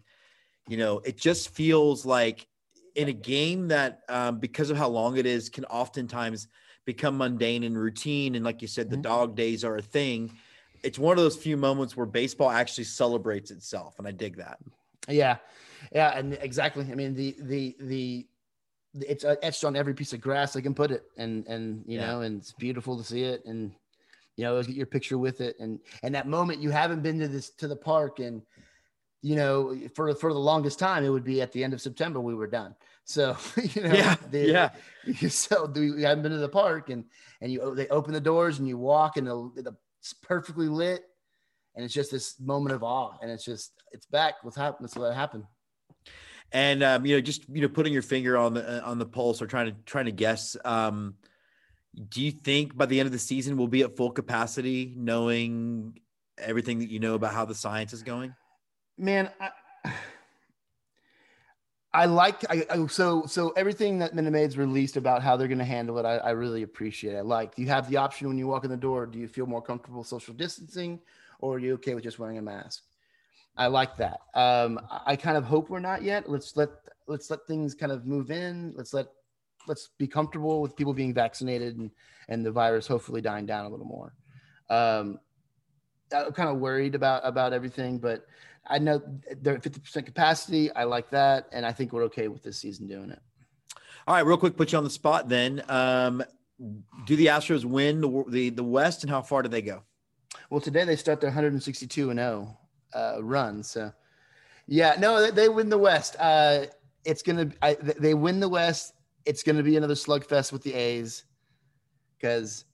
[0.67, 2.47] you know, it just feels like
[2.95, 6.47] in a game that, um, because of how long it is, can oftentimes
[6.85, 8.35] become mundane and routine.
[8.35, 9.01] And like you said, the Mhm.
[9.01, 10.37] dog days are a thing.
[10.83, 14.59] It's one of those few moments where baseball actually celebrates itself, and I dig that.
[15.07, 15.37] Yeah,
[15.91, 16.85] yeah, and exactly.
[16.91, 18.27] I mean, the the the
[19.01, 21.99] it's uh, etched on every piece of grass they can put it, and and you
[21.99, 22.07] Yeah.
[22.07, 23.71] know, and it's beautiful to see it, and
[24.35, 27.27] you know, get your picture with it, and and that moment you haven't been to
[27.27, 28.41] this to the park, and
[29.21, 32.19] you know, for for the longest time, it would be at the end of September
[32.19, 32.75] we were done.
[33.05, 33.35] So
[33.75, 34.69] you know, Yeah, the- yeah.
[35.29, 37.05] So do we haven't been to the park, and
[37.41, 41.03] and you they open the doors and you walk, and the, the it's perfectly lit,
[41.75, 44.35] and it's just this moment of awe, and it's just it's back.
[44.43, 44.89] What's happened?
[44.95, 45.45] What happened.
[46.53, 49.05] And um, you know, just you know, putting your finger on the uh, on the
[49.05, 50.55] pulse or trying to trying to guess.
[50.63, 51.15] Um,
[52.09, 55.97] do you think by the end of the season we'll be at full capacity, knowing
[56.37, 58.33] everything that you know about how the science is going?
[58.97, 59.93] man i,
[61.93, 65.65] I like I, I so so everything that Minute released about how they're going to
[65.65, 67.25] handle it I, I really appreciate it.
[67.25, 69.61] Like you have the option when you walk in the door do you feel more
[69.61, 70.99] comfortable social distancing
[71.39, 72.83] or are you okay with just wearing a mask
[73.55, 76.69] I like that um I, kind of hope we're not yet let's let
[77.07, 79.07] let's let things kind of move in let's let
[79.67, 81.91] let's be comfortable with people being vaccinated and
[82.29, 84.13] and the virus hopefully dying down a little more
[84.69, 85.19] um
[86.13, 88.25] I'm kind of worried about about everything but
[88.67, 89.01] I know
[89.41, 90.71] they're at 50% capacity.
[90.71, 91.47] I like that.
[91.51, 93.19] And I think we're okay with this season doing it.
[94.07, 95.29] All right, real quick, put you on the spot.
[95.29, 96.23] Then, um,
[97.05, 99.83] do the Astros win the, the the West, and how far do they go?
[100.49, 102.57] Well, today they start their 162 and 0
[102.95, 103.63] uh, run.
[103.63, 103.91] So,
[104.67, 106.15] yeah, no, they, they win the West.
[106.19, 106.65] Uh,
[107.05, 108.93] it's going to, I, they win the West.
[109.25, 111.23] It's to be another slugfest with the A's
[112.17, 112.65] because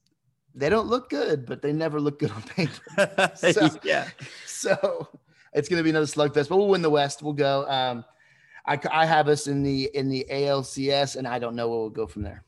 [0.56, 3.32] they don't look good, but they never look good on paper.
[3.36, 4.08] So- yeah,
[4.46, 5.08] so
[5.54, 7.22] it's going to be another slugfest, but we'll win the West.
[7.24, 7.68] We'll go.
[7.70, 8.06] Um,
[8.66, 11.90] I, I have us in the in the ALCS, and I don't know where we'll
[11.90, 12.44] go from there.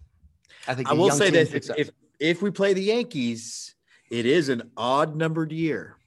[0.67, 1.89] I think I will say this: if, if
[2.19, 3.73] if we play the Yankees,
[4.11, 5.97] it is an odd numbered year.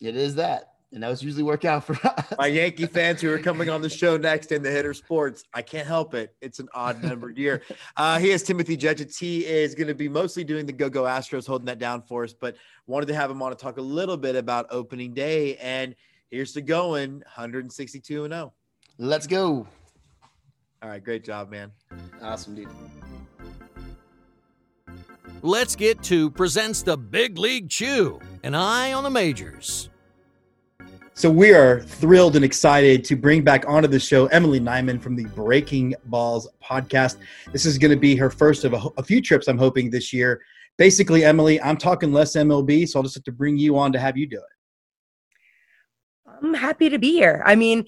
[0.00, 2.32] it is that, and those usually work out for us.
[2.38, 5.60] My Yankee fans who are coming on the show next in the Hitter Sports, I
[5.60, 6.34] can't help it.
[6.40, 7.62] It's an odd numbered year.
[7.96, 9.18] Uh, he is Timothy Judgets.
[9.18, 12.22] He is going to be mostly doing the Go Go Astros, holding that down for
[12.22, 12.32] us.
[12.32, 12.56] But
[12.86, 15.56] wanted to have him on to talk a little bit about opening day.
[15.56, 15.96] And
[16.30, 18.54] here's to going 162 and 0.
[18.96, 19.66] Let's go.
[20.80, 21.72] All right, great job, man.
[22.22, 22.68] Awesome, dude.
[25.42, 29.90] Let's Get Two presents the Big League Chew, an eye on the majors.
[31.16, 35.14] So we are thrilled and excited to bring back onto the show Emily Nyman from
[35.14, 37.18] the Breaking Balls podcast.
[37.52, 40.12] This is going to be her first of a, a few trips, I'm hoping, this
[40.12, 40.42] year.
[40.76, 44.00] Basically, Emily, I'm talking less MLB, so I'll just have to bring you on to
[44.00, 44.42] have you do it.
[46.42, 47.44] I'm happy to be here.
[47.46, 47.84] I mean,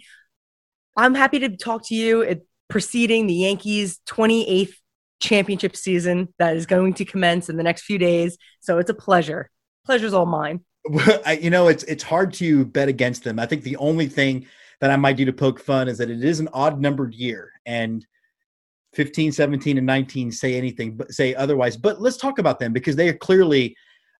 [0.97, 4.74] I'm happy to talk to you at preceding the Yankees' 28th
[5.19, 8.39] championship season that is going to commence in the next few days.
[8.61, 9.51] So it's a pleasure.
[9.85, 10.61] Pleasure's all mine.
[11.41, 13.39] You know, it's it's hard to bet against them.
[13.39, 14.47] I think the only thing
[14.81, 17.53] that I might do to poke fun is that it is an odd numbered year,
[17.65, 18.07] and
[18.95, 21.77] 15, 17, and 19 say anything but say otherwise.
[21.77, 23.77] But let's talk about them because they are clearly.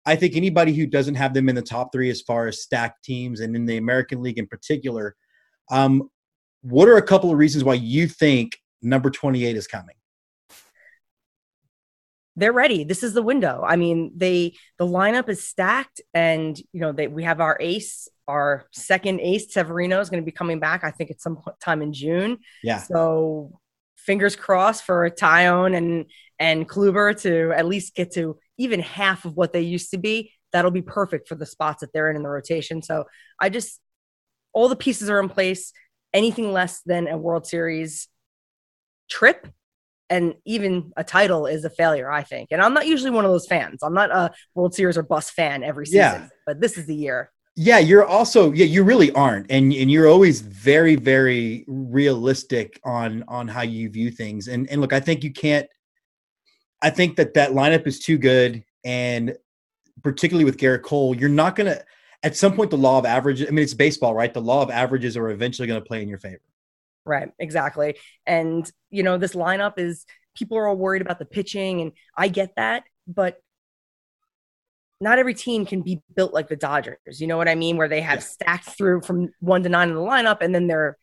[0.09, 3.03] I think anybody who doesn't have them in the top three as far as stacked
[3.03, 5.17] teams and in the American League in particular,
[5.69, 6.09] um,
[6.63, 8.53] what are a couple of reasons why you think
[8.83, 9.97] number 28 is coming?
[12.37, 12.85] They're ready.
[12.85, 13.65] This is the window.
[13.67, 18.09] I mean, they the lineup is stacked, and you know they we have our ace,
[18.29, 20.85] our second ace, Severino is going to be coming back.
[20.85, 22.39] I think at some point time in June.
[22.63, 22.79] Yeah.
[22.79, 23.59] So
[23.97, 26.07] fingers crossed for Taillon and
[26.39, 30.33] and Kluber to at least get to even half of what they used to be.
[30.53, 32.83] That'll be perfect for the spots that they're in in the rotation.
[32.83, 33.05] So
[33.41, 33.81] I just
[34.53, 35.73] all the pieces are in place.
[36.15, 38.09] Anything less than a World Series
[39.09, 39.49] trip
[40.09, 42.49] and even a title is a failure, I think.
[42.53, 43.83] And I'm not usually one of those fans.
[43.83, 46.29] I'm not a World Series or bust fan every season, Yeah.
[46.47, 47.33] but this is the year.
[47.59, 53.25] Yeah, you're also yeah, you really aren't, and and you're always very very realistic on
[53.29, 54.49] on how you view things.
[54.49, 55.67] And and look, I think you can't.
[56.83, 59.35] I think that that lineup is too good, and
[60.03, 61.81] particularly with Gerrit Cole, you're not gonna.
[62.23, 63.47] At some point, the law of averages.
[63.49, 64.33] I mean, it's baseball, right?
[64.35, 66.41] The law of averages are eventually going to play in your favor.
[67.07, 67.97] Right, exactly.
[68.27, 70.05] And you know, this lineup is
[70.37, 73.39] people are all worried about the pitching, and I get that, but
[75.01, 77.21] not every team can be built like the Dodgers.
[77.21, 77.77] You know what I mean?
[77.77, 78.25] Where they have Yeah.
[78.25, 80.99] stacked through from one to nine in the lineup, and then their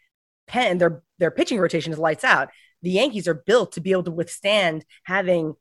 [0.48, 2.50] pen their their pitching rotation is lights out.
[2.82, 5.54] The Yankees are built to be able to withstand having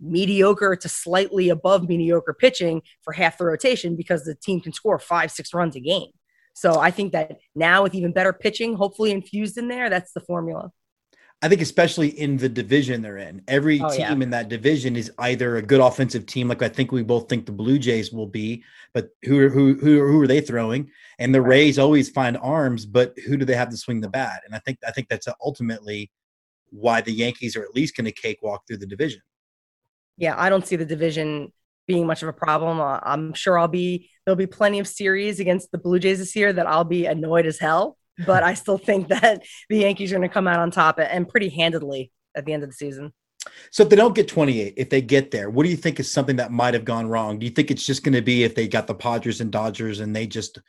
[0.00, 4.98] mediocre to slightly above mediocre pitching for half the rotation because the team can score
[4.98, 6.10] five, six runs a game.
[6.54, 10.20] So I think that now with even better pitching, hopefully infused in there, that's the
[10.20, 10.70] formula.
[11.42, 14.12] I think especially in the division they're in, every Oh, team yeah.
[14.12, 17.46] in that division is either a good offensive team, like I think we both think
[17.46, 18.62] the Blue Jays will be,
[18.92, 20.90] but who who who, who are they throwing?
[21.18, 24.42] And the Rays always find arms, but who do they have to swing the bat?
[24.44, 26.10] And I think I think that's ultimately
[26.68, 29.22] why the Yankees are at least going to cakewalk through the division.
[30.18, 31.52] Yeah, I don't see the division
[31.86, 32.80] being much of a problem.
[32.80, 36.36] Uh, I'm sure I'll be there'll be plenty of series against the Blue Jays this
[36.36, 37.96] year that I'll be annoyed as hell,
[38.26, 41.28] but I still think that the Yankees are going to come out on top and
[41.28, 43.12] pretty handedly at the end of the season.
[43.70, 46.12] So if they don't get 28, if they get there, what do you think is
[46.12, 47.38] something that might have gone wrong?
[47.38, 50.00] Do you think it's just going to be if they got the Padres and Dodgers
[50.00, 50.60] and they just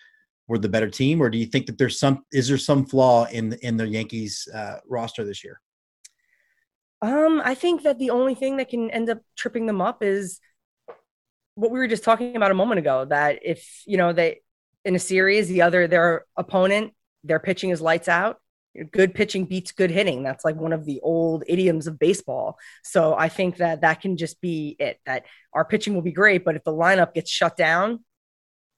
[0.48, 3.26] were the better team, or do you think that there's some is there some flaw
[3.26, 5.62] in in the Yankees uh, roster this year?
[7.02, 10.40] Um, I think that the only thing that can end up tripping them up is
[11.56, 13.06] what we were just talking about a moment ago.
[13.06, 14.42] That if you know they
[14.86, 18.38] in a series, the other their opponent, their pitching is lights out.
[18.92, 20.24] Good pitching beats good hitting.
[20.24, 22.58] That's like one of the old idioms of baseball.
[22.84, 25.00] So I think that that can just be it.
[25.06, 28.06] That our pitching will be great, but if the lineup gets shut down,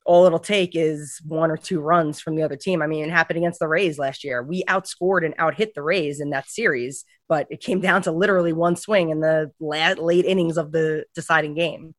[0.06, 2.82] all it'll take is one or two runs from the other team.
[2.82, 4.44] I mean, it happened against the Rays last year.
[4.44, 8.54] We outscored and outhit the Rays in that series, but it came down to literally
[8.54, 11.96] one swing in the late, late innings of the deciding game.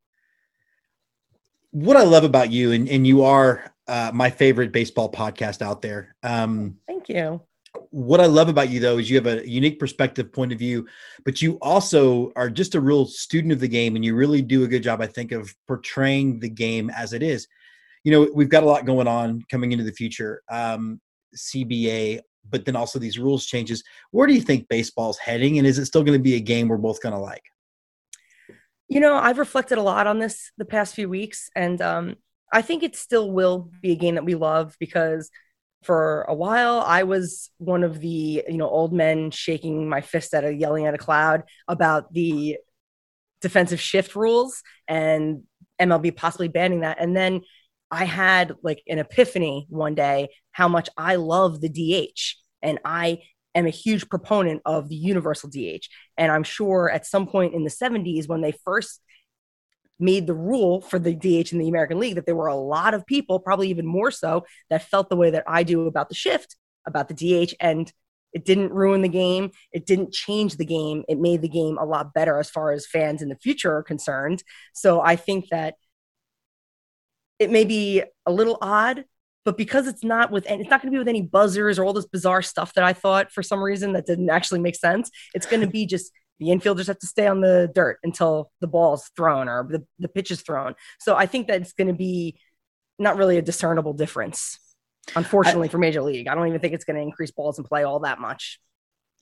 [1.74, 5.82] What I love about you, and, and you are uh, my favorite baseball podcast out
[5.82, 6.14] there.
[6.22, 7.42] Um, Thank you.
[7.90, 10.86] What I love about you, though, is you have a unique perspective, point of view,
[11.24, 14.64] but you also are just a real student of the game, and you really do
[14.64, 17.48] a good job, I think, of portraying the game as it is
[18.04, 20.42] you know, we've got a lot going on coming into the future.
[20.50, 21.00] Um,
[21.36, 23.82] CBA, but then also these rules changes.
[24.12, 26.68] Where do you think baseball's heading, and is it still going to be a game
[26.68, 27.42] we're both going to like?
[28.94, 32.14] You know, I've reflected a lot on this the past few weeks, and um,
[32.52, 35.32] I think it still will be a game that we love because
[35.82, 38.08] for a while I was one of the
[38.48, 42.58] you know old men shaking my fist at a yelling at a cloud about the
[43.40, 45.42] defensive shift rules and
[45.80, 47.40] MLB possibly banning that, and then
[47.90, 53.22] I had like an epiphany one day how much I love the DH and I
[53.54, 55.86] am a huge proponent of the universal DH.
[56.16, 59.00] And I'm sure at some point in the 70s when they first
[59.98, 62.94] made the rule for the DH in the American League that there were a lot
[62.94, 66.14] of people, probably even more so, that felt the way that I do about the
[66.14, 66.56] shift,
[66.86, 67.54] about the DH.
[67.60, 67.92] And
[68.32, 69.52] it didn't ruin the game.
[69.72, 71.04] It didn't change the game.
[71.08, 73.82] It made the game a lot better as far as fans in the future are
[73.82, 74.42] concerned.
[74.72, 75.74] So I think that
[77.38, 79.04] it may be a little odd,
[79.44, 81.84] but because it's not with any, it's not going to be with any buzzers or
[81.84, 85.10] all this bizarre stuff that I thought for some reason that didn't actually make sense.
[85.34, 86.10] It's going to be just
[86.40, 90.08] the infielders have to stay on the dirt until the ball's thrown or the, the
[90.08, 90.74] pitch is thrown.
[90.98, 92.38] So I think that it's going to be
[92.98, 94.58] not really a discernible difference,
[95.14, 96.28] unfortunately, I, for Major League.
[96.28, 98.60] I don't even think it's going to increase balls in play all that much.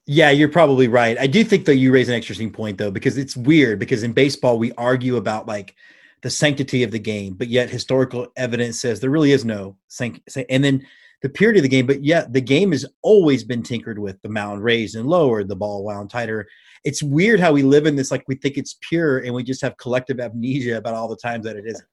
[0.07, 1.17] Yeah, you're probably right.
[1.19, 4.13] I do think that you raise an interesting point though, because it's weird because in
[4.13, 5.77] baseball we argue about like
[6.23, 10.21] the sanctity of the game, but yet historical evidence says there really is no sanct.
[10.49, 10.87] And then
[11.23, 14.29] the purity of the game, but yet the game has always been tinkered with, the
[14.29, 16.47] mound raised and lowered, the ball wound tighter.
[16.85, 19.63] It's weird how we live in this like we think it's pure, and we just
[19.63, 21.89] have collective amnesia about all the times that it isn't.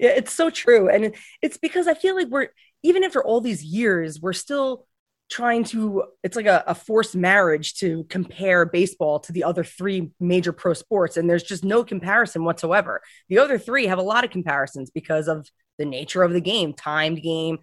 [0.00, 2.48] Yeah, it's so true, and it's because I feel like we're
[2.82, 4.86] even after all these years, we're still
[5.30, 10.10] trying to it's like a, a, forced marriage to compare baseball to the other three
[10.20, 13.00] major pro sports and there's just no comparison whatsoever.
[13.28, 16.74] The other three have a lot of comparisons because of the nature of the game
[16.74, 17.58] timed game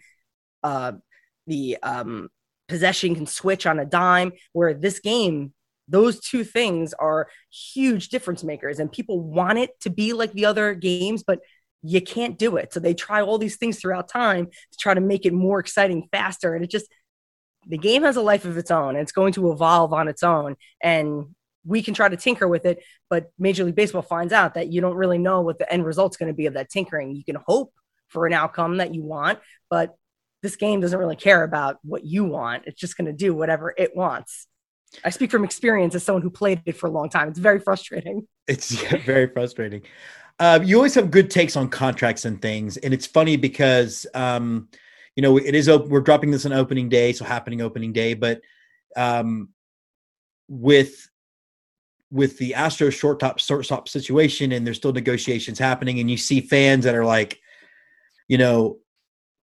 [0.64, 0.94] uh,
[1.48, 2.30] the um,
[2.68, 5.54] possession can switch on a dime where this game
[5.88, 10.46] those two things are huge difference makers and people want it to be like the
[10.46, 11.40] other games but
[11.82, 12.74] you can't do it.
[12.74, 16.08] So they try all these things throughout time to try to make it more exciting
[16.12, 16.88] faster and it just
[17.68, 18.96] the game has a life of its own.
[18.96, 22.84] It's going to evolve on its own and we can try to tinker with it
[23.10, 26.18] but major league baseball finds out that you don't really know what the end result's
[26.18, 27.16] going to be of that tinkering.
[27.16, 27.74] You can hope
[28.08, 29.96] for an outcome that you want but
[30.42, 32.64] this game doesn't really care about what you want.
[32.66, 34.48] It's just going to do whatever it wants.
[35.04, 37.28] I speak from experience as someone who played it for a long time.
[37.28, 38.28] It's very frustrating.
[38.48, 38.72] It's
[39.06, 39.82] very frustrating.
[40.40, 44.70] Uh, you always have good takes on contracts and things and it's funny because um,
[45.20, 45.68] you know, it is.
[45.68, 48.14] We're dropping this on opening day, so happening opening day.
[48.14, 48.40] But
[48.96, 49.50] um,
[50.48, 51.10] with
[52.10, 56.86] with the Astros shortstop shortstop situation, and there's still negotiations happening, and you see fans
[56.86, 57.38] that are like,
[58.30, 58.78] you know,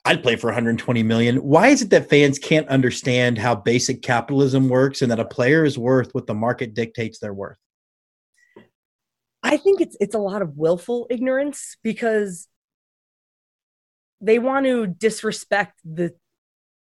[0.06, 1.36] I'd play for 120 million.
[1.42, 5.62] Why is it that fans can't understand how basic capitalism works and that a player
[5.62, 7.58] is worth what the market dictates they're worth?
[9.42, 12.48] I think it's it's a lot of willful ignorance because
[14.20, 16.14] they want to disrespect the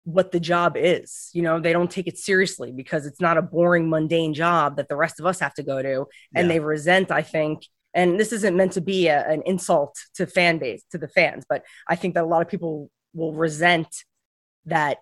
[0.06, 1.30] what the job is.
[1.34, 4.90] You know, they don't take it seriously because it's not a boring, mundane job that
[4.90, 6.06] the rest of us have to go to.
[6.36, 6.54] And yeah.
[6.54, 10.58] they resent, I think, and this isn't meant to be a, an insult to fan
[10.58, 13.88] base, to the fans, but I think that a lot of people will resent
[14.66, 14.98] that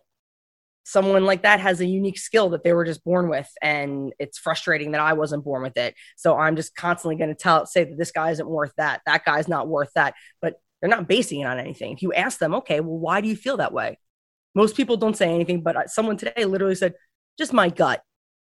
[0.84, 4.39] someone like that has a unique skill that they were just born with and it's
[4.39, 7.84] frustrating that i wasn't born with it so i'm just constantly going to tell say
[7.84, 11.41] that this guy isn't worth that that guy's not worth that but they're not basing
[11.41, 13.97] it on anything if you ask them okay well why do you feel that way
[14.55, 16.93] most people don't say anything but someone today literally said
[17.37, 18.03] just my gut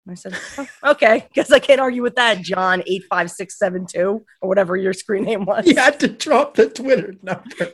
[0.06, 4.76] and i said oh, okay guess i can't argue with that john 85672 or whatever
[4.76, 7.72] your screen name was You had to drop the Twitter numbers.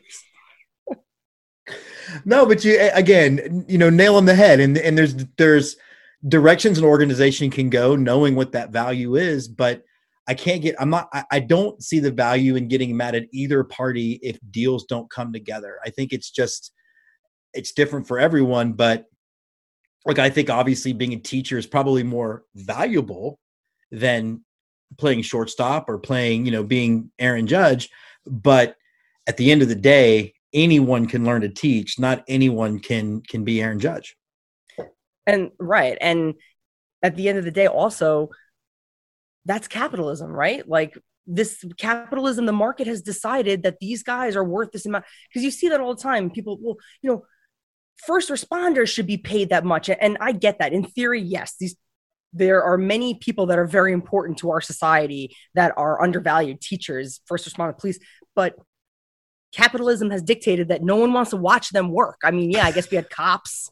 [2.25, 5.77] no, but you again, you know, nail on the head, and and there's there's
[6.27, 9.85] directions an organization can go, knowing what that value is, but.
[10.31, 10.77] I can't get.
[10.79, 11.09] I'm not.
[11.13, 15.11] I, I don't see the value in getting mad at either party if deals don't
[15.11, 15.81] come together.
[15.85, 16.73] I think it's just,
[17.53, 18.75] it's different for everyone.
[18.75, 19.07] But
[20.07, 23.41] like, I think obviously being a teacher is probably more valuable
[23.91, 24.45] than
[24.99, 27.91] playing shortstop or playing, you know, being Aaron Judge.
[28.25, 28.77] But
[29.27, 31.99] at the end of the day, anyone can learn to teach.
[31.99, 34.17] Not anyone can can be Aaron Judge.
[35.27, 35.99] And right.
[36.01, 36.35] And
[37.03, 38.31] at the end of the day, also,
[39.45, 40.67] that's capitalism, right?
[40.69, 45.05] Like this capitalism, the market has decided that these guys are worth this amount.
[45.29, 46.31] Because you see that all the time.
[46.31, 47.25] People, well, you know,
[48.07, 49.89] first responders should be paid that much.
[49.89, 50.73] And I get that.
[50.73, 51.77] In theory, yes, these
[52.33, 57.21] there are many people that are very important to our society that are undervalued teachers
[57.27, 57.99] first responder police
[58.37, 58.55] but
[59.53, 62.71] capitalism has dictated that no one wants to watch them work i mean yeah i
[62.71, 63.71] guess we had cops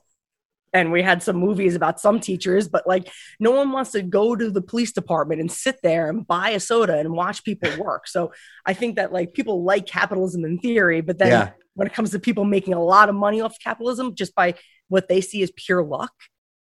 [0.79, 3.09] and we had some movies about some teachers but like
[3.41, 6.61] no one wants to go to the police department and sit there and buy a
[6.61, 8.33] soda and watch people work so
[8.67, 11.51] i think that like people like capitalism in theory but then Yeah.
[11.75, 14.55] when it comes to people making a lot of money off capitalism just by
[14.89, 16.13] what they see as pure luck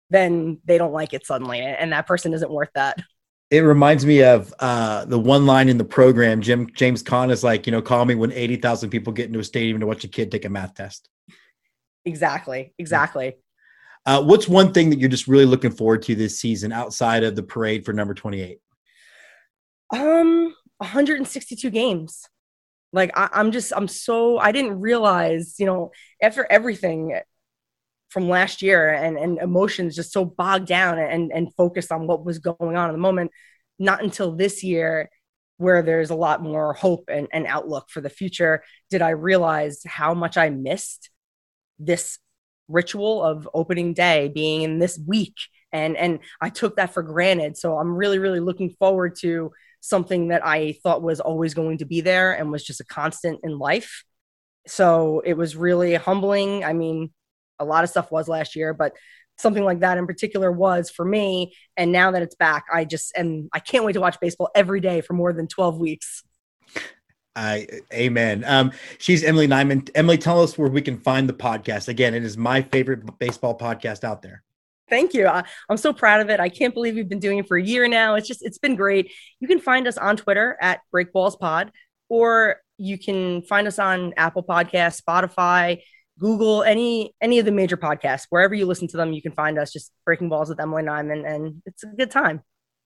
[0.10, 2.98] then they don't like it suddenly and that person isn't worth that
[3.52, 6.42] It reminds me of uh, the one line in the program.
[6.42, 9.40] Jim James Caan is like, you know, call me when eighty thousand people get into
[9.40, 11.10] a stadium to watch a kid take a math test.
[12.06, 13.36] exactly exactly
[14.06, 17.36] Uh, what's one thing that you're just really looking forward to this season outside of
[17.36, 18.60] the parade for number twenty eight?
[19.92, 22.24] um 162 games
[22.92, 25.92] like I, i'm just i'm so i didn't realize you know
[26.22, 27.20] after everything
[28.10, 32.26] from last year and and emotions just so bogged down and and focused on what
[32.26, 33.32] was going on in the moment
[33.78, 35.10] not until this year
[35.58, 39.82] where there's a lot more hope and, and outlook for the future did i realize
[39.86, 41.10] how much i missed
[41.80, 42.20] this
[42.68, 45.36] ritual of opening day being in this week.
[45.72, 47.58] And and i took that for granted.
[47.58, 49.52] So i'm really really looking forward to
[49.82, 53.42] something that i thought was always going to be there and was just a constant
[53.44, 54.04] in life.
[54.68, 56.64] So it was really humbling.
[56.64, 57.12] I mean
[57.60, 58.94] a lot of stuff was last year but
[59.38, 61.54] something like that in particular was for me.
[61.76, 64.80] And now that it's back i just and i can't wait to watch baseball every
[64.80, 66.24] day for more than 12 weeks
[67.36, 68.44] I amen.
[68.46, 69.90] Um, she's Emily Nyman.
[69.96, 71.88] Emily, tell us where we can find the podcast.
[71.88, 74.44] Again, it is my favorite baseball podcast out there.
[74.90, 75.28] Thank you.
[75.28, 76.40] I, I'm so proud of it.
[76.40, 78.16] I can't believe we've been doing it for a year now.
[78.16, 79.12] It's just, it's been great.
[79.40, 81.72] You can find us on Twitter at Breakballs Pod,
[82.08, 85.82] or you can find us on Apple Podcasts, Spotify,
[86.20, 88.28] Google, any any of the major podcasts.
[88.30, 89.74] Wherever you listen to them, you can find us.
[89.74, 92.42] Just Breaking Balls with Emily Nyman, and it's a good time.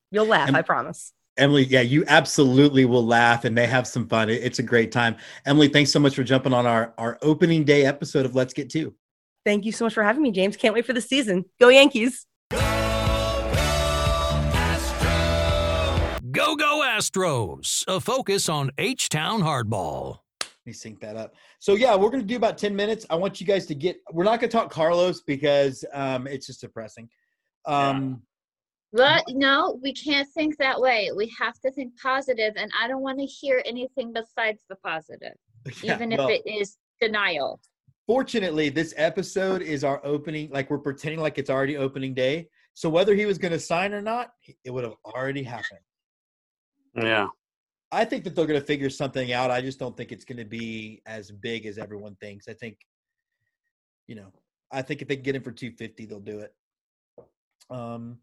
[0.10, 1.14] You'll laugh, I promise.
[1.40, 4.30] Emily, yeah, you absolutely will laugh and they have some fun.
[4.30, 5.16] It's a great time.
[5.46, 8.70] Emily, thanks so much for jumping on our, our opening day episode of Let's Get
[8.70, 8.94] Two.
[9.46, 10.58] Thank you so much for having me, James.
[10.58, 11.46] Can't wait for the season.
[11.60, 12.28] Go Yankees.
[12.52, 12.58] Go
[16.56, 20.18] Go Astros, a focus on H Town hardball.
[20.42, 21.36] Let me sync that up.
[21.60, 23.06] So yeah, we're gonna do about 10 minutes.
[23.10, 26.60] I want you guys to get we're not gonna talk Carlos because um it's just
[26.60, 27.10] depressing.
[27.66, 28.24] Um
[28.92, 31.12] But no, we can't think that way.
[31.16, 35.36] We have to think positive, and I don't want to hear anything besides the positive,
[35.84, 37.60] yeah, even if it is denial.
[38.08, 42.48] fortunately this episode is our opening, like we're pretending like it's already opening day.
[42.74, 44.32] So whether he was gonna sign or not,
[44.66, 45.80] it would have already happened.
[46.96, 47.28] Yeah.
[47.92, 49.50] I think that they're going to figure something out.
[49.50, 52.48] I just don't think it's going to be as big as everyone thinks.
[52.48, 52.78] I think,
[54.08, 54.32] you know,
[54.72, 56.54] I think if they can get him for 250, they'll do it.
[57.72, 58.20] Um,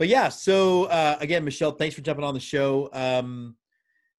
[0.00, 2.88] but yeah, so uh, again, Michelle, thanks for jumping on the show.
[2.94, 3.54] Um,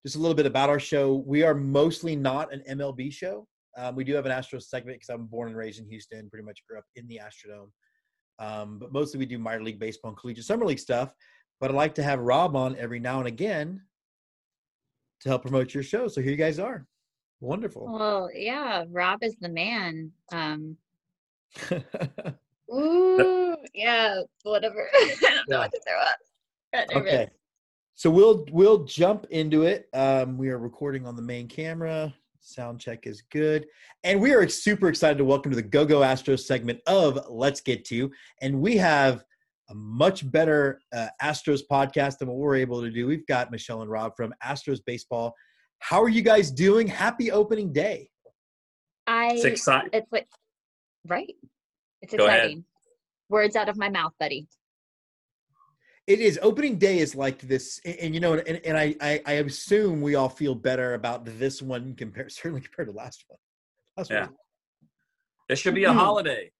[0.06, 1.24] just a little bit about our show.
[1.26, 3.48] We are mostly not an MLB show.
[3.76, 6.46] Um, we do have an Astros segment because I'm born and raised in Houston, pretty
[6.46, 7.72] much grew up in the Astrodome.
[8.38, 11.16] Um, but mostly we do minor league baseball and collegiate summer league stuff.
[11.60, 13.82] But I like to have Rob on every now and again
[15.22, 16.08] to help promote your show.
[16.08, 16.86] So here you guys are.
[17.40, 17.92] Wonderful.
[17.92, 20.12] Well, yeah, Rob is the man.
[20.32, 20.78] Um,
[22.74, 24.90] ooh, yeah, whatever.
[24.94, 26.18] I don't know what to throw up.
[26.74, 27.14] Got nervous.
[27.14, 27.30] okay.
[27.96, 29.88] So we'll we'll jump into it.
[29.94, 32.14] Um, we are recording on the main camera.
[32.40, 33.68] Sound check is good.
[34.04, 37.62] And we are super excited to welcome to the Go Go Astros segment of Let's
[37.62, 38.12] Get Two.
[38.42, 39.24] And we have
[39.70, 43.06] a much better uh, Astros podcast than what we're able to do.
[43.06, 45.36] We've got Michelle and Rob from Astros Baseball.
[45.80, 46.88] How are you guys doing?
[46.88, 48.10] Happy opening day.
[49.08, 49.92] I It's exciting.
[49.94, 50.28] It's like
[51.08, 51.36] right.
[52.02, 52.40] It's Go ahead.
[52.40, 52.66] exciting.
[53.30, 54.48] Words out of my mouth, buddy.
[56.08, 59.22] It is opening day is like this, and, and, you know, and, and I, I
[59.26, 63.38] I assume we all feel better about this one compared certainly compared to last one.
[63.98, 64.26] Last Yeah.
[64.26, 64.36] one.
[65.50, 66.00] It should be a Hmm.
[66.00, 66.52] holiday.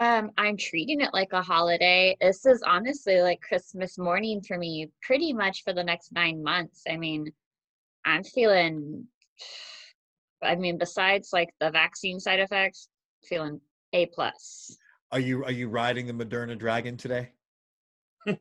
[0.00, 2.16] Um, I'm treating it like a holiday.
[2.20, 6.82] This is honestly like Christmas morning for me, pretty much for the next nine months.
[6.88, 7.30] I mean,
[8.04, 9.06] I'm feeling.
[10.42, 12.88] I mean, besides like the vaccine side effects,
[13.28, 13.60] feeling
[13.92, 14.76] a plus.
[15.10, 17.30] Are you are you riding the Moderna Dragon today?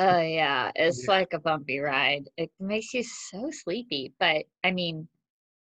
[0.00, 2.28] Oh yeah, it's like a bumpy ride.
[2.36, 5.08] It makes you so sleepy, but I mean,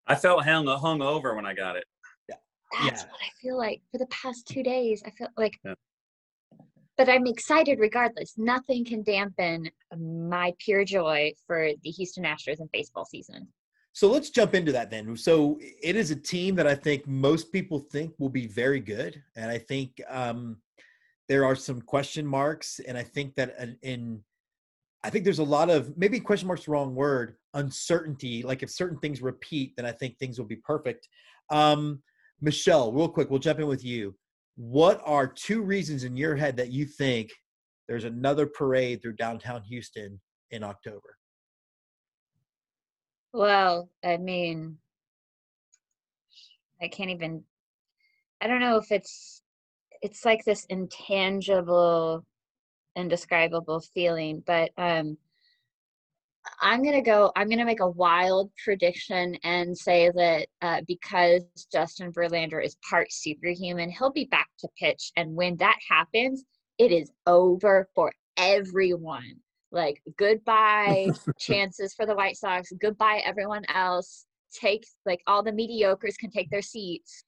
[0.07, 1.85] I felt hung hung over when I got it.
[2.29, 2.37] Yeah.
[2.85, 5.03] That's what I feel like for the past two days.
[5.07, 5.75] I feel like, Yeah.
[6.97, 8.35] but I'm excited regardless.
[8.37, 13.49] Nothing can dampen my pure joy for the Houston Astros and baseball season.
[13.95, 15.17] So let's jump into that then.
[15.17, 19.23] So it is a team that I think most people think will be very good,
[19.37, 20.57] and I think um,
[21.29, 24.21] there are some question marks, and I think that in,
[25.05, 28.43] I think there's a lot of maybe question marks wrong word uncertainty.
[28.43, 31.09] Like if certain things repeat, then I think things will be perfect.
[31.51, 32.03] Um,
[32.41, 34.15] Michelle, real quick, we'll jump in with you.
[34.57, 37.31] What are two reasons in your head that you think
[37.89, 40.21] there's another parade through downtown Houston
[40.51, 41.17] in October?
[43.33, 44.79] Well, I mean,
[46.81, 47.45] I can't even.
[48.41, 49.43] I don't know if it's
[50.03, 52.25] it's like this intangible,
[52.97, 55.17] indescribable feeling, but um,
[56.61, 57.33] I'm gonna go.
[57.37, 61.43] I'm gonna make a wild prediction and say that uh, because
[61.73, 66.45] Justin Verlander is part superhuman, he'll be back to pitch, and when that happens,
[66.79, 69.41] it is over for everyone.
[69.73, 71.09] Like goodbye
[71.39, 72.73] chances for the White Sox.
[72.81, 74.27] Goodbye everyone else.
[74.53, 77.25] Take like all the mediocres can take their seats.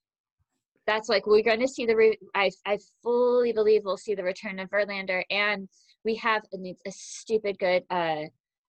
[0.87, 1.97] That's like we're going to see the.
[1.97, 5.67] Re- I I fully believe we'll see the return of Verlander, and
[6.05, 8.25] we have a, a stupid good uh,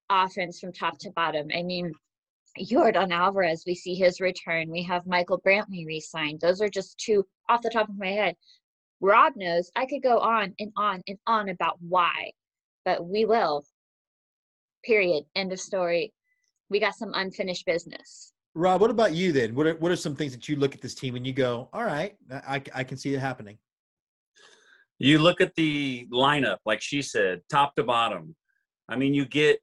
[0.08, 1.48] offense from top to bottom.
[1.54, 1.92] I mean,
[2.58, 4.70] Yordan Alvarez, we see his return.
[4.70, 6.40] We have Michael Brantley re-signed.
[6.40, 8.36] Those are just two off the top of my head.
[9.00, 12.32] Rob knows I could go on and on and on about why,
[12.86, 13.64] but we will.
[14.84, 15.24] Period.
[15.34, 16.14] End of story.
[16.70, 18.32] We got some unfinished business.
[18.54, 19.54] Rob, what about you then?
[19.54, 21.68] What are, what are some things that you look at this team and you go,
[21.74, 23.58] all right, I, I can see it happening?
[24.98, 28.34] You look at the lineup, like she said, top to bottom.
[28.88, 29.58] I mean, you get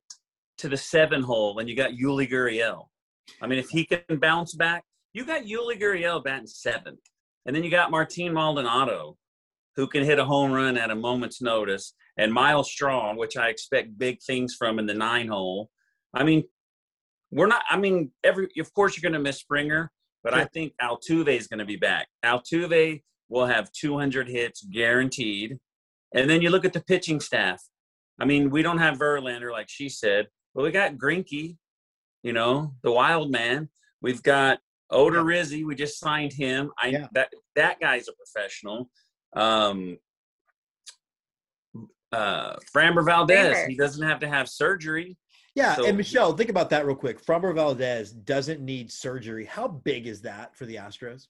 [0.59, 2.89] to the seven hole and you got Yuli Gurriel.
[3.41, 4.83] I mean, if he can bounce back,
[5.13, 6.99] you got Yuli Gurriel batting seventh.
[7.45, 9.17] And then you got Martin Maldonado,
[9.75, 13.49] who can hit a home run at a moment's notice, and Myles Straw, which I
[13.49, 15.69] expect big things from in the nine hole.
[16.14, 16.44] I mean,
[17.31, 19.91] we're not, I mean, every, of course, you're going to miss Springer,
[20.23, 20.49] but I Sure.
[20.53, 22.07] think Altuve is going to be back.
[22.23, 25.57] Altuve will have 200 hits guaranteed.
[26.14, 27.61] And then you look at the pitching staff.
[28.19, 31.57] I mean, we don't have Verlander, like she said, but we got Greinke,
[32.22, 33.69] you know, the wild man.
[34.03, 34.60] We've got
[34.91, 35.65] Odorizzi.
[35.65, 36.72] We just signed him.
[36.80, 37.07] I Yeah.
[37.14, 38.91] that that guy's a professional.
[39.35, 39.98] Um,
[42.14, 43.56] uh, Framber Valdez.
[43.56, 43.68] Framber.
[43.68, 45.18] He doesn't have to have surgery.
[45.56, 47.23] Yeah, So- and Michelle, think about that real quick.
[47.23, 49.45] Framber Valdez doesn't need surgery.
[49.45, 51.27] How big is that for the Astros?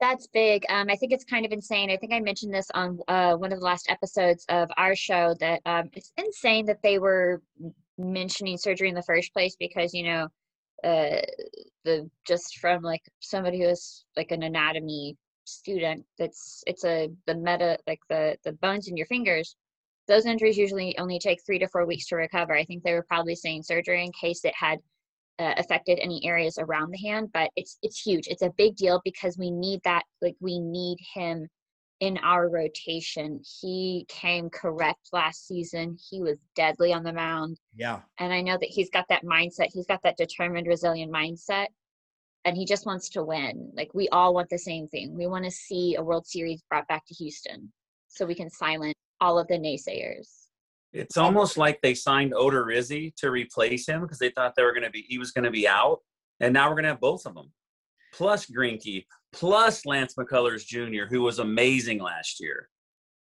[0.00, 0.64] That's big.
[0.68, 1.90] Um, I think it's kind of insane.
[1.90, 5.34] I think I mentioned this on uh, one of the last episodes of our show
[5.40, 7.42] that um, it's insane that they were
[7.96, 10.24] mentioning surgery in the first place because you know
[10.82, 11.20] uh,
[11.84, 17.34] the just from like somebody who is like an anatomy student that's it's a the
[17.34, 19.56] meta like the the bones in your fingers
[20.06, 22.54] those injuries usually only take three to four weeks to recover.
[22.54, 24.78] I think they were probably saying surgery in case it had
[25.38, 28.28] uh, affected any areas around the hand but it's it's huge.
[28.28, 31.48] It's a big deal because we need that like we need him
[32.00, 33.40] in our rotation.
[33.60, 35.96] He came correct last season.
[36.10, 37.58] He was deadly on the mound.
[37.74, 38.00] Yeah.
[38.18, 39.68] and i know that he's got that mindset.
[39.72, 41.66] He's got that determined resilient mindset
[42.44, 43.72] and he just wants to win.
[43.74, 45.16] Like we all want the same thing.
[45.16, 47.72] We want to see a world series brought back to houston
[48.08, 48.94] so we can silence
[49.24, 50.28] all of the naysayers
[50.92, 54.84] It's almost like they signed Odorizzi to replace him because they thought they were going
[54.90, 55.98] to be he was going to be out,
[56.40, 57.48] and now we're going to have both of them,
[58.12, 62.68] plus Greinke, plus Lance McCullers Jr., who was amazing last year.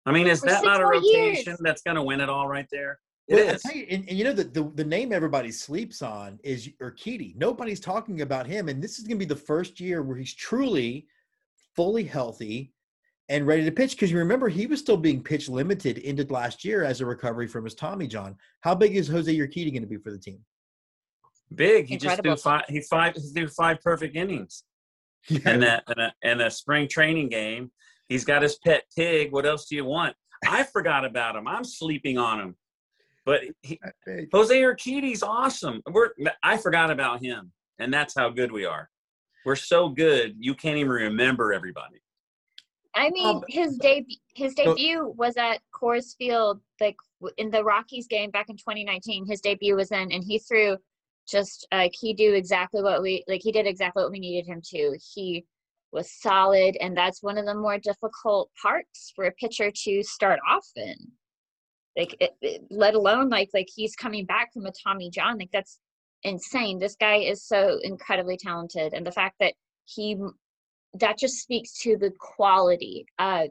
[0.05, 1.37] I mean, is For that not a more years.
[1.39, 2.99] rotation that's going to win it all right there?
[3.27, 3.61] It Well, I is.
[3.61, 7.35] tell you, and, and you know the, the the name everybody sleeps on is Urquidy.
[7.37, 10.33] Nobody's talking about him, and this is going to be the first year where he's
[10.35, 11.07] truly
[11.75, 12.72] fully healthy
[13.29, 13.91] and ready to pitch.
[13.91, 17.47] Because you remember he was still being pitch limited into last year as a recovery
[17.47, 18.35] from his Tommy John.
[18.61, 20.39] How big is Jose Urquidy going to be for the team?
[21.53, 21.87] Big.
[21.87, 22.35] He just Incredible.
[22.35, 22.65] threw five.
[22.67, 23.13] He five.
[23.15, 24.63] He threw five perfect innings.
[25.45, 27.71] And that in a, in a spring training game,
[28.09, 29.31] he's got his pet pig.
[29.31, 30.15] What else do you want?
[30.45, 31.47] I forgot about him.
[31.47, 32.55] I'm sleeping on him.
[33.25, 33.79] But he,
[34.33, 35.81] Jose Urquidy's awesome.
[35.89, 36.09] We're
[36.43, 38.89] I forgot about him, and that's how good we are.
[39.45, 42.02] We're so good, you can't even remember everybody.
[42.95, 46.95] I mean, Um, his debut his debut was at Coors Field, like
[47.37, 49.25] in the Rockies game back in 2019.
[49.25, 50.77] His debut was in, and he threw
[51.27, 53.41] just like he do exactly what we like.
[53.43, 54.97] He did exactly what we needed him to.
[55.13, 55.45] He
[55.91, 60.39] was solid, and that's one of the more difficult parts for a pitcher to start
[60.47, 60.95] off in.
[61.95, 65.37] Like, it, it- let alone like like he's coming back from a Tommy John.
[65.37, 65.79] Like that's
[66.23, 66.79] insane.
[66.79, 69.53] This guy is so incredibly talented, and the fact that
[69.85, 70.17] he
[70.99, 73.49] that just speaks to the quality of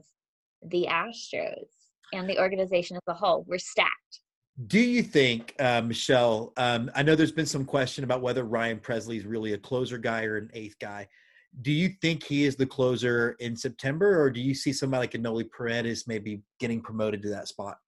[0.62, 1.68] the Astros
[2.12, 3.44] and the organization as a whole.
[3.48, 4.20] We're stacked.
[4.66, 6.52] Do you think, uh, Michelle?
[6.56, 9.98] Um, I know there's been some question about whether Ryan Pressly is really a closer
[9.98, 11.08] guy or an eighth guy.
[11.62, 15.12] Do you think he is the closer in September, or do you see somebody like
[15.12, 17.78] Enoli Paredes maybe getting promoted to that spot?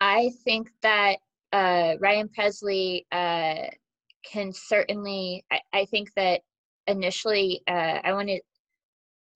[0.00, 1.16] I think that
[1.52, 3.68] uh, Ryan Pressly uh,
[4.24, 5.44] can certainly.
[5.50, 6.42] I, I think that
[6.86, 8.40] initially, uh, I wanted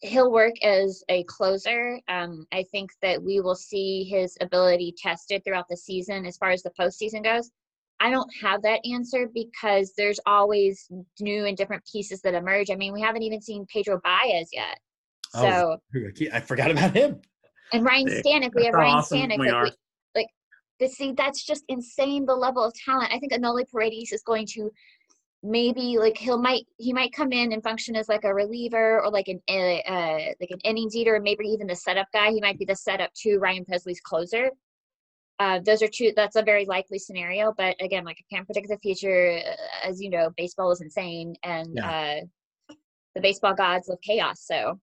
[0.02, 2.00] he'll work as a closer.
[2.08, 6.50] Um, I think that we will see his ability tested throughout the season as far
[6.50, 7.50] as the postseason goes.
[8.00, 10.88] I don't have that answer because there's always
[11.20, 12.70] new and different pieces that emerge.
[12.70, 14.78] I mean, we haven't even seen Pedro Baez yet.
[15.34, 17.20] So, Oh, I forgot about him.
[17.74, 19.38] and Ryan Yeah, Stanek, we have Ryan awesome Stanek.
[19.38, 19.64] we Like, are.
[19.64, 19.72] we,
[20.14, 20.26] like
[20.80, 22.24] the, see, that's just insane.
[22.24, 23.12] The level of talent.
[23.12, 24.70] I think Enoli Paredes is going to
[25.42, 29.10] maybe like he'll might he might come in and function as like a reliever or
[29.10, 32.30] like an uh, uh like an innings eater, or maybe even the setup guy.
[32.30, 34.50] He might be the setup to Ryan Pressly's closer.
[35.38, 36.12] Uh, those are two.
[36.14, 39.40] That's a very likely scenario, but again, like I can't predict the future.
[39.46, 42.16] Uh, As you know, baseball is insane, and uh,
[43.14, 44.42] the baseball gods love chaos.
[44.42, 44.78] So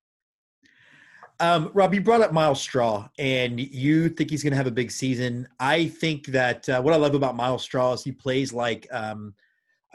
[1.40, 4.72] Um, Rob, you brought up Myles Straw, and you think he's going to have a
[4.72, 5.48] big season.
[5.60, 9.36] I think that uh, what I love about Myles Straw is he plays like um,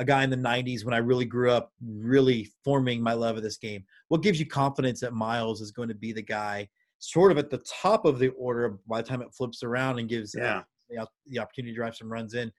[0.02, 3.42] a guy in the '90s when I really grew up, really forming my love of
[3.42, 3.84] this game.
[4.08, 6.68] What gives you confidence that Myles is going to be the guy,
[6.98, 10.08] sort of at the top of the order by the time it flips around and
[10.08, 10.62] gives uh, Yeah.
[10.90, 12.52] the, the opportunity to drive some runs in?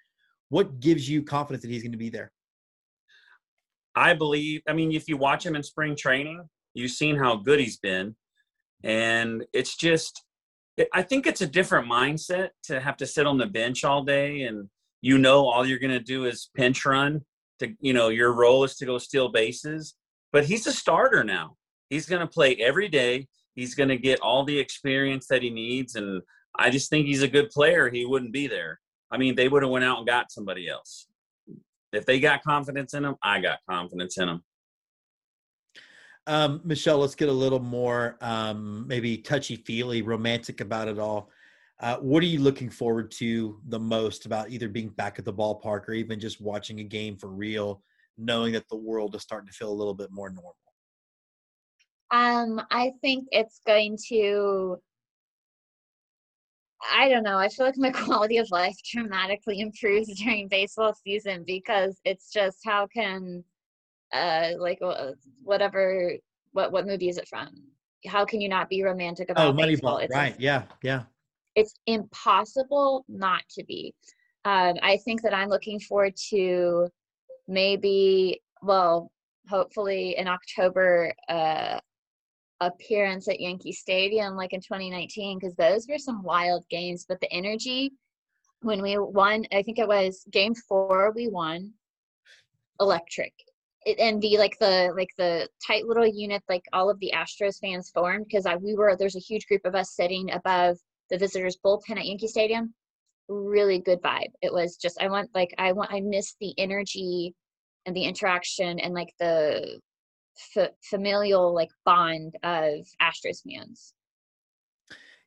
[0.49, 2.32] What gives you confidence that he's going to be there?
[3.95, 4.61] I believe.
[4.68, 8.15] I mean, if you watch him in spring training, you've seen how good he's been,
[8.84, 10.24] and it's just,
[10.94, 14.44] I think it's a different mindset to have to sit on the bench all day,
[14.44, 14.68] and
[15.02, 17.24] you know all you're going to do is pinch run.
[17.64, 19.95] To you know, your role is to go steal bases,
[20.31, 21.57] but he's a starter now.
[21.90, 23.27] He's going to play every day.
[23.56, 26.22] He's going to get all the experience that he needs, and
[26.57, 27.90] I just think he's a good player.
[27.90, 28.80] He wouldn't be there.
[29.11, 31.07] I mean, they would have went out and got somebody else.
[31.91, 34.44] If they got confidence in him, I got confidence in him.
[36.26, 41.30] Um, Michelle, let's get a little more um, maybe touchy feely, romantic about it all.
[41.84, 45.34] Uh, what are you looking forward to the most about either being back at the
[45.34, 47.84] ballpark or even just watching a game for real,
[48.18, 50.56] knowing that the world is starting to feel a little bit more normal?
[52.10, 54.78] Um, I think it's going to.
[56.90, 57.38] I don't know.
[57.38, 62.60] I feel like my quality of life dramatically improves during baseball season because it's just
[62.64, 63.44] how can,
[64.14, 64.80] uh, like
[65.44, 66.14] whatever,
[66.54, 67.50] what what movie is it from?
[68.08, 70.00] How can you not be romantic about Oh, baseball?
[70.00, 70.40] Moneyball, right?
[70.40, 71.04] Yeah, yeah.
[71.56, 73.94] It's impossible not to be.
[74.46, 76.88] Um, I think that I'm looking forward to
[77.48, 79.12] maybe, well,
[79.50, 81.80] hopefully in October, uh,
[82.60, 87.06] appearance at Yankee Stadium like in 2019 because those were some wild games.
[87.08, 87.92] But the energy
[88.62, 91.74] when we won, I think it was Game Four, we won,
[92.80, 93.34] electric.
[93.86, 97.60] It, and the like the like the tight little unit like all of the Astros
[97.60, 100.78] fans formed because I we were there's a huge group of us sitting above
[101.14, 102.73] the visitors bullpen at Yankee Stadium.
[103.30, 104.31] Really good vibe.
[104.41, 107.35] It was just I want like I want I miss the energy
[107.85, 109.80] and the interaction and like the
[110.57, 113.94] f- familial like bond of Astros fans.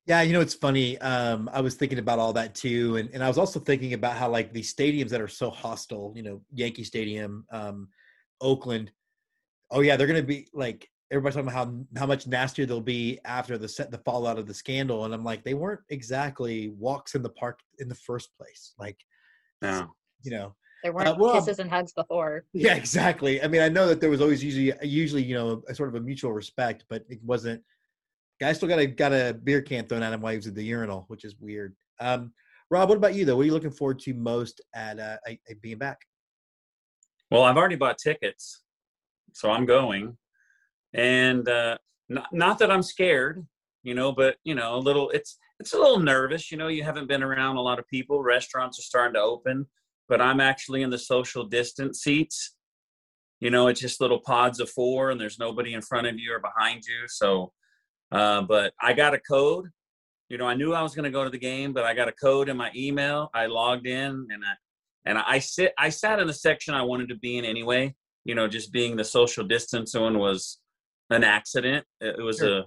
[0.06, 0.98] Yeah, you know it's funny.
[0.98, 4.16] Um, I was thinking about all that too, and, and I was also thinking about
[4.16, 7.88] how like these stadiums that are so hostile, you know, Yankee Stadium, um,
[8.40, 8.90] Oakland.
[9.70, 13.18] Oh yeah, they're gonna be like everybody's talking about how how much nastier they'll be
[13.24, 17.14] after the set the fallout of the scandal, and I'm like, they weren't exactly walks
[17.14, 18.74] in the park in the first place.
[18.78, 18.98] Like,
[19.62, 19.94] No.
[20.22, 22.44] you know, There weren't Uh, well, kisses and hugs before.
[22.52, 23.42] yeah, exactly.
[23.42, 25.94] I mean, I know that there was always usually usually you know a sort of
[25.94, 27.62] a mutual respect, but it wasn't.
[28.40, 30.54] Guy still got a got a beer can thrown at him while he was at
[30.54, 31.74] the urinal, which is weird.
[32.00, 32.32] Um,
[32.70, 33.36] Rob, what about you though?
[33.36, 35.98] What are you looking forward to most at uh, at- at being back?
[37.30, 38.62] Well, I've already bought tickets,
[39.32, 40.16] so I'm going.
[40.96, 41.76] And uh,
[42.08, 43.46] not not that I'm scared,
[43.82, 45.10] you know, but you know, a little.
[45.10, 46.68] It's it's a little nervous, you know.
[46.68, 48.22] You haven't been around a lot of people.
[48.22, 49.66] Restaurants are starting to open,
[50.08, 52.54] but I'm actually in the social distance seats.
[53.40, 56.32] You know, it's just little pods of four, and there's nobody in front of you
[56.32, 57.06] or behind you.
[57.08, 57.52] So,
[58.10, 59.66] uh, but I got a code.
[60.30, 62.08] You know, I knew I was going to go to the game, but I got
[62.08, 63.30] a code in my email.
[63.34, 64.54] I logged in, and I
[65.04, 67.94] and I sit I sat in the section I wanted to be in anyway.
[68.24, 70.58] You know, just being the social distance one was
[71.10, 71.84] an accident.
[72.00, 72.64] It, was a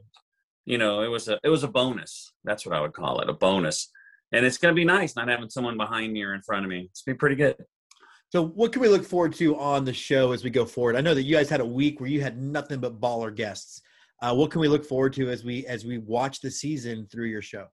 [0.66, 2.34] you know, it was a it was a bonus.
[2.44, 3.92] That's what I would call it, a bonus.
[4.32, 6.88] And it's gonna be nice not having someone behind me or in front of me.
[6.92, 7.56] It's be pretty good.
[8.32, 10.96] So, what can we look forward to on the show as we go forward?
[10.96, 13.82] I know that you guys had a week where you had nothing but baller guests.
[14.22, 17.28] Uh, what can we look forward to as we as we watch the season through
[17.28, 17.66] your show?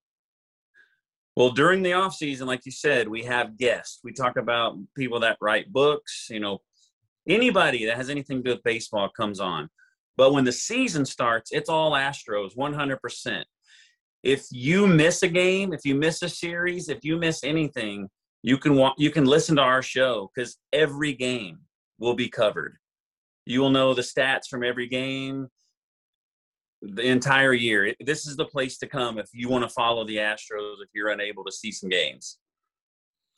[1.36, 4.00] Well, during the off season, like you said, we have guests.
[4.02, 6.62] We talk about people that write books, you know,
[7.28, 9.68] anybody that has anything to do with baseball comes on.
[10.16, 13.44] But when the season starts, it's all Astros, 100%.
[14.22, 18.08] If you miss a game, if you miss a series, if you miss anything,
[18.42, 21.58] you can wa- you can listen to our show because every game
[21.98, 22.76] will be covered.
[23.44, 25.48] You will know the stats from every game
[26.82, 27.94] the entire year.
[28.00, 31.10] This is the place to come if you want to follow the Astros if you're
[31.10, 32.38] unable to see some games.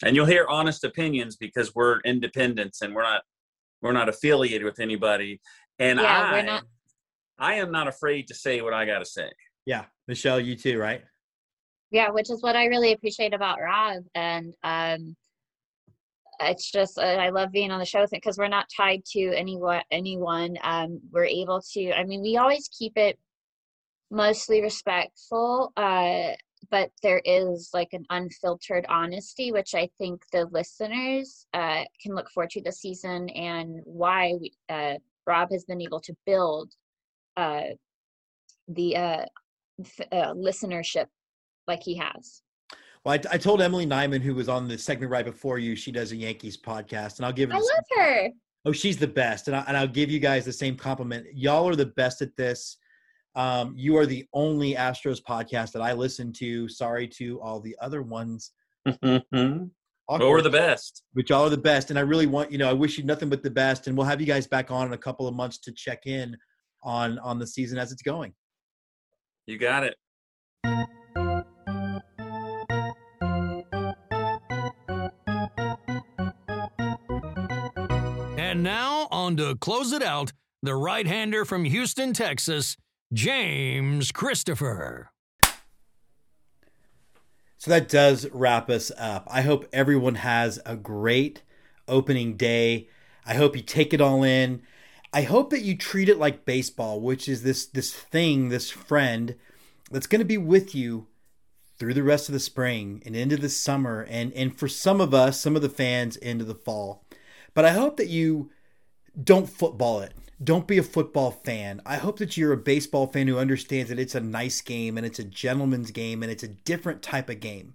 [0.03, 3.23] And you'll hear honest opinions because we're independents and we're not
[3.81, 5.41] we're not affiliated with anybody.
[5.79, 6.65] And Yeah, I we're not-
[7.39, 9.31] I am not afraid to say what I got to say.
[9.65, 11.03] Yeah, Michelle, you too, right?
[11.91, 14.03] Yeah, which is what I really appreciate about Rob.
[14.15, 15.17] And um,
[16.41, 19.83] it's just uh, I love being on the show because we're not tied to anyone.
[19.91, 20.57] Anyone.
[20.63, 21.93] Um, we're able to.
[21.93, 23.19] I mean, we always keep it
[24.11, 26.33] mostly respectful, uh,
[26.71, 32.31] but there is like an unfiltered honesty, which I think the listeners uh, can look
[32.31, 34.95] forward to this season, and why we, uh,
[35.29, 36.73] Rob has been able to build
[37.37, 37.75] uh,
[38.67, 39.25] the uh,
[39.81, 41.07] f- uh, listenership
[41.69, 42.43] like he has.
[43.05, 45.93] Well, I, I told Emily Nyman, who was on the segment right before you, she
[45.93, 47.53] does a Yankees podcast, and I'll give.
[47.53, 48.31] I love her.
[48.65, 51.27] Oh, she's the best, and, I, and I'll give you guys the same compliment.
[51.33, 52.79] Y'all are the best at this.
[53.37, 56.69] Um, you are the only Astros podcast that I listen to.
[56.69, 58.51] Sorry to all the other ones.
[60.09, 61.03] But we're the best.
[61.15, 62.69] But y'all are the best, and I really want you know.
[62.69, 64.95] I wish you nothing but the best, and we'll have you guys back on in
[64.95, 66.37] a couple of months to check in
[66.83, 68.33] on on the season as it's going.
[69.47, 69.97] You got it.
[78.39, 80.33] And now, on to close it out,
[80.63, 82.79] the right hander from Houston, Texas,
[83.13, 85.11] James Christopher.
[87.59, 89.27] So that does wrap us up.
[89.29, 91.43] I hope everyone has a great
[91.89, 92.89] opening day.
[93.27, 94.63] I hope you take it all in.
[95.13, 99.35] I hope that you treat it like baseball, which is this this thing, this friend
[99.91, 101.09] that's going to be with you
[101.79, 105.13] through the rest of the spring and into the summer and and for some of
[105.13, 107.05] us, some of the fans into the fall.
[107.55, 108.51] But I hope that you
[109.21, 110.15] don't football it.
[110.43, 111.81] Don't be a football fan.
[111.85, 115.05] I hope that you're a baseball fan who understands that it's a nice game and
[115.05, 117.75] it's a gentleman's game and it's a different type of game.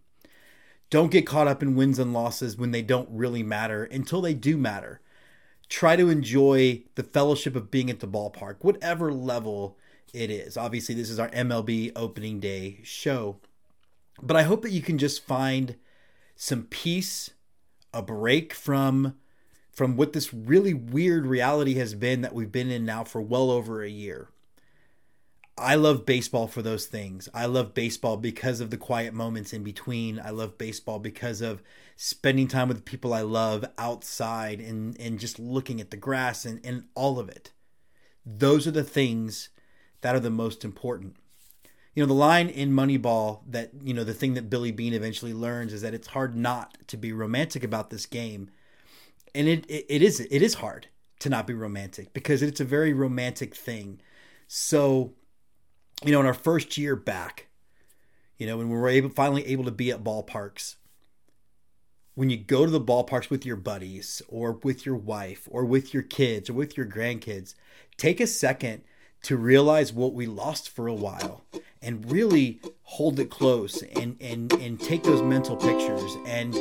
[0.90, 4.34] Don't get caught up in wins and losses when they don't really matter until they
[4.34, 5.02] do matter.
[5.68, 9.78] Try to enjoy the fellowship of being at the ballpark, whatever level
[10.14, 10.56] it is.
[10.56, 13.40] Obviously, this is our MLB opening day show.
[14.22, 15.76] But I hope that you can just find
[16.36, 17.32] some peace,
[17.94, 19.16] a break from
[19.74, 23.50] from what this really weird reality has been that we've been in now for well
[23.50, 24.30] over a year.
[25.58, 27.30] I love baseball for those things.
[27.34, 30.20] I love baseball because of the quiet moments in between.
[30.20, 31.62] I love baseball because of
[31.96, 36.64] spending time with people I love outside and, and just looking at the grass and,
[36.66, 37.52] and all of it.
[38.26, 39.50] Those are the things
[40.02, 41.18] that are the most important.
[41.94, 45.34] You know, the line in Moneyball that, you know, the thing that Billy Beane eventually
[45.34, 48.50] learns is that it's hard not to be romantic about this game
[49.36, 50.88] and it, it, it is it is hard
[51.20, 54.02] to not be romantic because it's a very romantic thing.
[54.48, 55.14] So,
[56.04, 57.48] you know, in our first year back,
[58.38, 60.76] you know, when we were able finally able to be at ballparks,
[62.16, 65.94] when you go to the ballparks with your buddies or with your wife or with
[65.94, 67.56] your kids or with your grandkids,
[67.98, 68.84] take a second
[69.24, 71.46] to realize what we lost for a while
[71.82, 76.54] and really hold it close and, and, and take those mental pictures and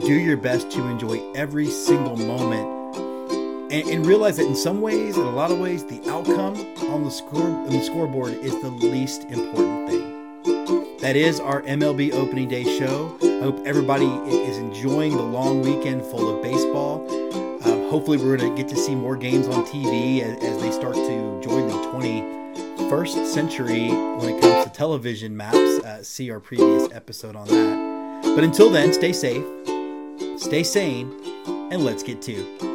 [0.00, 2.78] do your best to enjoy every single moment
[3.70, 6.56] and, and realize that in some ways, in a lot of ways, the outcome
[6.90, 10.96] on the score on the scoreboard is the least important thing.
[10.98, 13.16] That is our MLB opening day show.
[13.22, 17.06] I hope everybody is enjoying the long weekend full of baseball.
[17.64, 20.70] Um, hopefully, we're going to get to see more games on TV as, as they
[20.70, 25.56] start to join the 21st century when it comes to television maps.
[25.56, 27.98] Uh, see our previous episode on that.
[28.34, 29.44] But until then, stay safe,
[30.36, 31.12] stay sane,
[31.70, 32.67] and Let's Get Two.